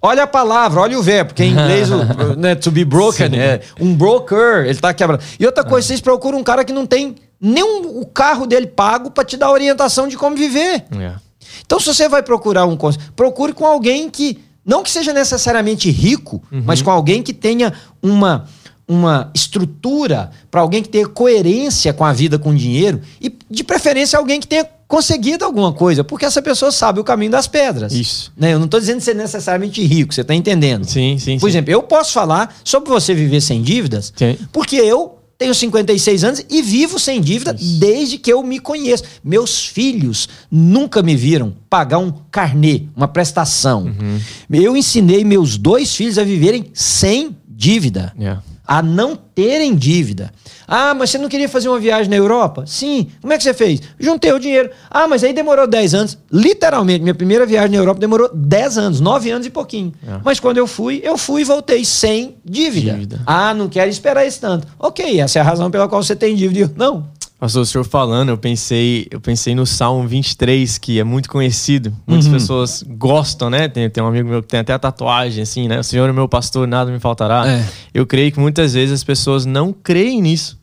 Olha 0.03 0.22
a 0.22 0.26
palavra, 0.26 0.80
olha 0.80 0.98
o 0.98 1.03
verbo, 1.03 1.28
porque 1.28 1.44
em 1.44 1.53
inglês, 1.53 1.90
o, 1.90 1.96
né, 2.34 2.55
to 2.55 2.70
be 2.70 2.86
broken, 2.86 3.38
é 3.38 3.61
um 3.78 3.94
broker, 3.94 4.64
ele 4.64 4.78
tá 4.78 4.94
quebrando. 4.94 5.22
E 5.38 5.44
outra 5.44 5.62
coisa, 5.62 5.84
ah. 5.84 5.88
vocês 5.88 6.01
procuram 6.01 6.38
um 6.38 6.42
cara 6.42 6.64
que 6.64 6.72
não 6.72 6.86
tem 6.86 7.16
nem 7.40 7.62
um, 7.62 8.01
o 8.01 8.07
carro 8.07 8.46
dele 8.46 8.66
pago 8.66 9.11
para 9.11 9.24
te 9.24 9.36
dar 9.36 9.51
orientação 9.51 10.09
de 10.09 10.16
como 10.16 10.36
viver. 10.36 10.84
Yeah. 10.92 11.16
É. 11.16 11.30
Então, 11.64 11.78
se 11.78 11.86
você 11.86 12.09
vai 12.09 12.22
procurar 12.22 12.66
um 12.66 12.76
procure 13.14 13.53
com 13.53 13.64
alguém 13.64 14.11
que 14.11 14.38
não 14.70 14.84
que 14.84 14.90
seja 14.90 15.12
necessariamente 15.12 15.90
rico, 15.90 16.40
uhum. 16.52 16.62
mas 16.64 16.80
com 16.80 16.92
alguém 16.92 17.24
que 17.24 17.32
tenha 17.34 17.72
uma, 18.00 18.46
uma 18.86 19.28
estrutura, 19.34 20.30
para 20.48 20.60
alguém 20.60 20.80
que 20.80 20.88
tenha 20.88 21.08
coerência 21.08 21.92
com 21.92 22.04
a 22.04 22.12
vida, 22.12 22.38
com 22.38 22.50
o 22.50 22.54
dinheiro, 22.54 23.00
e 23.20 23.36
de 23.50 23.64
preferência 23.64 24.16
alguém 24.16 24.38
que 24.38 24.46
tenha 24.46 24.64
conseguido 24.86 25.44
alguma 25.44 25.72
coisa, 25.72 26.04
porque 26.04 26.24
essa 26.24 26.40
pessoa 26.40 26.70
sabe 26.70 27.00
o 27.00 27.04
caminho 27.04 27.32
das 27.32 27.48
pedras. 27.48 27.92
Isso. 27.92 28.32
Né? 28.36 28.54
Eu 28.54 28.60
não 28.60 28.66
estou 28.66 28.78
dizendo 28.78 29.00
ser 29.00 29.14
necessariamente 29.14 29.84
rico, 29.84 30.14
você 30.14 30.20
está 30.20 30.36
entendendo? 30.36 30.84
Sim, 30.84 31.18
sim. 31.18 31.36
Por 31.40 31.46
sim. 31.46 31.58
exemplo, 31.58 31.72
eu 31.72 31.82
posso 31.82 32.12
falar 32.12 32.54
sobre 32.62 32.90
você 32.90 33.12
viver 33.12 33.40
sem 33.40 33.62
dívidas, 33.62 34.12
sim. 34.14 34.38
porque 34.52 34.76
eu 34.76 35.19
tenho 35.41 35.55
56 35.55 36.22
anos 36.22 36.45
e 36.51 36.61
vivo 36.61 36.99
sem 36.99 37.18
dívida 37.18 37.57
Isso. 37.59 37.80
desde 37.80 38.18
que 38.18 38.30
eu 38.30 38.43
me 38.43 38.61
conheço. 38.61 39.05
Meus 39.24 39.66
filhos 39.66 40.28
nunca 40.51 41.03
me 41.03 41.16
viram 41.16 41.55
pagar 41.70 41.97
um 41.97 42.12
carnê, 42.30 42.82
uma 42.95 43.09
prestação. 43.09 43.84
Uhum. 43.84 44.20
Eu 44.51 44.76
ensinei 44.76 45.24
meus 45.24 45.57
dois 45.57 45.97
filhos 45.97 46.18
a 46.18 46.24
viverem 46.24 46.66
sem 46.74 47.34
dívida. 47.49 48.12
Yeah. 48.18 48.43
A 48.70 48.80
não 48.80 49.16
terem 49.16 49.74
dívida. 49.74 50.30
Ah, 50.64 50.94
mas 50.94 51.10
você 51.10 51.18
não 51.18 51.28
queria 51.28 51.48
fazer 51.48 51.68
uma 51.68 51.80
viagem 51.80 52.08
na 52.08 52.14
Europa? 52.14 52.62
Sim. 52.68 53.08
Como 53.20 53.32
é 53.32 53.36
que 53.36 53.42
você 53.42 53.52
fez? 53.52 53.80
Juntei 53.98 54.32
o 54.32 54.38
dinheiro. 54.38 54.70
Ah, 54.88 55.08
mas 55.08 55.24
aí 55.24 55.32
demorou 55.32 55.66
10 55.66 55.92
anos. 55.92 56.18
Literalmente, 56.30 57.02
minha 57.02 57.12
primeira 57.12 57.44
viagem 57.44 57.72
na 57.72 57.78
Europa 57.78 57.98
demorou 57.98 58.30
10 58.32 58.78
anos, 58.78 59.00
9 59.00 59.28
anos 59.28 59.44
e 59.44 59.50
pouquinho. 59.50 59.92
É. 60.06 60.20
Mas 60.24 60.38
quando 60.38 60.58
eu 60.58 60.68
fui, 60.68 61.00
eu 61.02 61.18
fui 61.18 61.40
e 61.40 61.44
voltei 61.44 61.84
sem 61.84 62.36
dívida. 62.44 62.92
dívida. 62.92 63.20
Ah, 63.26 63.52
não 63.52 63.68
quero 63.68 63.90
esperar 63.90 64.24
esse 64.24 64.38
tanto. 64.38 64.68
Ok, 64.78 65.20
essa 65.20 65.40
é 65.40 65.42
a 65.42 65.44
razão 65.44 65.68
pela 65.68 65.88
qual 65.88 66.00
você 66.00 66.14
tem 66.14 66.36
dívida. 66.36 66.72
Não, 66.76 67.08
Pastor, 67.41 67.62
o 67.62 67.64
senhor 67.64 67.84
falando, 67.84 68.28
eu 68.28 68.36
pensei, 68.36 69.09
eu 69.11 69.18
pensei 69.18 69.55
no 69.55 69.64
Salmo 69.64 70.07
23, 70.07 70.76
que 70.76 71.01
é 71.01 71.05
muito 71.05 71.30
conhecido. 71.30 71.91
Muitas 72.07 72.26
uhum. 72.26 72.34
pessoas 72.34 72.84
gostam, 72.86 73.49
né? 73.49 73.66
Tem, 73.66 73.88
tem 73.88 74.05
um 74.05 74.09
amigo 74.09 74.28
meu 74.28 74.43
que 74.43 74.49
tem 74.49 74.61
até 74.61 74.74
a 74.74 74.78
tatuagem, 74.78 75.43
assim, 75.43 75.66
né? 75.66 75.80
O 75.80 75.82
Senhor 75.82 76.07
é 76.07 76.12
meu 76.12 76.28
pastor, 76.28 76.68
nada 76.68 76.93
me 76.93 77.01
faltará. 77.01 77.49
É. 77.49 77.66
Eu 77.95 78.07
creio 78.07 78.30
que 78.30 78.38
muitas 78.38 78.74
vezes 78.74 78.93
as 78.93 79.03
pessoas 79.03 79.47
não 79.47 79.72
creem 79.72 80.20
nisso. 80.20 80.61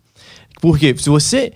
Porque 0.62 0.96
se 0.96 1.10
você. 1.10 1.52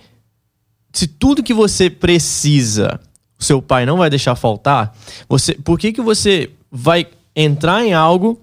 Se 0.92 1.06
tudo 1.06 1.40
que 1.40 1.54
você 1.54 1.88
precisa, 1.88 2.98
o 3.38 3.44
seu 3.44 3.62
pai 3.62 3.86
não 3.86 3.98
vai 3.98 4.10
deixar 4.10 4.34
faltar, 4.34 4.92
você, 5.28 5.54
por 5.54 5.78
que, 5.78 5.92
que 5.92 6.02
você 6.02 6.50
vai 6.68 7.06
entrar 7.34 7.84
em 7.84 7.94
algo 7.94 8.40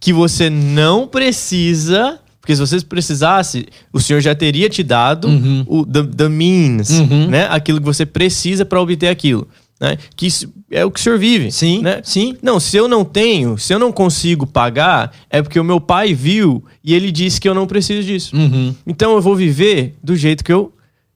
que 0.00 0.10
você 0.10 0.48
não 0.48 1.06
precisa? 1.06 2.18
Porque 2.44 2.54
se 2.54 2.60
você 2.60 2.78
precisasse, 2.82 3.66
o 3.90 3.98
Senhor 3.98 4.20
já 4.20 4.34
teria 4.34 4.68
te 4.68 4.82
dado 4.82 5.28
uhum. 5.28 5.64
o 5.66 5.86
the, 5.86 6.02
the 6.02 6.28
means, 6.28 6.90
uhum. 6.90 7.26
né? 7.30 7.48
Aquilo 7.50 7.78
que 7.78 7.86
você 7.86 8.04
precisa 8.04 8.66
para 8.66 8.78
obter 8.78 9.08
aquilo. 9.08 9.48
Né? 9.80 9.96
Que 10.14 10.28
é 10.70 10.84
o 10.84 10.90
que 10.90 11.00
o 11.00 11.02
senhor 11.02 11.18
vive. 11.18 11.50
Sim, 11.50 11.80
né? 11.80 12.02
sim. 12.04 12.36
Não, 12.42 12.60
se 12.60 12.76
eu 12.76 12.86
não 12.86 13.02
tenho, 13.02 13.56
se 13.56 13.72
eu 13.72 13.78
não 13.78 13.90
consigo 13.90 14.46
pagar, 14.46 15.10
é 15.30 15.40
porque 15.40 15.58
o 15.58 15.64
meu 15.64 15.80
pai 15.80 16.12
viu 16.12 16.62
e 16.84 16.92
ele 16.92 17.10
disse 17.10 17.40
que 17.40 17.48
eu 17.48 17.54
não 17.54 17.66
preciso 17.66 18.06
disso. 18.06 18.36
Uhum. 18.36 18.74
Então 18.86 19.14
eu 19.14 19.22
vou 19.22 19.34
viver 19.34 19.94
do 20.02 20.14
jeito 20.14 20.44
que 20.44 20.52
eu 20.52 20.70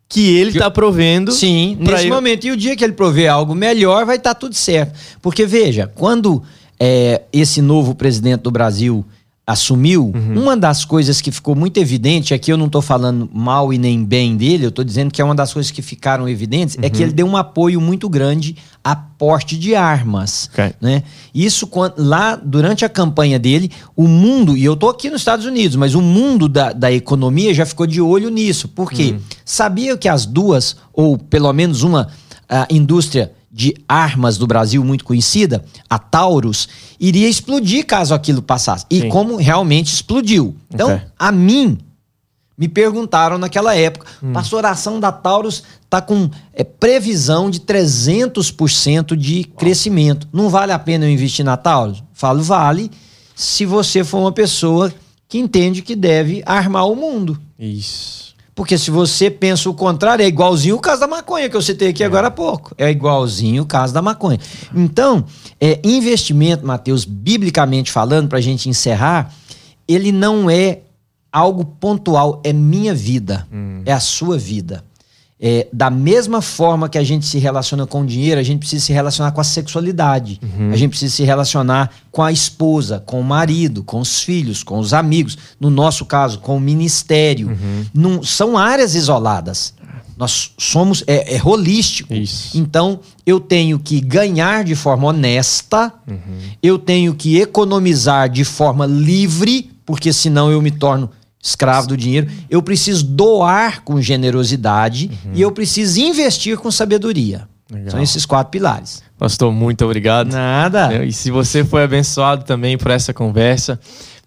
que 0.08 0.34
ele 0.34 0.52
está 0.52 0.70
provendo. 0.70 1.30
Sim, 1.30 1.76
nesse 1.78 2.04
ele... 2.04 2.10
momento. 2.10 2.46
E 2.46 2.50
o 2.50 2.56
dia 2.56 2.74
que 2.74 2.82
ele 2.82 2.94
prover 2.94 3.30
algo 3.30 3.54
melhor, 3.54 4.06
vai 4.06 4.16
estar 4.16 4.32
tá 4.32 4.40
tudo 4.40 4.54
certo. 4.54 4.98
Porque 5.20 5.44
veja, 5.44 5.86
quando 5.94 6.42
é, 6.80 7.20
esse 7.30 7.60
novo 7.60 7.94
presidente 7.94 8.40
do 8.40 8.50
Brasil 8.50 9.04
assumiu, 9.48 10.12
uhum. 10.14 10.42
uma 10.42 10.54
das 10.54 10.84
coisas 10.84 11.22
que 11.22 11.32
ficou 11.32 11.54
muito 11.54 11.78
evidente, 11.78 12.34
aqui 12.34 12.52
eu 12.52 12.56
não 12.58 12.66
estou 12.66 12.82
falando 12.82 13.26
mal 13.32 13.72
e 13.72 13.78
nem 13.78 14.04
bem 14.04 14.36
dele, 14.36 14.66
eu 14.66 14.68
estou 14.68 14.84
dizendo 14.84 15.10
que 15.10 15.22
é 15.22 15.24
uma 15.24 15.34
das 15.34 15.54
coisas 15.54 15.72
que 15.72 15.80
ficaram 15.80 16.28
evidentes, 16.28 16.76
uhum. 16.76 16.82
é 16.84 16.90
que 16.90 16.98
uhum. 16.98 17.04
ele 17.04 17.12
deu 17.14 17.26
um 17.26 17.34
apoio 17.34 17.80
muito 17.80 18.10
grande 18.10 18.56
a 18.84 18.94
porte 18.94 19.58
de 19.58 19.74
armas. 19.74 20.50
Okay. 20.52 20.72
Né? 20.78 21.02
Isso 21.34 21.66
lá 21.96 22.36
durante 22.36 22.84
a 22.84 22.90
campanha 22.90 23.38
dele, 23.38 23.70
o 23.96 24.06
mundo, 24.06 24.54
e 24.54 24.62
eu 24.62 24.74
estou 24.74 24.90
aqui 24.90 25.08
nos 25.08 25.22
Estados 25.22 25.46
Unidos, 25.46 25.76
mas 25.76 25.94
o 25.94 26.02
mundo 26.02 26.46
da, 26.46 26.74
da 26.74 26.92
economia 26.92 27.54
já 27.54 27.64
ficou 27.64 27.86
de 27.86 28.02
olho 28.02 28.28
nisso. 28.28 28.68
Por 28.68 28.90
quê? 28.90 29.12
Uhum. 29.12 29.20
Sabia 29.46 29.96
que 29.96 30.10
as 30.10 30.26
duas, 30.26 30.76
ou 30.92 31.16
pelo 31.16 31.50
menos 31.54 31.82
uma 31.82 32.08
a 32.48 32.66
indústria 32.70 33.32
de 33.58 33.74
armas 33.88 34.38
do 34.38 34.46
Brasil 34.46 34.84
muito 34.84 35.04
conhecida, 35.04 35.64
a 35.90 35.98
Taurus, 35.98 36.68
iria 37.00 37.28
explodir 37.28 37.84
caso 37.84 38.14
aquilo 38.14 38.40
passasse. 38.40 38.86
E 38.88 39.00
Sim. 39.00 39.08
como 39.08 39.34
realmente 39.34 39.92
explodiu. 39.92 40.54
Então, 40.72 40.94
okay. 40.94 41.08
a 41.18 41.32
mim, 41.32 41.76
me 42.56 42.68
perguntaram 42.68 43.36
naquela 43.36 43.74
época, 43.74 44.06
hum. 44.22 44.32
pastor, 44.32 44.64
a 44.64 44.70
ação 44.70 45.00
da 45.00 45.10
Taurus 45.10 45.64
está 45.84 46.00
com 46.00 46.30
é, 46.54 46.62
previsão 46.62 47.50
de 47.50 47.58
300% 47.58 49.16
de 49.16 49.42
crescimento. 49.42 50.28
Não 50.32 50.48
vale 50.48 50.70
a 50.70 50.78
pena 50.78 51.06
eu 51.06 51.10
investir 51.10 51.44
na 51.44 51.56
Taurus? 51.56 52.00
Falo, 52.12 52.40
vale, 52.44 52.88
se 53.34 53.66
você 53.66 54.04
for 54.04 54.20
uma 54.20 54.32
pessoa 54.32 54.94
que 55.28 55.36
entende 55.36 55.82
que 55.82 55.96
deve 55.96 56.44
armar 56.46 56.88
o 56.88 56.94
mundo. 56.94 57.36
Isso. 57.58 58.27
Porque 58.58 58.76
se 58.76 58.90
você 58.90 59.30
pensa 59.30 59.70
o 59.70 59.72
contrário, 59.72 60.24
é 60.24 60.26
igualzinho 60.26 60.74
o 60.74 60.80
caso 60.80 60.98
da 60.98 61.06
maconha 61.06 61.48
que 61.48 61.56
eu 61.56 61.62
citei 61.62 61.90
aqui 61.90 62.02
é. 62.02 62.06
agora 62.06 62.26
há 62.26 62.30
pouco. 62.30 62.74
É 62.76 62.90
igualzinho 62.90 63.62
o 63.62 63.66
caso 63.66 63.94
da 63.94 64.02
maconha. 64.02 64.40
Então, 64.74 65.24
é, 65.60 65.78
investimento, 65.84 66.66
Mateus, 66.66 67.04
biblicamente 67.04 67.92
falando, 67.92 68.26
para 68.26 68.38
a 68.38 68.40
gente 68.40 68.68
encerrar, 68.68 69.32
ele 69.86 70.10
não 70.10 70.50
é 70.50 70.80
algo 71.30 71.64
pontual, 71.64 72.42
é 72.42 72.52
minha 72.52 72.92
vida, 72.92 73.46
hum. 73.52 73.82
é 73.86 73.92
a 73.92 74.00
sua 74.00 74.36
vida. 74.36 74.82
É, 75.40 75.68
da 75.72 75.88
mesma 75.88 76.42
forma 76.42 76.88
que 76.88 76.98
a 76.98 77.04
gente 77.04 77.24
se 77.24 77.38
relaciona 77.38 77.86
com 77.86 78.00
o 78.00 78.06
dinheiro, 78.06 78.40
a 78.40 78.42
gente 78.42 78.58
precisa 78.58 78.84
se 78.84 78.92
relacionar 78.92 79.30
com 79.30 79.40
a 79.40 79.44
sexualidade. 79.44 80.40
Uhum. 80.42 80.72
A 80.72 80.76
gente 80.76 80.90
precisa 80.90 81.14
se 81.14 81.22
relacionar 81.22 81.90
com 82.10 82.22
a 82.22 82.32
esposa, 82.32 83.00
com 83.06 83.20
o 83.20 83.24
marido, 83.24 83.84
com 83.84 84.00
os 84.00 84.20
filhos, 84.20 84.64
com 84.64 84.78
os 84.78 84.92
amigos. 84.92 85.38
No 85.60 85.70
nosso 85.70 86.04
caso, 86.04 86.40
com 86.40 86.56
o 86.56 86.60
ministério. 86.60 87.48
Uhum. 87.48 87.84
Não, 87.94 88.22
são 88.22 88.58
áreas 88.58 88.96
isoladas. 88.96 89.74
Nós 90.16 90.50
somos. 90.58 91.04
É, 91.06 91.36
é 91.36 91.40
holístico. 91.44 92.12
Isso. 92.12 92.58
Então, 92.58 92.98
eu 93.24 93.38
tenho 93.38 93.78
que 93.78 94.00
ganhar 94.00 94.64
de 94.64 94.74
forma 94.74 95.06
honesta, 95.06 95.92
uhum. 96.04 96.38
eu 96.60 96.76
tenho 96.76 97.14
que 97.14 97.38
economizar 97.38 98.28
de 98.28 98.44
forma 98.44 98.84
livre, 98.84 99.70
porque 99.86 100.12
senão 100.12 100.50
eu 100.50 100.60
me 100.60 100.72
torno 100.72 101.08
escravo 101.48 101.88
do 101.88 101.96
dinheiro. 101.96 102.28
Eu 102.48 102.62
preciso 102.62 103.04
doar 103.04 103.82
com 103.82 104.00
generosidade 104.00 105.10
uhum. 105.24 105.32
e 105.34 105.42
eu 105.42 105.50
preciso 105.50 106.00
investir 106.00 106.56
com 106.58 106.70
sabedoria. 106.70 107.48
Legal. 107.70 107.90
São 107.90 108.02
esses 108.02 108.24
quatro 108.24 108.50
pilares. 108.50 109.02
Pastor, 109.18 109.52
muito 109.52 109.84
obrigado. 109.84 110.32
Nada. 110.32 111.04
E 111.04 111.12
se 111.12 111.30
você 111.30 111.64
foi 111.64 111.82
abençoado 111.82 112.44
também 112.44 112.78
por 112.78 112.90
essa 112.90 113.12
conversa, 113.12 113.78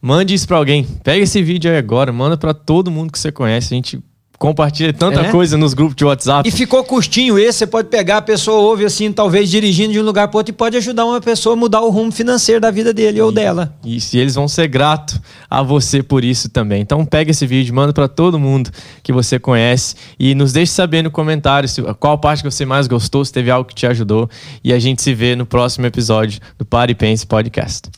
mande 0.01 0.33
isso 0.33 0.47
para 0.47 0.57
alguém. 0.57 0.83
Pega 1.03 1.23
esse 1.23 1.41
vídeo 1.41 1.71
aí 1.71 1.77
agora, 1.77 2.11
manda 2.11 2.37
para 2.37 2.53
todo 2.53 2.91
mundo 2.91 3.11
que 3.11 3.17
você 3.17 3.31
conhece. 3.31 3.73
A 3.73 3.75
gente 3.75 3.99
compartilha 4.41 4.91
tanta 4.91 5.21
é. 5.21 5.29
coisa 5.29 5.55
nos 5.55 5.75
grupos 5.75 5.95
de 5.95 6.03
WhatsApp. 6.03 6.49
E 6.49 6.51
ficou 6.51 6.83
curtinho 6.83 7.37
esse, 7.37 7.59
você 7.59 7.67
pode 7.67 7.89
pegar, 7.89 8.17
a 8.17 8.21
pessoa 8.23 8.57
ouve 8.57 8.83
assim, 8.83 9.11
talvez 9.11 9.51
dirigindo 9.51 9.93
de 9.93 9.99
um 9.99 10.03
lugar 10.03 10.29
para 10.29 10.37
outro 10.39 10.51
e 10.51 10.55
pode 10.55 10.75
ajudar 10.75 11.05
uma 11.05 11.21
pessoa 11.21 11.53
a 11.53 11.55
mudar 11.55 11.81
o 11.81 11.91
rumo 11.91 12.11
financeiro 12.11 12.59
da 12.59 12.71
vida 12.71 12.91
dele 12.91 13.19
e, 13.19 13.21
ou 13.21 13.31
dela. 13.31 13.71
Isso, 13.85 14.17
e 14.17 14.19
eles 14.19 14.33
vão 14.33 14.47
ser 14.47 14.67
gratos 14.67 15.19
a 15.47 15.61
você 15.61 16.01
por 16.01 16.23
isso 16.23 16.49
também. 16.49 16.81
Então 16.81 17.05
pega 17.05 17.29
esse 17.29 17.45
vídeo, 17.45 17.75
manda 17.75 17.93
para 17.93 18.07
todo 18.07 18.39
mundo 18.39 18.71
que 19.03 19.13
você 19.13 19.37
conhece 19.37 19.93
e 20.19 20.33
nos 20.33 20.51
deixe 20.51 20.71
saber 20.71 21.03
no 21.03 21.11
comentário 21.11 21.69
qual 21.99 22.17
parte 22.17 22.41
que 22.41 22.49
você 22.49 22.65
mais 22.65 22.87
gostou, 22.87 23.23
se 23.23 23.31
teve 23.31 23.51
algo 23.51 23.69
que 23.69 23.75
te 23.75 23.85
ajudou 23.85 24.27
e 24.63 24.73
a 24.73 24.79
gente 24.79 25.03
se 25.03 25.13
vê 25.13 25.35
no 25.35 25.45
próximo 25.45 25.85
episódio 25.85 26.39
do 26.57 26.65
Pare 26.65 26.93
e 26.93 26.95
Pense 26.95 27.27
Podcast. 27.27 27.89